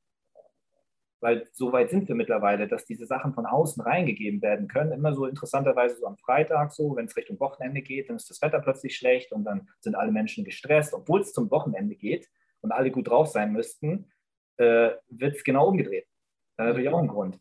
Weil 1.21 1.47
so 1.53 1.71
weit 1.71 1.91
sind 1.91 2.07
wir 2.07 2.15
mittlerweile, 2.15 2.67
dass 2.67 2.85
diese 2.85 3.05
Sachen 3.05 3.33
von 3.33 3.45
außen 3.45 3.81
reingegeben 3.83 4.41
werden 4.41 4.67
können. 4.67 4.91
Immer 4.91 5.13
so 5.13 5.27
interessanterweise 5.27 5.95
so 5.95 6.07
am 6.07 6.17
Freitag 6.17 6.71
so, 6.71 6.95
wenn 6.95 7.05
es 7.05 7.15
Richtung 7.15 7.39
Wochenende 7.39 7.81
geht, 7.81 8.09
dann 8.09 8.15
ist 8.15 8.29
das 8.29 8.41
Wetter 8.41 8.59
plötzlich 8.59 8.97
schlecht 8.97 9.31
und 9.31 9.43
dann 9.43 9.69
sind 9.79 9.95
alle 9.95 10.11
Menschen 10.11 10.43
gestresst, 10.43 10.93
obwohl 10.93 11.21
es 11.21 11.31
zum 11.31 11.51
Wochenende 11.51 11.95
geht 11.95 12.27
und 12.61 12.71
alle 12.71 12.89
gut 12.89 13.07
drauf 13.07 13.27
sein 13.27 13.53
müssten, 13.53 14.11
äh, 14.57 14.91
wird 15.09 15.35
es 15.35 15.43
genau 15.43 15.67
umgedreht. 15.67 16.07
Das 16.57 16.65
ist 16.65 16.69
natürlich 16.69 16.89
auch 16.89 16.99
ein 16.99 17.07
Grund. 17.07 17.39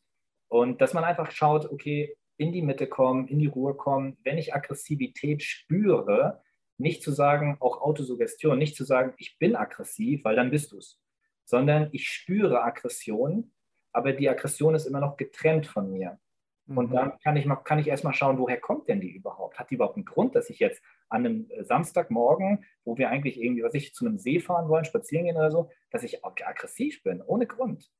Und 0.48 0.82
dass 0.82 0.92
man 0.92 1.04
einfach 1.04 1.30
schaut, 1.30 1.70
okay, 1.70 2.16
in 2.36 2.52
die 2.52 2.62
Mitte 2.62 2.86
kommen, 2.86 3.28
in 3.28 3.38
die 3.38 3.46
Ruhe 3.46 3.74
kommen, 3.74 4.18
wenn 4.24 4.36
ich 4.36 4.54
Aggressivität 4.54 5.42
spüre, 5.42 6.42
nicht 6.76 7.02
zu 7.02 7.12
sagen, 7.12 7.56
auch 7.60 7.80
Autosuggestion, 7.80 8.58
nicht 8.58 8.76
zu 8.76 8.84
sagen, 8.84 9.14
ich 9.18 9.38
bin 9.38 9.56
aggressiv, 9.56 10.24
weil 10.24 10.36
dann 10.36 10.50
bist 10.50 10.72
du 10.72 10.78
es, 10.78 11.00
sondern 11.44 11.88
ich 11.92 12.08
spüre 12.08 12.62
Aggression 12.62 13.52
aber 13.92 14.12
die 14.12 14.28
Aggression 14.28 14.74
ist 14.74 14.86
immer 14.86 15.00
noch 15.00 15.16
getrennt 15.16 15.66
von 15.66 15.90
mir. 15.90 16.18
Und 16.66 16.90
mhm. 16.90 16.94
dann 16.94 17.18
kann 17.18 17.36
ich, 17.36 17.46
mal, 17.46 17.56
kann 17.56 17.80
ich 17.80 17.88
erstmal 17.88 18.14
schauen, 18.14 18.38
woher 18.38 18.60
kommt 18.60 18.88
denn 18.88 19.00
die 19.00 19.10
überhaupt? 19.10 19.58
Hat 19.58 19.70
die 19.70 19.74
überhaupt 19.74 19.96
einen 19.96 20.04
Grund, 20.04 20.36
dass 20.36 20.50
ich 20.50 20.60
jetzt 20.60 20.80
an 21.08 21.26
einem 21.26 21.50
äh, 21.50 21.64
Samstagmorgen, 21.64 22.64
wo 22.84 22.96
wir 22.96 23.10
eigentlich 23.10 23.40
irgendwie, 23.40 23.64
was 23.64 23.74
ich, 23.74 23.92
zu 23.92 24.06
einem 24.06 24.18
See 24.18 24.38
fahren 24.38 24.68
wollen, 24.68 24.84
spazieren 24.84 25.24
gehen 25.24 25.36
oder 25.36 25.50
so, 25.50 25.70
dass 25.90 26.04
ich 26.04 26.24
aggressiv 26.24 27.02
bin, 27.02 27.22
ohne 27.22 27.46
Grund? 27.46 27.90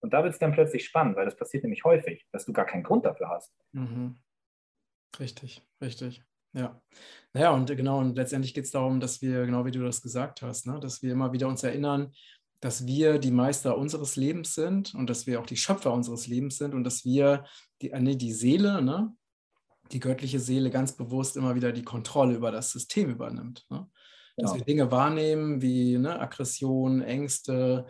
Und 0.00 0.14
da 0.14 0.22
wird 0.22 0.32
es 0.32 0.38
dann 0.38 0.52
plötzlich 0.52 0.86
spannend, 0.86 1.16
weil 1.16 1.26
das 1.26 1.36
passiert 1.36 1.64
nämlich 1.64 1.84
häufig, 1.84 2.26
dass 2.32 2.46
du 2.46 2.52
gar 2.52 2.64
keinen 2.64 2.84
Grund 2.84 3.04
dafür 3.04 3.28
hast. 3.28 3.52
Mhm. 3.72 4.18
Richtig, 5.18 5.62
richtig. 5.82 6.22
Ja. 6.54 6.80
Naja, 7.34 7.50
und 7.50 7.68
genau, 7.76 7.98
und 7.98 8.16
letztendlich 8.16 8.54
geht 8.54 8.64
es 8.64 8.70
darum, 8.70 9.00
dass 9.00 9.20
wir, 9.20 9.44
genau 9.44 9.66
wie 9.66 9.70
du 9.70 9.82
das 9.82 10.00
gesagt 10.00 10.40
hast, 10.40 10.66
ne, 10.66 10.80
dass 10.80 11.02
wir 11.02 11.12
immer 11.12 11.32
wieder 11.32 11.48
uns 11.48 11.62
erinnern, 11.62 12.12
dass 12.60 12.86
wir 12.86 13.18
die 13.18 13.30
Meister 13.30 13.78
unseres 13.78 14.16
Lebens 14.16 14.54
sind 14.54 14.94
und 14.94 15.08
dass 15.08 15.26
wir 15.26 15.40
auch 15.40 15.46
die 15.46 15.56
Schöpfer 15.56 15.92
unseres 15.92 16.26
Lebens 16.26 16.58
sind 16.58 16.74
und 16.74 16.84
dass 16.84 17.04
wir 17.04 17.44
die, 17.82 17.90
äh, 17.90 18.00
nee, 18.00 18.16
die 18.16 18.32
Seele, 18.32 18.82
ne, 18.82 19.14
die 19.92 20.00
göttliche 20.00 20.40
Seele 20.40 20.70
ganz 20.70 20.92
bewusst 20.92 21.36
immer 21.36 21.54
wieder 21.54 21.72
die 21.72 21.84
Kontrolle 21.84 22.34
über 22.34 22.50
das 22.50 22.72
System 22.72 23.10
übernimmt. 23.10 23.64
Ne? 23.70 23.88
Dass 24.36 24.52
genau. 24.52 24.54
wir 24.60 24.64
Dinge 24.64 24.90
wahrnehmen 24.90 25.62
wie 25.62 25.98
ne, 25.98 26.18
Aggression, 26.20 27.00
Ängste 27.00 27.86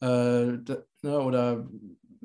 äh, 0.00 0.06
ne, 0.06 0.84
oder 1.02 1.68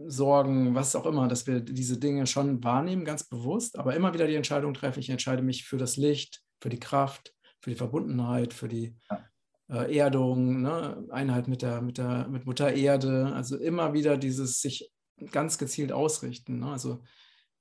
Sorgen, 0.05 0.75
was 0.75 0.95
auch 0.95 1.07
immer, 1.07 1.27
dass 1.27 1.47
wir 1.47 1.59
diese 1.59 1.97
Dinge 1.97 2.27
schon 2.27 2.63
wahrnehmen, 2.63 3.03
ganz 3.03 3.23
bewusst, 3.23 3.79
aber 3.79 3.95
immer 3.95 4.13
wieder 4.13 4.27
die 4.27 4.35
Entscheidung 4.35 4.75
treffen, 4.75 4.99
ich 4.99 5.09
entscheide 5.09 5.41
mich 5.41 5.65
für 5.65 5.77
das 5.77 5.97
Licht, 5.97 6.43
für 6.61 6.69
die 6.69 6.79
Kraft, 6.79 7.33
für 7.61 7.71
die 7.71 7.75
Verbundenheit, 7.75 8.53
für 8.53 8.67
die 8.67 8.95
ja 9.09 9.23
äh, 9.69 9.97
Erdung, 9.97 10.61
ne? 10.61 11.05
Einheit 11.09 11.47
mit 11.47 11.61
der, 11.61 11.81
mit 11.81 11.97
der, 11.97 12.27
mit 12.27 12.45
Mutter 12.45 12.73
Erde, 12.73 13.31
also 13.33 13.57
immer 13.57 13.93
wieder 13.93 14.17
dieses 14.17 14.61
sich 14.61 14.91
ganz 15.31 15.57
gezielt 15.57 15.91
ausrichten. 15.91 16.59
Ne? 16.59 16.71
Also 16.71 17.01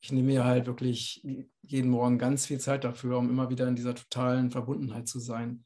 ich 0.00 0.12
nehme 0.12 0.28
mir 0.28 0.44
halt 0.44 0.66
wirklich 0.66 1.26
jeden 1.62 1.90
Morgen 1.90 2.18
ganz 2.18 2.46
viel 2.46 2.60
Zeit 2.60 2.84
dafür, 2.84 3.18
um 3.18 3.30
immer 3.30 3.50
wieder 3.50 3.66
in 3.66 3.76
dieser 3.76 3.94
totalen 3.94 4.50
Verbundenheit 4.50 5.08
zu 5.08 5.18
sein. 5.18 5.64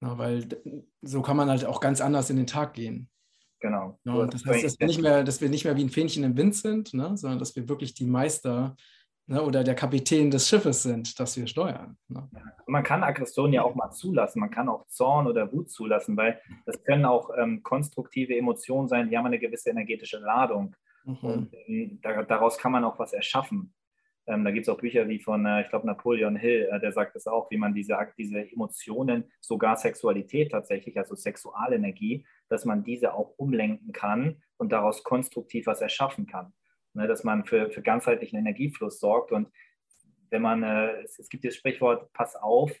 Na, 0.00 0.16
weil 0.16 0.48
so 1.02 1.22
kann 1.22 1.36
man 1.36 1.48
halt 1.48 1.64
auch 1.64 1.80
ganz 1.80 2.00
anders 2.00 2.30
in 2.30 2.36
den 2.36 2.46
Tag 2.46 2.74
gehen. 2.74 3.08
Genau. 3.60 3.98
Ja, 4.04 4.26
das 4.26 4.44
heißt, 4.44 4.62
dass 4.64 4.78
wir, 4.78 4.86
nicht 4.86 5.00
mehr, 5.00 5.24
dass 5.24 5.40
wir 5.40 5.48
nicht 5.48 5.64
mehr 5.64 5.76
wie 5.76 5.82
ein 5.82 5.90
Fähnchen 5.90 6.22
im 6.22 6.36
Wind 6.36 6.54
sind, 6.54 6.94
ne, 6.94 7.16
sondern 7.16 7.40
dass 7.40 7.56
wir 7.56 7.68
wirklich 7.68 7.94
die 7.94 8.06
Meister 8.06 8.76
ne, 9.28 9.42
oder 9.42 9.62
der 9.62 9.74
Kapitän 9.74 10.30
des 10.30 10.48
Schiffes 10.48 10.82
sind, 10.82 11.18
das 11.20 11.36
wir 11.36 11.46
steuern. 11.46 11.96
Ne? 12.08 12.28
Man 12.66 12.82
kann 12.82 13.04
Aggression 13.04 13.52
ja 13.52 13.62
auch 13.62 13.74
mal 13.74 13.90
zulassen, 13.90 14.40
man 14.40 14.50
kann 14.50 14.68
auch 14.68 14.86
Zorn 14.88 15.26
oder 15.26 15.52
Wut 15.52 15.70
zulassen, 15.70 16.16
weil 16.16 16.40
das 16.66 16.82
können 16.82 17.04
auch 17.04 17.30
ähm, 17.36 17.62
konstruktive 17.62 18.36
Emotionen 18.36 18.88
sein, 18.88 19.08
die 19.08 19.16
haben 19.16 19.26
eine 19.26 19.38
gewisse 19.38 19.70
energetische 19.70 20.18
Ladung. 20.18 20.74
Mhm. 21.04 21.16
Und 21.20 21.54
ähm, 21.66 22.00
da, 22.02 22.22
daraus 22.22 22.58
kann 22.58 22.72
man 22.72 22.84
auch 22.84 22.98
was 22.98 23.12
erschaffen. 23.12 23.72
Ähm, 24.26 24.44
da 24.44 24.50
gibt 24.50 24.66
es 24.66 24.68
auch 24.68 24.78
Bücher 24.78 25.08
wie 25.08 25.20
von, 25.20 25.46
äh, 25.46 25.62
ich 25.62 25.68
glaube, 25.68 25.86
Napoleon 25.86 26.36
Hill, 26.36 26.68
äh, 26.70 26.80
der 26.80 26.92
sagt 26.92 27.14
das 27.14 27.26
auch, 27.26 27.50
wie 27.50 27.56
man 27.56 27.74
diese, 27.74 27.96
diese 28.18 28.50
Emotionen, 28.50 29.24
sogar 29.40 29.76
Sexualität 29.76 30.52
tatsächlich, 30.52 30.98
also 30.98 31.14
Sexualenergie, 31.14 32.26
dass 32.48 32.64
man 32.64 32.84
diese 32.84 33.14
auch 33.14 33.32
umlenken 33.38 33.92
kann 33.92 34.42
und 34.58 34.72
daraus 34.72 35.02
konstruktiv 35.02 35.66
was 35.66 35.80
erschaffen 35.80 36.26
kann 36.26 36.52
ne, 36.94 37.06
dass 37.06 37.24
man 37.24 37.44
für, 37.44 37.70
für 37.70 37.82
ganzheitlichen 37.82 38.38
Energiefluss 38.38 39.00
sorgt. 39.00 39.32
Und 39.32 39.48
wenn 40.30 40.42
man, 40.42 40.62
äh, 40.62 41.02
es, 41.02 41.18
es, 41.18 41.28
gibt 41.28 41.44
das 41.44 41.56
Sprichwort, 41.56 42.12
pass 42.12 42.36
auf, 42.36 42.72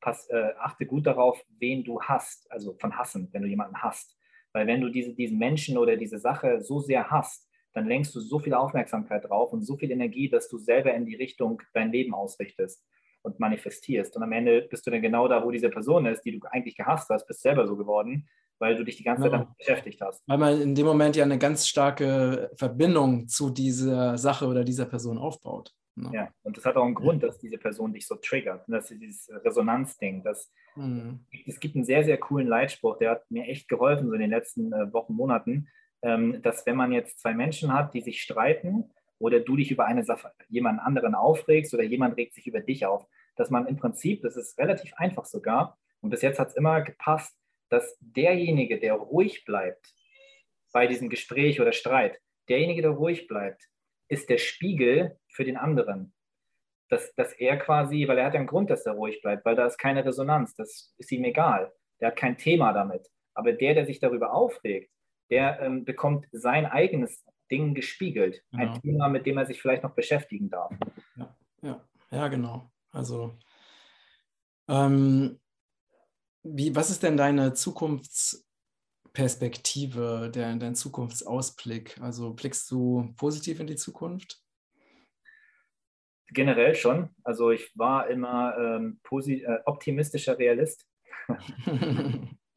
pass, 0.00 0.28
äh, 0.30 0.52
achte 0.58 0.86
gut 0.86 1.06
darauf, 1.06 1.42
wen 1.58 1.84
du 1.84 2.00
hast, 2.00 2.50
also 2.50 2.76
von 2.80 2.96
hassen, 2.96 3.28
wenn 3.32 3.42
du 3.42 3.48
jemanden 3.48 3.82
hast. 3.82 4.16
Weil 4.52 4.66
wenn 4.66 4.80
du 4.80 4.88
diese, 4.88 5.14
diesen 5.14 5.38
Menschen 5.38 5.76
oder 5.78 5.96
diese 5.96 6.18
Sache 6.18 6.60
so 6.62 6.80
sehr 6.80 7.10
hast, 7.10 7.48
dann 7.72 7.86
lenkst 7.86 8.14
du 8.14 8.20
so 8.20 8.38
viel 8.38 8.54
Aufmerksamkeit 8.54 9.24
drauf 9.28 9.52
und 9.52 9.62
so 9.62 9.76
viel 9.76 9.90
Energie, 9.90 10.28
dass 10.28 10.48
du 10.48 10.58
selber 10.58 10.94
in 10.94 11.06
die 11.06 11.16
Richtung 11.16 11.60
dein 11.72 11.90
Leben 11.90 12.14
ausrichtest 12.14 12.86
und 13.22 13.40
manifestierst. 13.40 14.16
Und 14.16 14.22
am 14.22 14.30
Ende 14.30 14.62
bist 14.62 14.86
du 14.86 14.92
dann 14.92 15.02
genau 15.02 15.26
da, 15.26 15.44
wo 15.44 15.50
diese 15.50 15.70
Person 15.70 16.06
ist, 16.06 16.22
die 16.22 16.38
du 16.38 16.46
eigentlich 16.48 16.76
gehasst 16.76 17.08
hast, 17.08 17.26
bist 17.26 17.42
selber 17.42 17.66
so 17.66 17.76
geworden 17.76 18.28
weil 18.58 18.76
du 18.76 18.84
dich 18.84 18.96
die 18.96 19.04
ganze 19.04 19.22
Zeit 19.22 19.32
damit 19.32 19.56
beschäftigt 19.58 20.00
hast. 20.00 20.22
Weil 20.26 20.38
man 20.38 20.60
in 20.60 20.74
dem 20.74 20.86
Moment 20.86 21.16
ja 21.16 21.24
eine 21.24 21.38
ganz 21.38 21.66
starke 21.66 22.50
Verbindung 22.56 23.28
zu 23.28 23.50
dieser 23.50 24.16
Sache 24.18 24.46
oder 24.46 24.64
dieser 24.64 24.86
Person 24.86 25.18
aufbaut. 25.18 25.72
Ne? 25.96 26.10
Ja, 26.12 26.28
und 26.42 26.56
das 26.56 26.64
hat 26.64 26.76
auch 26.76 26.84
einen 26.84 26.94
Grund, 26.94 27.22
dass 27.22 27.38
diese 27.38 27.58
Person 27.58 27.92
dich 27.92 28.06
so 28.06 28.16
triggert. 28.16 28.64
Das 28.66 28.90
ist 28.90 29.00
dieses 29.00 29.30
Resonanzding. 29.44 30.24
Das, 30.24 30.52
mhm. 30.74 31.24
Es 31.46 31.60
gibt 31.60 31.76
einen 31.76 31.84
sehr, 31.84 32.04
sehr 32.04 32.18
coolen 32.18 32.48
Leitspruch, 32.48 32.98
der 32.98 33.10
hat 33.12 33.30
mir 33.30 33.44
echt 33.44 33.68
geholfen 33.68 34.08
so 34.08 34.12
in 34.12 34.20
den 34.20 34.30
letzten 34.30 34.72
äh, 34.72 34.92
Wochen, 34.92 35.14
Monaten, 35.14 35.68
ähm, 36.02 36.42
dass 36.42 36.66
wenn 36.66 36.76
man 36.76 36.92
jetzt 36.92 37.20
zwei 37.20 37.34
Menschen 37.34 37.72
hat, 37.72 37.94
die 37.94 38.00
sich 38.00 38.20
streiten 38.22 38.90
oder 39.18 39.40
du 39.40 39.56
dich 39.56 39.70
über 39.70 39.86
eine 39.86 40.04
Sache, 40.04 40.32
jemand 40.48 40.80
anderen 40.80 41.14
aufregst 41.14 41.72
oder 41.74 41.84
jemand 41.84 42.16
regt 42.16 42.34
sich 42.34 42.46
über 42.46 42.60
dich 42.60 42.86
auf, 42.86 43.06
dass 43.36 43.50
man 43.50 43.66
im 43.66 43.76
Prinzip, 43.76 44.22
das 44.22 44.36
ist 44.36 44.58
relativ 44.58 44.92
einfach 44.96 45.24
sogar, 45.24 45.78
und 46.00 46.10
bis 46.10 46.22
jetzt 46.22 46.38
hat 46.38 46.48
es 46.48 46.54
immer 46.54 46.82
gepasst, 46.82 47.34
dass 47.74 47.96
derjenige, 48.00 48.78
der 48.78 48.94
ruhig 48.94 49.44
bleibt 49.44 49.94
bei 50.72 50.86
diesem 50.86 51.08
Gespräch 51.08 51.60
oder 51.60 51.72
Streit, 51.72 52.20
derjenige, 52.48 52.82
der 52.82 52.92
ruhig 52.92 53.26
bleibt, 53.26 53.62
ist 54.08 54.30
der 54.30 54.38
Spiegel 54.38 55.18
für 55.28 55.44
den 55.44 55.56
anderen. 55.56 56.14
dass, 56.88 57.14
dass 57.14 57.32
er 57.32 57.56
quasi, 57.56 58.06
weil 58.06 58.18
er 58.18 58.26
hat 58.26 58.34
ja 58.34 58.40
einen 58.40 58.46
Grund, 58.46 58.70
dass 58.70 58.86
er 58.86 58.92
ruhig 58.92 59.20
bleibt, 59.22 59.44
weil 59.44 59.56
da 59.56 59.66
ist 59.66 59.78
keine 59.78 60.04
Resonanz, 60.04 60.54
das 60.54 60.94
ist 60.98 61.12
ihm 61.12 61.24
egal. 61.24 61.72
Der 62.00 62.08
hat 62.08 62.16
kein 62.16 62.36
Thema 62.36 62.72
damit. 62.72 63.08
Aber 63.34 63.52
der, 63.52 63.74
der 63.74 63.86
sich 63.86 64.00
darüber 64.00 64.32
aufregt, 64.32 64.92
der 65.30 65.60
ähm, 65.60 65.84
bekommt 65.84 66.26
sein 66.32 66.66
eigenes 66.66 67.24
Ding 67.50 67.74
gespiegelt. 67.74 68.42
Genau. 68.52 68.62
Ein 68.74 68.80
Thema, 68.80 69.08
mit 69.08 69.26
dem 69.26 69.38
er 69.38 69.46
sich 69.46 69.60
vielleicht 69.60 69.82
noch 69.82 69.94
beschäftigen 69.94 70.50
darf. 70.50 70.72
Ja, 71.16 71.36
ja, 71.62 71.88
ja 72.10 72.28
genau. 72.28 72.70
Also, 72.92 73.36
ähm, 74.68 75.40
wie, 76.44 76.76
was 76.76 76.90
ist 76.90 77.02
denn 77.02 77.16
deine 77.16 77.54
Zukunftsperspektive, 77.54 80.30
der, 80.32 80.54
dein 80.56 80.74
Zukunftsausblick? 80.74 81.98
Also 82.00 82.34
blickst 82.34 82.70
du 82.70 83.14
positiv 83.16 83.60
in 83.60 83.66
die 83.66 83.76
Zukunft? 83.76 84.42
Generell 86.28 86.74
schon. 86.74 87.08
Also 87.22 87.50
ich 87.50 87.70
war 87.76 88.08
immer 88.08 88.56
ähm, 88.58 89.00
äh, 89.10 89.58
optimistischer 89.64 90.38
Realist. 90.38 90.86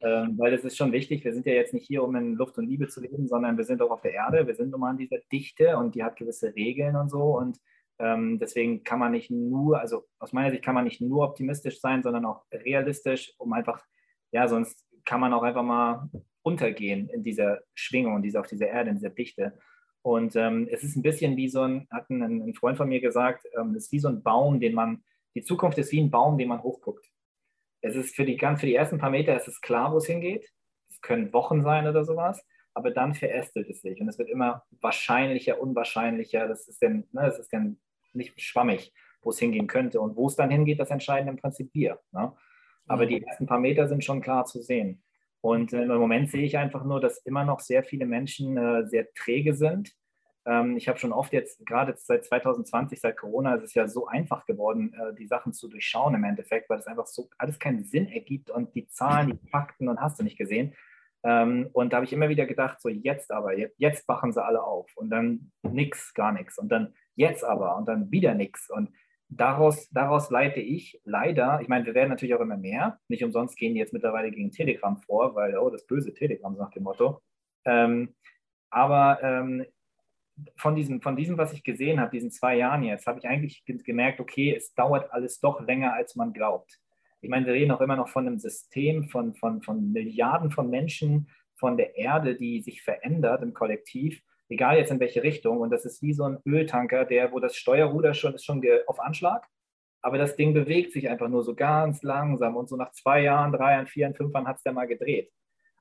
weil 0.00 0.52
es 0.52 0.64
ist 0.64 0.76
schon 0.76 0.92
wichtig, 0.92 1.24
wir 1.24 1.32
sind 1.32 1.46
ja 1.46 1.54
jetzt 1.54 1.72
nicht 1.72 1.86
hier, 1.86 2.04
um 2.04 2.14
in 2.16 2.34
Luft 2.34 2.58
und 2.58 2.66
Liebe 2.66 2.88
zu 2.88 3.00
leben, 3.00 3.26
sondern 3.26 3.56
wir 3.56 3.64
sind 3.64 3.80
auch 3.80 3.90
auf 3.90 4.02
der 4.02 4.12
Erde, 4.12 4.46
wir 4.46 4.54
sind 4.54 4.68
nun 4.70 4.80
mal 4.80 4.90
in 4.90 4.98
dieser 4.98 5.20
Dichte 5.32 5.78
und 5.78 5.94
die 5.94 6.04
hat 6.04 6.16
gewisse 6.16 6.54
Regeln 6.54 6.96
und 6.96 7.08
so 7.08 7.38
und 7.38 7.58
ähm, 7.98 8.38
deswegen 8.38 8.84
kann 8.84 8.98
man 8.98 9.12
nicht 9.12 9.30
nur, 9.30 9.80
also 9.80 10.04
aus 10.18 10.32
meiner 10.32 10.50
Sicht 10.50 10.64
kann 10.64 10.74
man 10.74 10.84
nicht 10.84 11.00
nur 11.00 11.24
optimistisch 11.24 11.80
sein, 11.80 12.02
sondern 12.02 12.24
auch 12.24 12.44
realistisch, 12.52 13.32
um 13.38 13.52
einfach, 13.52 13.84
ja, 14.30 14.46
sonst 14.46 14.86
kann 15.04 15.20
man 15.20 15.32
auch 15.32 15.42
einfach 15.42 15.62
mal 15.62 16.08
untergehen 16.42 17.08
in 17.08 17.22
dieser 17.22 17.60
Schwingung, 17.74 18.16
in 18.16 18.22
dieser, 18.22 18.40
auf 18.40 18.46
dieser 18.46 18.68
Erde, 18.68 18.90
in 18.90 18.96
dieser 18.96 19.10
Dichte. 19.10 19.58
Und 20.02 20.36
ähm, 20.36 20.68
es 20.70 20.84
ist 20.84 20.96
ein 20.96 21.02
bisschen 21.02 21.36
wie 21.36 21.48
so 21.48 21.62
ein, 21.62 21.88
hat 21.90 22.08
ein, 22.08 22.22
ein 22.22 22.54
Freund 22.54 22.76
von 22.76 22.88
mir 22.88 23.00
gesagt, 23.00 23.46
ähm, 23.58 23.74
es 23.74 23.86
ist 23.86 23.92
wie 23.92 23.98
so 23.98 24.08
ein 24.08 24.22
Baum, 24.22 24.60
den 24.60 24.74
man, 24.74 25.02
die 25.34 25.42
Zukunft 25.42 25.76
ist 25.78 25.92
wie 25.92 26.00
ein 26.00 26.10
Baum, 26.10 26.38
den 26.38 26.48
man 26.48 26.62
hochguckt. 26.62 27.06
Es 27.80 27.96
ist 27.96 28.14
für 28.14 28.24
die, 28.24 28.38
für 28.38 28.66
die 28.66 28.74
ersten 28.74 28.98
paar 28.98 29.10
Meter 29.10 29.36
ist 29.36 29.48
es 29.48 29.60
klar, 29.60 29.92
wo 29.92 29.98
es 29.98 30.06
hingeht. 30.06 30.48
Es 30.88 31.00
können 31.00 31.32
Wochen 31.32 31.62
sein 31.62 31.86
oder 31.86 32.04
sowas, 32.04 32.44
aber 32.74 32.90
dann 32.90 33.14
verästelt 33.14 33.68
es 33.68 33.82
sich 33.82 34.00
und 34.00 34.08
es 34.08 34.18
wird 34.18 34.30
immer 34.30 34.64
wahrscheinlicher, 34.80 35.60
unwahrscheinlicher. 35.60 36.48
Das 36.48 36.66
ist 36.68 36.82
dann, 36.82 37.04
ne, 37.12 37.22
das 37.22 37.38
ist 37.38 37.52
dann 37.52 37.78
nicht 38.18 38.40
schwammig, 38.40 38.92
wo 39.22 39.30
es 39.30 39.38
hingehen 39.38 39.66
könnte. 39.66 40.00
Und 40.00 40.16
wo 40.16 40.26
es 40.26 40.36
dann 40.36 40.50
hingeht, 40.50 40.80
das 40.80 40.90
entscheiden 40.90 41.28
im 41.28 41.36
Prinzip 41.36 41.70
wir. 41.72 41.98
Ne? 42.12 42.32
Aber 42.86 43.06
die 43.06 43.24
ersten 43.24 43.46
paar 43.46 43.60
Meter 43.60 43.88
sind 43.88 44.04
schon 44.04 44.20
klar 44.20 44.44
zu 44.44 44.60
sehen. 44.60 45.02
Und 45.40 45.72
äh, 45.72 45.82
im 45.82 45.88
Moment 45.88 46.30
sehe 46.30 46.44
ich 46.44 46.58
einfach 46.58 46.84
nur, 46.84 47.00
dass 47.00 47.18
immer 47.18 47.44
noch 47.44 47.60
sehr 47.60 47.84
viele 47.84 48.06
Menschen 48.06 48.56
äh, 48.56 48.86
sehr 48.86 49.12
träge 49.14 49.54
sind. 49.54 49.92
Ähm, 50.46 50.76
ich 50.76 50.88
habe 50.88 50.98
schon 50.98 51.12
oft 51.12 51.32
jetzt, 51.32 51.64
gerade 51.64 51.94
seit 51.96 52.24
2020, 52.24 53.00
seit 53.00 53.16
Corona, 53.16 53.54
ist 53.54 53.64
es 53.64 53.74
ja 53.74 53.86
so 53.86 54.06
einfach 54.06 54.46
geworden, 54.46 54.94
äh, 54.94 55.14
die 55.14 55.26
Sachen 55.26 55.52
zu 55.52 55.68
durchschauen 55.68 56.14
im 56.14 56.24
Endeffekt, 56.24 56.68
weil 56.68 56.78
es 56.78 56.86
einfach 56.86 57.06
so 57.06 57.28
alles 57.38 57.58
keinen 57.58 57.84
Sinn 57.84 58.08
ergibt 58.08 58.50
und 58.50 58.74
die 58.74 58.88
Zahlen, 58.88 59.38
die 59.38 59.48
Fakten 59.50 59.88
und 59.88 60.00
hast 60.00 60.18
du 60.18 60.24
nicht 60.24 60.38
gesehen. 60.38 60.74
Ähm, 61.22 61.68
und 61.72 61.92
da 61.92 61.96
habe 61.96 62.06
ich 62.06 62.12
immer 62.12 62.28
wieder 62.28 62.46
gedacht, 62.46 62.80
so 62.80 62.88
jetzt 62.88 63.30
aber, 63.30 63.56
jetzt, 63.56 63.74
jetzt 63.78 64.08
wachen 64.08 64.32
sie 64.32 64.42
alle 64.42 64.62
auf 64.62 64.90
und 64.96 65.10
dann 65.10 65.52
nichts, 65.62 66.14
gar 66.14 66.32
nichts 66.32 66.58
und 66.58 66.68
dann 66.70 66.94
jetzt 67.18 67.44
aber 67.44 67.76
und 67.76 67.86
dann 67.88 68.10
wieder 68.10 68.34
nichts. 68.34 68.70
Und 68.70 68.90
daraus, 69.28 69.90
daraus 69.90 70.30
leite 70.30 70.60
ich 70.60 71.00
leider, 71.04 71.60
ich 71.60 71.68
meine, 71.68 71.84
wir 71.84 71.94
werden 71.94 72.08
natürlich 72.08 72.34
auch 72.34 72.40
immer 72.40 72.56
mehr. 72.56 72.98
Nicht 73.08 73.24
umsonst 73.24 73.56
gehen 73.56 73.74
die 73.74 73.80
jetzt 73.80 73.92
mittlerweile 73.92 74.30
gegen 74.30 74.50
Telegram 74.52 74.96
vor, 74.96 75.34
weil, 75.34 75.58
oh, 75.58 75.68
das 75.68 75.86
böse 75.86 76.14
Telegram, 76.14 76.56
nach 76.56 76.70
dem 76.70 76.84
Motto. 76.84 77.20
Ähm, 77.64 78.14
aber 78.70 79.18
ähm, 79.22 79.66
von, 80.56 80.76
diesem, 80.76 81.02
von 81.02 81.16
diesem, 81.16 81.36
was 81.36 81.52
ich 81.52 81.64
gesehen 81.64 82.00
habe, 82.00 82.12
diesen 82.12 82.30
zwei 82.30 82.56
Jahren 82.56 82.84
jetzt, 82.84 83.06
habe 83.06 83.18
ich 83.18 83.26
eigentlich 83.26 83.64
gemerkt, 83.66 84.20
okay, 84.20 84.54
es 84.54 84.72
dauert 84.74 85.12
alles 85.12 85.40
doch 85.40 85.60
länger, 85.60 85.94
als 85.94 86.14
man 86.14 86.32
glaubt. 86.32 86.80
Ich 87.20 87.30
meine, 87.30 87.46
wir 87.46 87.54
reden 87.54 87.72
auch 87.72 87.80
immer 87.80 87.96
noch 87.96 88.08
von 88.08 88.28
einem 88.28 88.38
System 88.38 89.08
von, 89.08 89.34
von, 89.34 89.60
von 89.62 89.90
Milliarden 89.90 90.52
von 90.52 90.70
Menschen, 90.70 91.28
von 91.56 91.76
der 91.76 91.96
Erde, 91.96 92.36
die 92.36 92.60
sich 92.60 92.82
verändert 92.82 93.42
im 93.42 93.52
Kollektiv 93.52 94.22
egal 94.48 94.76
jetzt 94.78 94.90
in 94.90 95.00
welche 95.00 95.22
Richtung. 95.22 95.60
Und 95.60 95.70
das 95.70 95.84
ist 95.84 96.02
wie 96.02 96.12
so 96.12 96.24
ein 96.24 96.38
Öltanker, 96.46 97.04
der, 97.04 97.32
wo 97.32 97.40
das 97.40 97.56
Steuerruder 97.56 98.14
schon 98.14 98.34
ist 98.34 98.44
schon 98.44 98.62
auf 98.86 99.00
Anschlag, 99.00 99.46
aber 100.02 100.18
das 100.18 100.36
Ding 100.36 100.54
bewegt 100.54 100.92
sich 100.92 101.08
einfach 101.08 101.28
nur 101.28 101.42
so 101.42 101.54
ganz 101.54 102.02
langsam 102.02 102.56
und 102.56 102.68
so 102.68 102.76
nach 102.76 102.92
zwei 102.92 103.22
Jahren, 103.22 103.52
drei 103.52 103.72
Jahren, 103.72 103.86
vier 103.86 104.02
Jahren, 104.02 104.14
fünf 104.14 104.32
Jahren 104.32 104.46
hat 104.46 104.58
es 104.58 104.64
ja 104.64 104.72
mal 104.72 104.86
gedreht. 104.86 105.30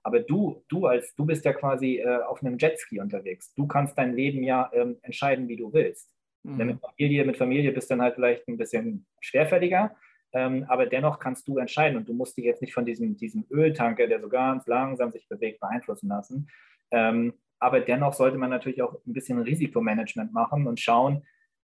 Aber 0.03 0.19
du, 0.19 0.63
du 0.69 0.85
als, 0.85 1.13
du 1.15 1.25
bist 1.25 1.45
ja 1.45 1.53
quasi 1.53 1.97
äh, 1.97 2.23
auf 2.23 2.41
einem 2.41 2.57
Jetski 2.57 2.99
unterwegs. 2.99 3.53
Du 3.55 3.67
kannst 3.67 3.97
dein 3.97 4.13
Leben 4.13 4.43
ja 4.43 4.69
ähm, 4.73 4.97
entscheiden, 5.01 5.47
wie 5.47 5.57
du 5.57 5.71
willst. 5.73 6.09
Mhm. 6.43 6.65
Mit 6.65 6.79
Familie, 6.79 7.25
mit 7.25 7.37
Familie 7.37 7.71
bist 7.73 7.89
du 7.89 7.93
dann 7.93 8.01
halt 8.01 8.15
vielleicht 8.15 8.47
ein 8.47 8.57
bisschen 8.57 9.05
schwerfälliger, 9.19 9.95
ähm, 10.33 10.65
aber 10.67 10.85
dennoch 10.85 11.19
kannst 11.19 11.47
du 11.47 11.57
entscheiden 11.57 11.97
und 11.97 12.07
du 12.07 12.13
musst 12.13 12.37
dich 12.37 12.45
jetzt 12.45 12.61
nicht 12.61 12.73
von 12.73 12.85
diesem, 12.85 13.17
diesem 13.17 13.45
Öltanker, 13.51 14.07
der 14.07 14.19
so 14.19 14.29
ganz 14.29 14.65
langsam 14.67 15.11
sich 15.11 15.27
bewegt, 15.27 15.59
beeinflussen 15.59 16.09
lassen. 16.09 16.49
Ähm, 16.91 17.33
aber 17.59 17.79
dennoch 17.79 18.13
sollte 18.13 18.37
man 18.37 18.49
natürlich 18.49 18.81
auch 18.81 18.93
ein 19.05 19.13
bisschen 19.13 19.39
Risikomanagement 19.39 20.33
machen 20.33 20.67
und 20.67 20.79
schauen, 20.79 21.25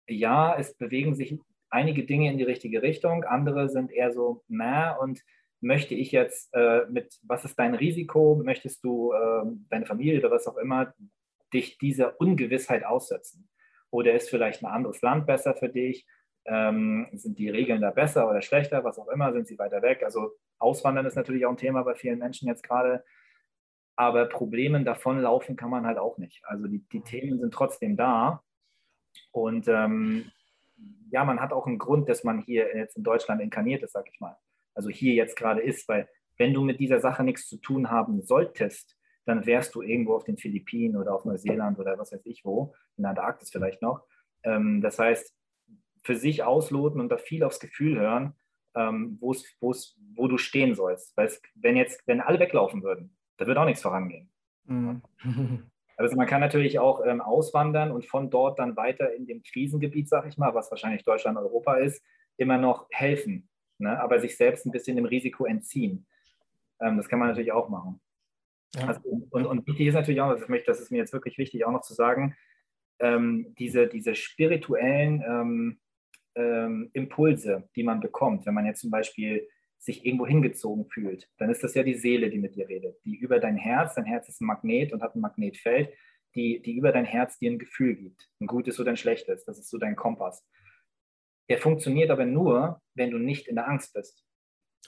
ja, 0.07 0.57
es 0.59 0.75
bewegen 0.75 1.15
sich 1.15 1.39
einige 1.71 2.05
Dinge 2.05 2.31
in 2.31 2.39
die 2.39 2.45
richtige 2.45 2.83
Richtung, 2.83 3.25
andere 3.25 3.69
sind 3.69 3.91
eher 3.91 4.13
so, 4.13 4.45
na, 4.49 4.97
und 4.97 5.23
möchte 5.61 5.95
ich 5.95 6.13
jetzt 6.13 6.53
äh, 6.55 6.83
mit, 6.91 7.19
was 7.23 7.45
ist 7.45 7.59
dein 7.59 7.75
Risiko, 7.75 8.41
möchtest 8.45 8.85
du 8.85 9.13
äh, 9.13 9.43
deine 9.71 9.87
Familie 9.87 10.21
oder 10.21 10.31
was 10.31 10.47
auch 10.47 10.59
immer, 10.59 10.95
dich 11.53 11.79
dieser 11.79 12.21
Ungewissheit 12.21 12.85
aussetzen? 12.85 13.49
Oder 13.91 14.13
ist 14.15 14.29
vielleicht 14.29 14.63
ein 14.63 14.71
anderes 14.71 15.01
Land 15.03 15.27
besser 15.27 15.55
für 15.55 15.69
dich? 15.69 16.07
Ähm, 16.47 17.09
sind 17.13 17.39
die 17.39 17.49
Regeln 17.49 17.81
da 17.81 17.91
besser 17.91 18.29
oder 18.29 18.43
schlechter, 18.43 18.85
was 18.85 18.99
auch 18.99 19.09
immer, 19.09 19.33
sind 19.33 19.47
sie 19.47 19.59
weiter 19.59 19.81
weg? 19.81 20.03
Also 20.05 20.33
Auswandern 20.59 21.07
ist 21.07 21.17
natürlich 21.17 21.47
auch 21.47 21.51
ein 21.51 21.57
Thema 21.57 21.83
bei 21.83 21.95
vielen 21.95 22.19
Menschen 22.19 22.49
jetzt 22.49 22.63
gerade 22.63 23.03
aber 23.97 24.27
Problemen 24.27 24.85
davonlaufen 24.85 25.57
kann 25.57 25.71
man 25.71 25.87
halt 25.87 25.99
auch 25.99 26.19
nicht. 26.19 26.43
Also 26.45 26.67
die, 26.67 26.85
die 26.93 27.03
Themen 27.03 27.39
sind 27.39 27.55
trotzdem 27.55 27.97
da. 27.97 28.43
Und 29.31 29.69
ähm, 29.69 30.31
ja, 31.11 31.25
man 31.25 31.41
hat 31.41 31.53
auch 31.53 31.67
einen 31.67 31.79
Grund, 31.79 32.09
dass 32.09 32.25
man 32.25 32.41
hier 32.41 32.77
jetzt 32.77 32.97
in 32.97 33.05
Deutschland 33.05 33.41
inkarniert 33.41 33.83
ist, 33.83 33.93
sag 33.93 34.09
ich 34.13 34.19
mal. 34.21 34.37
Also 34.75 34.91
hier 34.91 35.15
jetzt 35.15 35.37
gerade 35.37 35.61
ist, 35.61 35.89
weil 35.89 36.09
wenn 36.37 36.53
du 36.53 36.63
mit 36.63 36.81
dieser 36.81 36.99
Sache 36.99 37.23
nichts 37.23 37.47
zu 37.47 37.59
tun 37.59 37.91
haben 37.91 38.23
solltest, 38.23 38.97
dann 39.25 39.47
wärst 39.47 39.75
du 39.75 39.83
irgendwo 39.83 40.15
auf 40.15 40.25
den 40.25 40.37
Philippinen 40.37 40.97
oder 40.97 41.15
auf 41.15 41.25
Neuseeland 41.25 41.79
oder 41.79 41.99
was 41.99 42.13
weiß 42.13 42.27
ich 42.27 42.45
wo, 42.45 42.75
in 42.97 43.03
der 43.03 43.11
Antarktis 43.11 43.51
vielleicht 43.51 43.81
noch. 43.81 44.05
Ähm, 44.43 44.81
das 44.81 44.99
heißt, 44.99 45.35
für 46.03 46.17
sich 46.17 46.43
ausloten 46.43 47.01
und 47.01 47.09
da 47.09 47.17
viel 47.17 47.45
aufs 47.45 47.61
Gefühl 47.61 47.99
hören, 47.99 48.35
ähm, 48.75 49.17
wo's, 49.21 49.47
wo's, 49.61 49.97
wo 50.15 50.29
du 50.29 50.37
stehen 50.37 50.75
sollst. 50.75 51.17
Weil 51.17 51.31
wenn 51.55 51.77
jetzt, 51.77 52.07
wenn 52.07 52.21
alle 52.21 52.41
weglaufen 52.41 52.83
würden, 52.83 53.17
da 53.37 53.47
wird 53.47 53.59
auch 53.59 53.65
nichts 53.65 53.83
vorangehen. 53.83 54.31
Mhm. 54.65 55.03
Also 55.97 56.17
man 56.17 56.27
kann 56.27 56.41
natürlich 56.41 56.79
auch 56.79 57.07
ähm, 57.07 57.21
auswandern 57.21 57.93
und 57.93 58.05
von 58.05 58.29
dort 58.29 58.59
dann 58.59 58.77
weiter 58.77 59.15
in 59.15 59.27
dem 59.27 59.43
Krisengebiet, 59.43 60.09
sag 60.09 60.27
ich 60.27 60.37
mal, 60.37 60.53
was 60.55 60.71
wahrscheinlich 60.71 61.05
Deutschland, 61.05 61.39
Europa 61.39 61.77
ist, 61.77 62.03
immer 62.37 62.59
noch 62.59 62.89
helfen, 62.91 63.49
ne? 63.79 64.01
aber 64.01 64.19
sich 64.19 64.37
selbst 64.37 64.67
ein 64.67 64.73
bisschen 64.73 64.97
dem 64.97 65.05
Risiko 65.05 65.45
entziehen. 65.45 66.05
Ähm, 66.81 66.97
das 66.97 67.09
kann 67.09 67.21
man 67.21 67.29
natürlich 67.29 67.53
auch 67.53 67.69
machen. 67.69 68.01
Ja. 68.75 68.89
Also, 68.89 69.01
und, 69.31 69.47
und, 69.47 69.67
wichtig 69.69 69.87
ist 69.87 69.95
natürlich 69.95 70.21
auch, 70.21 70.33
das 70.33 70.43
ist, 70.43 70.49
mir, 70.49 70.63
das 70.63 70.81
ist 70.81 70.91
mir 70.91 70.99
jetzt 70.99 71.13
wirklich 71.13 71.39
wichtig 71.39 71.65
auch 71.65 71.71
noch 71.71 71.83
zu 71.83 71.95
sagen, 71.95 72.37
ähm, 72.99 73.55
diese, 73.59 73.87
diese 73.87 74.17
spirituellen 74.17 75.23
ähm, 75.25 75.81
ähm, 76.35 76.91
Impulse, 76.93 77.69
die 77.77 77.85
man 77.85 78.01
bekommt, 78.01 78.47
wenn 78.47 78.55
man 78.55 78.67
jetzt 78.67 78.81
zum 78.81 78.91
Beispiel 78.91 79.49
sich 79.85 80.07
irgendwo 80.07 80.27
hingezogen 80.27 80.87
fühlt, 80.87 81.29
dann 81.39 81.51
ist 81.51 81.63
das 81.63 81.75
ja 81.75 81.83
die 81.83 81.95
Seele, 81.95 82.31
die 82.31 82.39
mit 82.39 82.57
dir 82.57 82.69
redet, 82.69 82.97
die 83.05 83.17
über 83.17 83.39
dein 83.39 83.57
Herz, 83.57 83.95
dein 83.95 84.07
Herz 84.07 84.29
ist 84.29 84.41
ein 84.41 84.47
Magnet 84.47 84.93
und 84.93 85.03
hat 85.03 85.15
ein 85.15 85.21
Magnetfeld, 85.21 85.91
die, 86.35 86.63
die 86.63 86.77
über 86.77 86.91
dein 86.91 87.05
Herz 87.05 87.39
dir 87.39 87.51
ein 87.51 87.59
Gefühl 87.59 87.95
gibt. 87.95 88.29
Ein 88.41 88.47
gutes 88.47 88.81
oder 88.81 88.91
ein 88.91 88.97
schlechtes, 88.97 89.45
das 89.45 89.59
ist 89.59 89.69
so 89.69 89.79
dein 89.79 89.95
Kompass. 89.95 90.45
Der 91.51 91.59
funktioniert 91.59 92.11
aber 92.11 92.25
nur, 92.25 92.81
wenn 92.95 93.11
du 93.11 93.19
nicht 93.19 93.47
in 93.47 93.57
der 93.57 93.69
Angst 93.69 93.93
bist. 93.93 94.25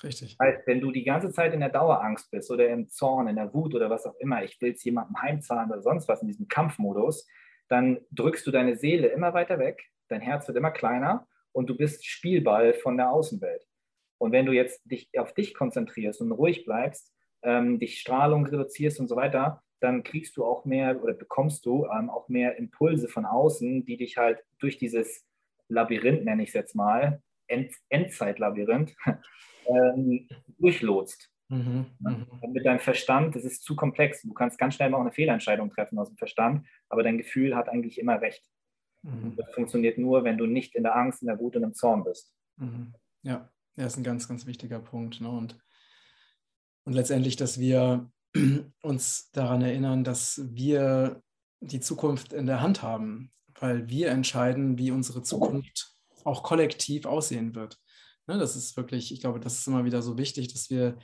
Richtig. 0.03 0.37
Weil, 0.39 0.63
wenn 0.67 0.81
du 0.81 0.91
die 0.91 1.05
ganze 1.05 1.31
Zeit 1.31 1.55
in 1.55 1.61
der 1.61 1.69
Dauerangst 1.69 2.31
bist 2.31 2.51
oder 2.51 2.69
im 2.69 2.89
Zorn, 2.89 3.29
in 3.29 3.37
der 3.37 3.53
Wut 3.53 3.75
oder 3.75 3.91
was 3.91 4.07
auch 4.07 4.17
immer, 4.17 4.45
ich 4.45 4.61
will 4.61 4.73
es 4.73 4.85
jemandem 4.85 5.21
heimzahlen 5.21 5.71
oder 5.71 5.83
sonst 5.83 6.09
was 6.09 6.23
in 6.23 6.29
diesem 6.29 6.49
Kampfmodus, 6.49 7.27
dann 7.69 8.01
drückst 8.13 8.47
du 8.47 8.51
deine 8.51 8.77
Seele 8.77 9.09
immer 9.09 9.35
weiter 9.35 9.59
weg, 9.59 9.83
dein 10.09 10.21
Herz 10.21 10.47
wird 10.49 10.57
immer 10.57 10.71
kleiner 10.71 11.27
und 11.53 11.69
du 11.69 11.77
bist 11.77 12.07
Spielball 12.07 12.75
von 12.75 12.97
der 12.97 13.11
Außenwelt. 13.11 13.67
Und 14.19 14.33
wenn 14.33 14.47
du 14.47 14.53
jetzt 14.53 14.81
dich 14.85 15.09
auf 15.19 15.35
dich 15.35 15.55
konzentrierst 15.55 16.21
und 16.21 16.33
ruhig 16.33 16.64
bleibst, 16.64 17.12
ähm, 17.43 17.79
dich 17.79 18.01
Strahlung 18.01 18.47
reduzierst 18.47 19.01
und 19.01 19.09
so 19.09 19.17
weiter, 19.17 19.62
dann 19.81 20.03
kriegst 20.03 20.37
du 20.37 20.45
auch 20.45 20.64
mehr 20.64 21.03
oder 21.03 21.12
bekommst 21.12 21.67
du 21.67 21.87
ähm, 21.87 22.11
auch 22.11 22.29
mehr 22.29 22.57
Impulse 22.57 23.09
von 23.09 23.27
außen, 23.27 23.85
die 23.85 23.97
dich 23.97 24.17
halt 24.17 24.43
durch 24.59 24.79
dieses 24.79 25.27
Labyrinth, 25.69 26.25
nenne 26.25 26.43
ich 26.43 26.51
es 26.51 26.55
jetzt 26.55 26.75
mal, 26.75 27.23
End 27.47 27.73
Endzeit-Labyrinth, 27.91 28.97
ähm, 29.69 30.29
durchlotst. 30.59 31.31
Mhm, 31.49 31.87
mhm. 32.01 32.27
Mit 32.53 32.67
deinem 32.67 32.81
Verstand, 32.81 33.37
das 33.37 33.45
ist 33.45 33.62
zu 33.62 33.77
komplex. 33.77 34.23
Du 34.23 34.33
kannst 34.33 34.59
ganz 34.59 34.75
schnell 34.75 34.91
mal 34.91 34.97
auch 34.97 35.03
eine 35.03 35.12
Fehlentscheidung 35.12 35.71
treffen 35.71 35.99
aus 35.99 36.09
dem 36.09 36.17
Verstand, 36.17 36.67
aber 36.89 37.05
dein 37.05 37.19
Gefühl 37.19 37.55
hat 37.55 37.69
eigentlich 37.69 38.01
immer 38.01 38.21
recht. 38.21 38.45
Mhm. 39.03 39.37
Das 39.37 39.53
funktioniert 39.55 39.99
nur, 39.99 40.25
wenn 40.25 40.39
du 40.39 40.47
nicht 40.47 40.75
in 40.75 40.83
der 40.83 40.97
Angst, 40.97 41.23
in 41.23 41.29
der 41.29 41.39
Wut 41.39 41.55
und 41.55 41.62
im 41.62 41.75
Zorn 41.75 42.03
bist. 42.03 42.35
Mhm. 42.57 42.95
Ja, 43.23 43.49
das 43.85 43.93
ist 43.93 43.99
ein 43.99 44.05
ganz, 44.05 44.29
ganz 44.29 44.47
wichtiger 44.47 44.81
Punkt. 44.81 45.20
Ne? 45.20 45.29
Und, 45.29 45.59
und 46.85 46.93
letztendlich, 46.93 47.37
dass 47.37 47.59
wir 47.59 48.11
uns 48.83 49.31
daran 49.33 49.62
erinnern, 49.62 50.05
dass 50.05 50.41
wir 50.53 51.22
die 51.61 51.81
Zukunft 51.81 52.33
in 52.33 52.47
der 52.47 52.61
Hand 52.61 52.83
haben, 52.83 53.31
weil 53.59 53.89
wir 53.89 54.09
entscheiden, 54.09 54.79
wie 54.79 54.91
unsere 54.91 55.22
Zukunft 55.22 55.95
auch 56.24 56.43
kollektiv 56.43 57.07
aussehen 57.07 57.55
wird. 57.55 57.79
Ne, 58.27 58.39
das 58.39 58.57
ist 58.57 58.77
wirklich, 58.77 59.12
ich 59.12 59.20
glaube, 59.20 59.41
das 59.41 59.59
ist 59.59 59.66
immer 59.66 59.85
wieder 59.85 60.03
so 60.03 60.18
wichtig, 60.18 60.53
dass 60.53 60.70
wir 60.70 60.99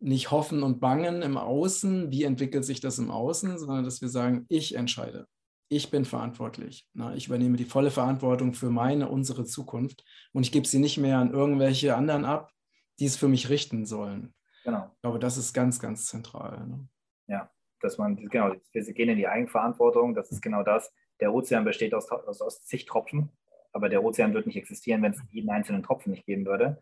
nicht 0.00 0.30
hoffen 0.30 0.62
und 0.62 0.80
bangen 0.80 1.22
im 1.22 1.36
Außen, 1.36 2.10
wie 2.10 2.22
entwickelt 2.22 2.64
sich 2.64 2.80
das 2.80 2.98
im 2.98 3.10
Außen, 3.10 3.58
sondern 3.58 3.84
dass 3.84 4.00
wir 4.00 4.08
sagen, 4.08 4.44
ich 4.48 4.74
entscheide. 4.74 5.26
Ich 5.68 5.90
bin 5.90 6.04
verantwortlich. 6.04 6.88
Ne? 6.94 7.14
Ich 7.16 7.26
übernehme 7.26 7.56
die 7.56 7.64
volle 7.64 7.90
Verantwortung 7.90 8.54
für 8.54 8.70
meine, 8.70 9.08
unsere 9.08 9.44
Zukunft 9.44 10.04
und 10.32 10.42
ich 10.42 10.52
gebe 10.52 10.66
sie 10.66 10.78
nicht 10.78 10.98
mehr 10.98 11.18
an 11.18 11.32
irgendwelche 11.32 11.94
anderen 11.94 12.24
ab, 12.24 12.52
die 12.98 13.04
es 13.04 13.16
für 13.16 13.28
mich 13.28 13.50
richten 13.50 13.84
sollen. 13.84 14.34
Genau. 14.64 14.90
Ich 14.94 15.00
glaube, 15.02 15.18
das 15.18 15.36
ist 15.36 15.52
ganz, 15.52 15.78
ganz 15.78 16.06
zentral. 16.06 16.66
Ne? 16.66 16.88
Ja, 17.26 17.50
dass 17.80 17.98
man, 17.98 18.16
genau, 18.16 18.54
wir 18.72 18.92
gehen 18.94 19.08
in 19.10 19.18
die 19.18 19.28
Eigenverantwortung, 19.28 20.14
das 20.14 20.32
ist 20.32 20.40
genau 20.40 20.62
das. 20.62 20.92
Der 21.20 21.34
Ozean 21.34 21.64
besteht 21.64 21.94
aus, 21.94 22.10
aus, 22.10 22.40
aus 22.40 22.64
zig 22.64 22.86
Tropfen, 22.86 23.30
aber 23.72 23.88
der 23.88 24.02
Ozean 24.02 24.34
wird 24.34 24.46
nicht 24.46 24.56
existieren, 24.56 25.02
wenn 25.02 25.12
es 25.12 25.22
jeden 25.30 25.50
einzelnen 25.50 25.82
Tropfen 25.82 26.12
nicht 26.12 26.24
geben 26.24 26.46
würde. 26.46 26.80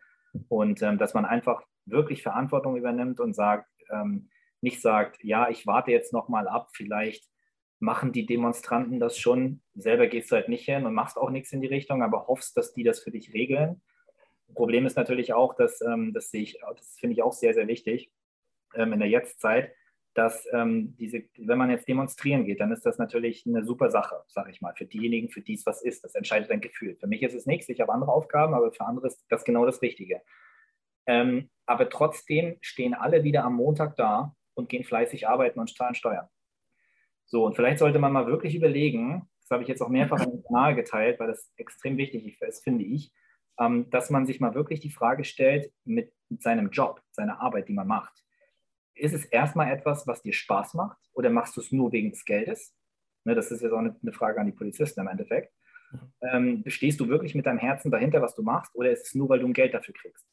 Und 0.48 0.82
ähm, 0.82 0.98
dass 0.98 1.14
man 1.14 1.24
einfach 1.24 1.62
wirklich 1.86 2.22
Verantwortung 2.22 2.76
übernimmt 2.76 3.20
und 3.20 3.34
sagt, 3.34 3.68
ähm, 3.90 4.28
nicht 4.60 4.80
sagt, 4.80 5.22
ja, 5.22 5.48
ich 5.48 5.66
warte 5.66 5.90
jetzt 5.90 6.12
noch 6.12 6.28
mal 6.28 6.48
ab, 6.48 6.70
vielleicht 6.72 7.24
machen 7.78 8.12
die 8.12 8.26
Demonstranten 8.26 9.00
das 9.00 9.18
schon, 9.18 9.60
selber 9.74 10.06
gehst 10.06 10.30
du 10.30 10.36
halt 10.36 10.48
nicht 10.48 10.64
hin 10.64 10.86
und 10.86 10.94
machst 10.94 11.16
auch 11.18 11.30
nichts 11.30 11.52
in 11.52 11.60
die 11.60 11.66
Richtung, 11.66 12.02
aber 12.02 12.26
hoffst, 12.26 12.56
dass 12.56 12.72
die 12.72 12.84
das 12.84 13.00
für 13.00 13.10
dich 13.10 13.34
regeln. 13.34 13.82
Problem 14.54 14.86
ist 14.86 14.96
natürlich 14.96 15.34
auch, 15.34 15.54
dass, 15.54 15.80
ähm, 15.82 16.12
das 16.14 16.30
sehe 16.30 16.42
ich, 16.42 16.60
das 16.76 16.96
finde 16.98 17.14
ich 17.14 17.22
auch 17.22 17.32
sehr, 17.32 17.54
sehr 17.54 17.68
wichtig 17.68 18.10
ähm, 18.74 18.92
in 18.92 19.00
der 19.00 19.08
Jetztzeit, 19.08 19.72
dass 20.14 20.48
ähm, 20.52 20.96
diese, 20.98 21.24
wenn 21.36 21.58
man 21.58 21.70
jetzt 21.70 21.88
demonstrieren 21.88 22.44
geht, 22.44 22.60
dann 22.60 22.72
ist 22.72 22.86
das 22.86 22.96
natürlich 22.96 23.44
eine 23.46 23.64
super 23.64 23.90
Sache, 23.90 24.22
sage 24.28 24.50
ich 24.50 24.62
mal, 24.62 24.74
für 24.74 24.86
diejenigen, 24.86 25.28
für 25.28 25.42
die 25.42 25.54
es 25.54 25.66
was 25.66 25.82
ist. 25.82 26.04
Das 26.04 26.14
entscheidet 26.14 26.50
ein 26.50 26.62
Gefühl. 26.62 26.96
Für 26.96 27.06
mich 27.06 27.22
ist 27.22 27.34
es 27.34 27.44
nichts, 27.44 27.68
ich 27.68 27.80
habe 27.80 27.92
andere 27.92 28.12
Aufgaben, 28.12 28.54
aber 28.54 28.72
für 28.72 28.86
andere 28.86 29.08
ist 29.08 29.24
das 29.28 29.44
genau 29.44 29.66
das 29.66 29.82
Richtige. 29.82 30.22
Ähm, 31.06 31.50
aber 31.66 31.90
trotzdem 31.90 32.56
stehen 32.62 32.94
alle 32.94 33.24
wieder 33.24 33.44
am 33.44 33.56
Montag 33.56 33.96
da 33.96 34.34
und 34.54 34.68
gehen 34.68 34.84
fleißig 34.84 35.28
arbeiten 35.28 35.60
und 35.60 35.76
zahlen 35.76 35.94
Steuern. 35.94 36.28
So, 37.26 37.44
und 37.44 37.56
vielleicht 37.56 37.78
sollte 37.78 37.98
man 37.98 38.12
mal 38.12 38.26
wirklich 38.26 38.54
überlegen, 38.54 39.28
das 39.42 39.50
habe 39.50 39.62
ich 39.62 39.68
jetzt 39.68 39.82
auch 39.82 39.88
mehrfach 39.88 40.24
im 40.24 40.42
Kanal 40.44 40.74
geteilt, 40.74 41.20
weil 41.20 41.28
das 41.28 41.52
extrem 41.56 41.96
wichtig 41.96 42.40
ist, 42.40 42.64
finde 42.64 42.84
ich, 42.84 43.12
ähm, 43.58 43.90
dass 43.90 44.10
man 44.10 44.26
sich 44.26 44.40
mal 44.40 44.54
wirklich 44.54 44.80
die 44.80 44.90
Frage 44.90 45.24
stellt 45.24 45.72
mit, 45.84 46.12
seinem 46.40 46.70
Job, 46.70 47.00
seiner 47.12 47.40
Arbeit, 47.40 47.68
die 47.68 47.72
man 47.72 47.86
macht 47.86 48.26
ist 48.96 49.14
es 49.14 49.24
erstmal 49.26 49.70
etwas, 49.70 50.06
was 50.06 50.22
dir 50.22 50.32
Spaß 50.32 50.74
macht 50.74 50.98
oder 51.12 51.30
machst 51.30 51.56
du 51.56 51.60
es 51.60 51.70
nur 51.70 51.92
wegen 51.92 52.10
des 52.10 52.24
Geldes? 52.24 52.74
Ne, 53.24 53.34
das 53.34 53.50
ist 53.50 53.60
jetzt 53.60 53.72
auch 53.72 53.78
eine, 53.78 53.96
eine, 54.02 54.12
Frage 54.12 54.40
an 54.40 54.46
die 54.46 54.52
Polizisten 54.52 55.00
im 55.00 55.08
Endeffekt. 55.08 55.52
Ähm, 56.32 56.64
stehst 56.66 56.98
du 56.98 57.08
wirklich 57.08 57.34
mit 57.34 57.46
deinem 57.46 57.58
Herzen 57.58 57.90
dahinter, 57.90 58.22
was 58.22 58.34
du 58.34 58.42
machst, 58.42 58.74
oder 58.74 58.90
ist 58.90 59.06
es 59.06 59.14
nur, 59.14 59.28
weil 59.28 59.40
du 59.40 59.46
ein 59.46 59.52
Geld 59.52 59.74
dafür 59.74 59.94
kriegst? 59.94 60.26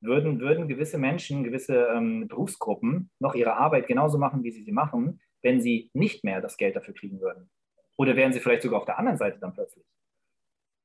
Würden, 0.00 0.38
würden 0.38 0.68
gewisse 0.68 0.98
Menschen, 0.98 1.42
gewisse 1.42 1.88
ähm, 1.94 2.28
Berufsgruppen 2.28 3.10
noch 3.18 3.34
ihre 3.34 3.54
Arbeit 3.54 3.88
genauso 3.88 4.18
machen, 4.18 4.44
wie 4.44 4.52
sie 4.52 4.62
sie 4.62 4.72
machen, 4.72 5.20
wenn 5.42 5.60
sie 5.60 5.90
nicht 5.92 6.24
mehr 6.24 6.40
das 6.40 6.56
Geld 6.56 6.76
dafür 6.76 6.94
kriegen 6.94 7.20
würden? 7.20 7.50
Oder 7.96 8.16
wären 8.16 8.32
sie 8.32 8.40
vielleicht 8.40 8.62
sogar 8.62 8.80
auf 8.80 8.86
der 8.86 8.98
anderen 8.98 9.18
Seite 9.18 9.38
dann 9.38 9.54
plötzlich? 9.54 9.84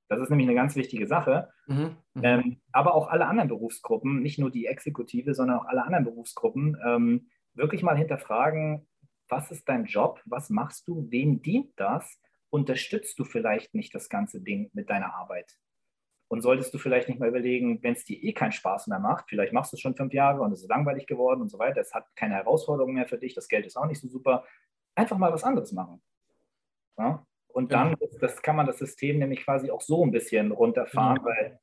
Das 0.09 0.19
ist 0.19 0.29
nämlich 0.29 0.47
eine 0.47 0.55
ganz 0.55 0.75
wichtige 0.75 1.07
Sache. 1.07 1.49
Mhm, 1.67 1.97
mhm, 2.13 2.23
ähm, 2.23 2.61
aber 2.71 2.93
auch 2.93 3.07
alle 3.07 3.25
anderen 3.25 3.49
Berufsgruppen, 3.49 4.21
nicht 4.21 4.39
nur 4.39 4.51
die 4.51 4.65
Exekutive, 4.65 5.33
sondern 5.33 5.59
auch 5.59 5.65
alle 5.65 5.83
anderen 5.83 6.05
Berufsgruppen, 6.05 6.77
ähm, 6.85 7.29
wirklich 7.53 7.83
mal 7.83 7.97
hinterfragen, 7.97 8.87
was 9.27 9.51
ist 9.51 9.67
dein 9.69 9.85
Job, 9.85 10.21
was 10.25 10.49
machst 10.49 10.87
du, 10.87 11.07
wem 11.09 11.41
dient 11.41 11.71
das? 11.77 12.19
Unterstützt 12.49 13.17
du 13.17 13.23
vielleicht 13.23 13.73
nicht 13.73 13.95
das 13.95 14.09
ganze 14.09 14.41
Ding 14.41 14.69
mit 14.73 14.89
deiner 14.89 15.15
Arbeit? 15.15 15.57
Und 16.33 16.41
solltest 16.41 16.73
du 16.73 16.79
vielleicht 16.79 17.09
nicht 17.09 17.19
mal 17.19 17.29
überlegen, 17.29 17.83
wenn 17.83 17.93
es 17.93 18.05
dir 18.05 18.17
eh 18.23 18.33
keinen 18.33 18.53
Spaß 18.53 18.87
mehr 18.87 18.97
macht, 18.97 19.25
vielleicht 19.29 19.53
machst 19.53 19.71
du 19.71 19.75
es 19.75 19.81
schon 19.81 19.95
fünf 19.95 20.13
Jahre 20.13 20.41
und 20.41 20.51
es 20.51 20.63
ist 20.63 20.67
langweilig 20.67 21.05
geworden 21.05 21.41
und 21.41 21.49
so 21.49 21.59
weiter, 21.59 21.79
es 21.79 21.93
hat 21.93 22.07
keine 22.15 22.33
Herausforderung 22.33 22.95
mehr 22.95 23.05
für 23.05 23.19
dich, 23.19 23.35
das 23.35 23.47
Geld 23.47 23.67
ist 23.67 23.77
auch 23.77 23.85
nicht 23.85 24.01
so 24.01 24.07
super, 24.07 24.43
einfach 24.95 25.19
mal 25.19 25.31
was 25.31 25.43
anderes 25.43 25.71
machen. 25.73 26.01
Ja? 26.97 27.23
Und 27.49 27.71
dann, 27.71 27.93
genau. 27.93 28.17
das 28.19 28.41
kann 28.41 28.55
man 28.55 28.65
das 28.65 28.79
System 28.79 29.19
nämlich 29.19 29.43
quasi 29.43 29.69
auch 29.69 29.81
so 29.81 30.03
ein 30.03 30.09
bisschen 30.09 30.51
runterfahren, 30.51 31.17
genau. 31.17 31.27
weil, 31.27 31.59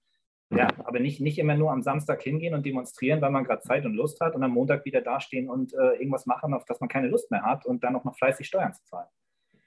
ja, 0.51 0.69
aber 0.85 1.01
nicht, 1.01 1.21
nicht 1.21 1.41
immer 1.41 1.57
nur 1.57 1.73
am 1.73 1.83
Samstag 1.83 2.23
hingehen 2.23 2.55
und 2.55 2.65
demonstrieren, 2.65 3.21
weil 3.21 3.33
man 3.33 3.43
gerade 3.43 3.63
Zeit 3.63 3.85
und 3.85 3.95
Lust 3.95 4.21
hat 4.21 4.37
und 4.37 4.45
am 4.45 4.53
Montag 4.53 4.85
wieder 4.85 5.01
dastehen 5.01 5.51
und 5.51 5.75
äh, 5.75 5.95
irgendwas 5.95 6.27
machen, 6.27 6.55
auf 6.55 6.65
das 6.67 6.79
man 6.79 6.89
keine 6.89 7.09
Lust 7.09 7.29
mehr 7.33 7.43
hat 7.43 7.67
und 7.67 7.83
dann 7.83 7.97
auch 7.97 8.05
noch 8.05 8.17
fleißig 8.17 8.47
Steuern 8.47 8.73
zu 8.73 8.85
zahlen. 8.85 9.09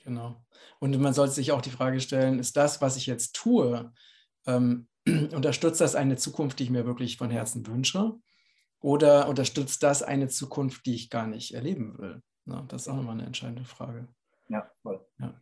Genau. 0.05 0.37
Und 0.79 0.97
man 0.97 1.13
sollte 1.13 1.33
sich 1.33 1.51
auch 1.51 1.61
die 1.61 1.71
Frage 1.71 1.99
stellen, 1.99 2.39
ist 2.39 2.55
das, 2.55 2.81
was 2.81 2.95
ich 2.95 3.05
jetzt 3.05 3.35
tue, 3.35 3.91
ähm, 4.47 4.87
unterstützt 5.33 5.81
das 5.81 5.95
eine 5.95 6.17
Zukunft, 6.17 6.59
die 6.59 6.63
ich 6.63 6.69
mir 6.69 6.85
wirklich 6.85 7.17
von 7.17 7.29
Herzen 7.29 7.65
wünsche? 7.67 8.13
Oder 8.79 9.29
unterstützt 9.29 9.81
das 9.83 10.03
eine 10.03 10.27
Zukunft, 10.27 10.85
die 10.85 10.95
ich 10.95 11.09
gar 11.09 11.27
nicht 11.27 11.53
erleben 11.53 11.97
will? 11.97 12.21
Na, 12.45 12.65
das 12.67 12.83
ist 12.83 12.87
auch 12.89 12.95
nochmal 12.95 13.13
eine 13.13 13.25
entscheidende 13.25 13.63
Frage. 13.63 14.07
Ja, 14.49 14.69
voll. 14.81 14.99
Ja 15.19 15.33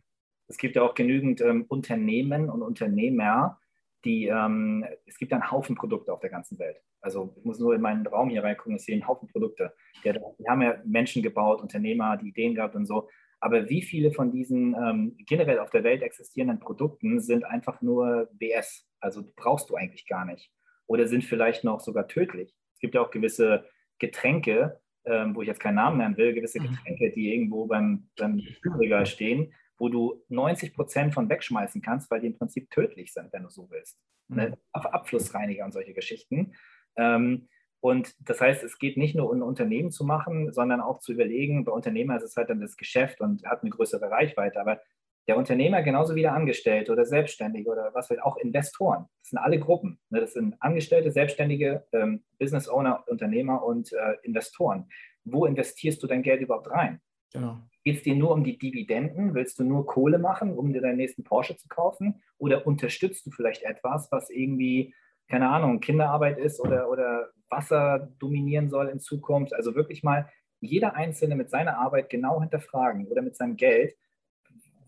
es 0.52 0.58
gibt 0.58 0.76
ja 0.76 0.82
auch 0.82 0.94
genügend 0.94 1.40
ähm, 1.40 1.64
Unternehmen 1.68 2.50
und 2.50 2.62
Unternehmer, 2.62 3.58
die, 4.04 4.26
ähm, 4.26 4.84
es 5.06 5.16
gibt 5.16 5.32
einen 5.32 5.50
Haufen 5.50 5.76
Produkte 5.76 6.12
auf 6.12 6.20
der 6.20 6.28
ganzen 6.28 6.58
Welt. 6.58 6.76
Also 7.00 7.34
ich 7.38 7.44
muss 7.44 7.58
nur 7.58 7.74
in 7.74 7.80
meinen 7.80 8.06
Raum 8.06 8.28
hier 8.28 8.44
reingucken, 8.44 8.76
ich 8.76 8.84
sehe 8.84 8.94
einen 8.94 9.08
Haufen 9.08 9.28
Produkte. 9.28 9.72
Die, 10.04 10.12
die 10.12 10.48
haben 10.48 10.60
ja 10.60 10.76
Menschen 10.84 11.22
gebaut, 11.22 11.62
Unternehmer, 11.62 12.18
die 12.18 12.28
Ideen 12.28 12.54
gehabt 12.54 12.74
und 12.76 12.84
so. 12.84 13.08
Aber 13.40 13.68
wie 13.70 13.82
viele 13.82 14.12
von 14.12 14.30
diesen 14.30 14.74
ähm, 14.74 15.16
generell 15.26 15.58
auf 15.58 15.70
der 15.70 15.84
Welt 15.84 16.02
existierenden 16.02 16.60
Produkten 16.60 17.20
sind 17.20 17.44
einfach 17.44 17.80
nur 17.80 18.28
BS? 18.32 18.86
Also 19.02 19.24
brauchst 19.36 19.70
du 19.70 19.76
eigentlich 19.76 20.06
gar 20.06 20.24
nicht. 20.24 20.50
Oder 20.86 21.06
sind 21.06 21.24
vielleicht 21.24 21.64
noch 21.64 21.80
sogar 21.80 22.08
tödlich. 22.08 22.54
Es 22.74 22.80
gibt 22.80 22.94
ja 22.94 23.02
auch 23.02 23.10
gewisse 23.10 23.68
Getränke, 23.98 24.80
ähm, 25.04 25.34
wo 25.34 25.42
ich 25.42 25.48
jetzt 25.48 25.60
keinen 25.60 25.76
Namen 25.76 25.98
nennen 25.98 26.16
will, 26.16 26.32
gewisse 26.32 26.60
mhm. 26.60 26.70
Getränke, 26.70 27.10
die 27.12 27.34
irgendwo 27.34 27.66
beim, 27.66 28.08
beim 28.16 28.40
Kühlregal 28.62 29.06
stehen, 29.06 29.52
wo 29.78 29.88
du 29.88 30.22
90 30.28 30.74
Prozent 30.74 31.14
von 31.14 31.28
wegschmeißen 31.28 31.82
kannst, 31.82 32.10
weil 32.10 32.20
die 32.20 32.28
im 32.28 32.38
Prinzip 32.38 32.70
tödlich 32.70 33.12
sind, 33.12 33.32
wenn 33.32 33.42
du 33.42 33.48
so 33.48 33.70
willst. 33.70 33.98
Mhm. 34.28 34.36
Ne? 34.36 34.58
Abflussreiniger 34.72 35.64
und 35.64 35.72
solche 35.72 35.94
Geschichten. 35.94 36.54
Ähm, 36.96 37.48
und 37.80 38.14
das 38.20 38.40
heißt, 38.40 38.62
es 38.62 38.78
geht 38.78 38.96
nicht 38.96 39.16
nur 39.16 39.28
um 39.28 39.38
ein 39.38 39.42
Unternehmen 39.42 39.90
zu 39.90 40.04
machen, 40.04 40.52
sondern 40.52 40.80
auch 40.80 41.00
zu 41.00 41.12
überlegen, 41.12 41.64
bei 41.64 41.72
Unternehmer 41.72 42.16
ist 42.16 42.22
es 42.22 42.36
halt 42.36 42.48
dann 42.48 42.60
das 42.60 42.76
Geschäft 42.76 43.20
und 43.20 43.44
hat 43.44 43.62
eine 43.62 43.70
größere 43.70 44.08
Reichweite, 44.08 44.60
aber 44.60 44.80
der 45.28 45.36
Unternehmer 45.36 45.82
genauso 45.82 46.14
wie 46.14 46.22
der 46.22 46.34
Angestellte 46.34 46.92
oder 46.92 47.04
Selbstständige 47.04 47.70
oder 47.70 47.90
was 47.94 48.10
will 48.10 48.20
auch 48.20 48.36
Investoren. 48.38 49.06
Das 49.20 49.30
sind 49.30 49.38
alle 49.38 49.58
Gruppen. 49.58 50.00
Ne? 50.10 50.20
Das 50.20 50.32
sind 50.32 50.56
Angestellte, 50.60 51.12
Selbstständige, 51.12 51.84
ähm, 51.92 52.24
Business 52.38 52.68
Owner, 52.68 53.04
Unternehmer 53.06 53.64
und 53.64 53.92
äh, 53.92 54.16
Investoren. 54.22 54.88
Wo 55.24 55.46
investierst 55.46 56.02
du 56.02 56.06
dein 56.08 56.22
Geld 56.22 56.40
überhaupt 56.40 56.70
rein? 56.70 57.00
Genau. 57.32 57.58
Geht 57.84 57.98
es 57.98 58.02
dir 58.02 58.16
nur 58.16 58.32
um 58.32 58.44
die 58.44 58.58
Dividenden? 58.58 59.34
Willst 59.34 59.58
du 59.58 59.64
nur 59.64 59.86
Kohle 59.86 60.18
machen, 60.18 60.56
um 60.56 60.72
dir 60.72 60.80
deinen 60.80 60.98
nächsten 60.98 61.24
Porsche 61.24 61.56
zu 61.56 61.68
kaufen? 61.68 62.22
Oder 62.38 62.66
unterstützt 62.66 63.26
du 63.26 63.30
vielleicht 63.30 63.62
etwas, 63.62 64.10
was 64.10 64.28
irgendwie, 64.28 64.94
keine 65.28 65.48
Ahnung, 65.48 65.80
Kinderarbeit 65.80 66.38
ist 66.38 66.60
oder, 66.60 66.90
oder 66.90 67.30
Wasser 67.48 68.10
dominieren 68.18 68.70
soll 68.70 68.88
in 68.88 69.00
Zukunft? 69.00 69.54
Also 69.54 69.74
wirklich 69.74 70.02
mal 70.02 70.28
jeder 70.60 70.94
Einzelne 70.94 71.34
mit 71.34 71.50
seiner 71.50 71.78
Arbeit 71.78 72.08
genau 72.08 72.40
hinterfragen 72.40 73.06
oder 73.08 73.22
mit 73.22 73.36
seinem 73.36 73.56
Geld, 73.56 73.94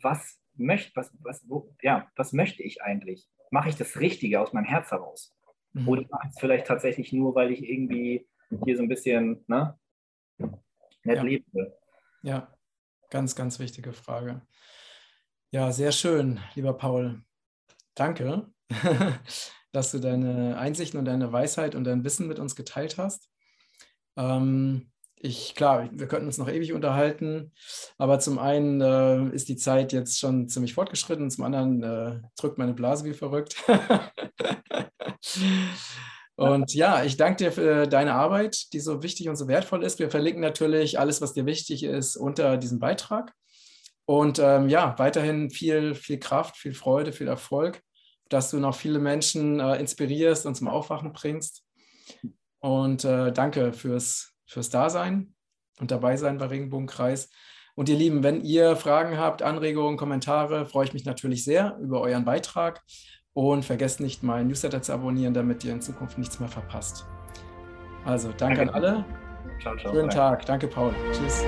was 0.02 0.40
möchte, 0.54 0.94
was, 0.94 1.10
was, 1.20 1.48
wo, 1.48 1.74
ja, 1.82 2.10
was 2.16 2.32
möchte 2.32 2.62
ich 2.62 2.82
eigentlich? 2.82 3.28
Mache 3.50 3.68
ich 3.68 3.76
das 3.76 3.98
Richtige 3.98 4.40
aus 4.40 4.52
meinem 4.52 4.64
Herz 4.64 4.90
heraus? 4.90 5.34
Mhm. 5.72 5.88
Oder 5.88 6.02
mache 6.10 6.26
ich 6.26 6.34
es 6.34 6.40
vielleicht 6.40 6.66
tatsächlich 6.66 7.12
nur, 7.12 7.34
weil 7.34 7.52
ich 7.52 7.62
irgendwie 7.62 8.26
hier 8.64 8.76
so 8.76 8.82
ein 8.82 8.88
bisschen 8.88 9.44
ne, 9.46 9.78
nett 10.38 11.16
ja. 11.16 11.22
leben 11.22 11.46
will? 11.52 11.72
Ja, 12.22 12.52
ganz, 13.10 13.34
ganz 13.34 13.58
wichtige 13.58 13.92
Frage. 13.92 14.42
Ja, 15.50 15.70
sehr 15.72 15.92
schön, 15.92 16.40
lieber 16.54 16.74
Paul. 16.74 17.22
Danke, 17.94 18.50
dass 19.72 19.92
du 19.92 19.98
deine 19.98 20.56
Einsichten 20.58 20.98
und 20.98 21.04
deine 21.04 21.32
Weisheit 21.32 21.74
und 21.74 21.84
dein 21.84 22.04
Wissen 22.04 22.26
mit 22.26 22.38
uns 22.38 22.56
geteilt 22.56 22.98
hast. 22.98 23.30
Ähm, 24.16 24.90
ich, 25.24 25.54
klar, 25.54 25.88
wir 25.90 26.06
könnten 26.06 26.26
uns 26.26 26.36
noch 26.36 26.48
ewig 26.48 26.74
unterhalten, 26.74 27.52
aber 27.96 28.20
zum 28.20 28.38
einen 28.38 28.82
äh, 28.82 29.34
ist 29.34 29.48
die 29.48 29.56
Zeit 29.56 29.94
jetzt 29.94 30.18
schon 30.18 30.48
ziemlich 30.48 30.74
fortgeschritten 30.74 31.30
zum 31.30 31.44
anderen 31.44 31.82
äh, 31.82 32.20
drückt 32.38 32.58
meine 32.58 32.74
Blase 32.74 33.06
wie 33.06 33.14
verrückt. 33.14 33.56
Und 36.36 36.74
ja, 36.74 37.04
ich 37.04 37.16
danke 37.16 37.44
dir 37.44 37.52
für 37.52 37.86
deine 37.86 38.14
Arbeit, 38.14 38.72
die 38.72 38.80
so 38.80 39.04
wichtig 39.04 39.28
und 39.28 39.36
so 39.36 39.46
wertvoll 39.46 39.84
ist. 39.84 40.00
Wir 40.00 40.10
verlinken 40.10 40.40
natürlich 40.40 40.98
alles, 40.98 41.20
was 41.20 41.32
dir 41.32 41.46
wichtig 41.46 41.84
ist, 41.84 42.16
unter 42.16 42.56
diesem 42.56 42.80
Beitrag. 42.80 43.32
Und 44.04 44.40
ähm, 44.40 44.68
ja, 44.68 44.96
weiterhin 44.98 45.50
viel, 45.50 45.94
viel 45.94 46.18
Kraft, 46.18 46.56
viel 46.56 46.74
Freude, 46.74 47.12
viel 47.12 47.28
Erfolg, 47.28 47.80
dass 48.28 48.50
du 48.50 48.58
noch 48.58 48.74
viele 48.74 48.98
Menschen 48.98 49.60
äh, 49.60 49.76
inspirierst 49.78 50.44
und 50.44 50.56
zum 50.56 50.66
Aufwachen 50.66 51.12
bringst. 51.12 51.62
Und 52.58 53.04
äh, 53.04 53.32
danke 53.32 53.72
fürs, 53.72 54.33
fürs 54.46 54.70
Dasein 54.70 55.34
und 55.80 55.90
dabei 55.90 56.16
sein 56.16 56.38
bei 56.38 56.46
Regenbogenkreis. 56.46 57.30
Und 57.74 57.88
ihr 57.88 57.96
Lieben, 57.96 58.22
wenn 58.22 58.40
ihr 58.42 58.76
Fragen 58.76 59.18
habt, 59.18 59.42
Anregungen, 59.42 59.96
Kommentare, 59.96 60.66
freue 60.66 60.84
ich 60.84 60.94
mich 60.94 61.04
natürlich 61.04 61.44
sehr 61.44 61.76
über 61.80 62.00
euren 62.00 62.24
Beitrag. 62.24 62.82
Und 63.32 63.64
vergesst 63.64 64.00
nicht, 64.00 64.22
meinen 64.22 64.46
Newsletter 64.46 64.80
zu 64.80 64.92
abonnieren, 64.92 65.34
damit 65.34 65.64
ihr 65.64 65.72
in 65.72 65.80
Zukunft 65.80 66.18
nichts 66.18 66.38
mehr 66.38 66.48
verpasst. 66.48 67.04
Also, 68.04 68.28
danke, 68.28 68.58
danke. 68.58 68.62
an 68.62 68.68
alle. 68.70 69.04
Ciao, 69.60 69.76
ciao. 69.76 69.92
Schönen 69.92 70.10
Tag. 70.10 70.46
Danke, 70.46 70.68
Paul. 70.68 70.94
Tschüss. 71.12 71.44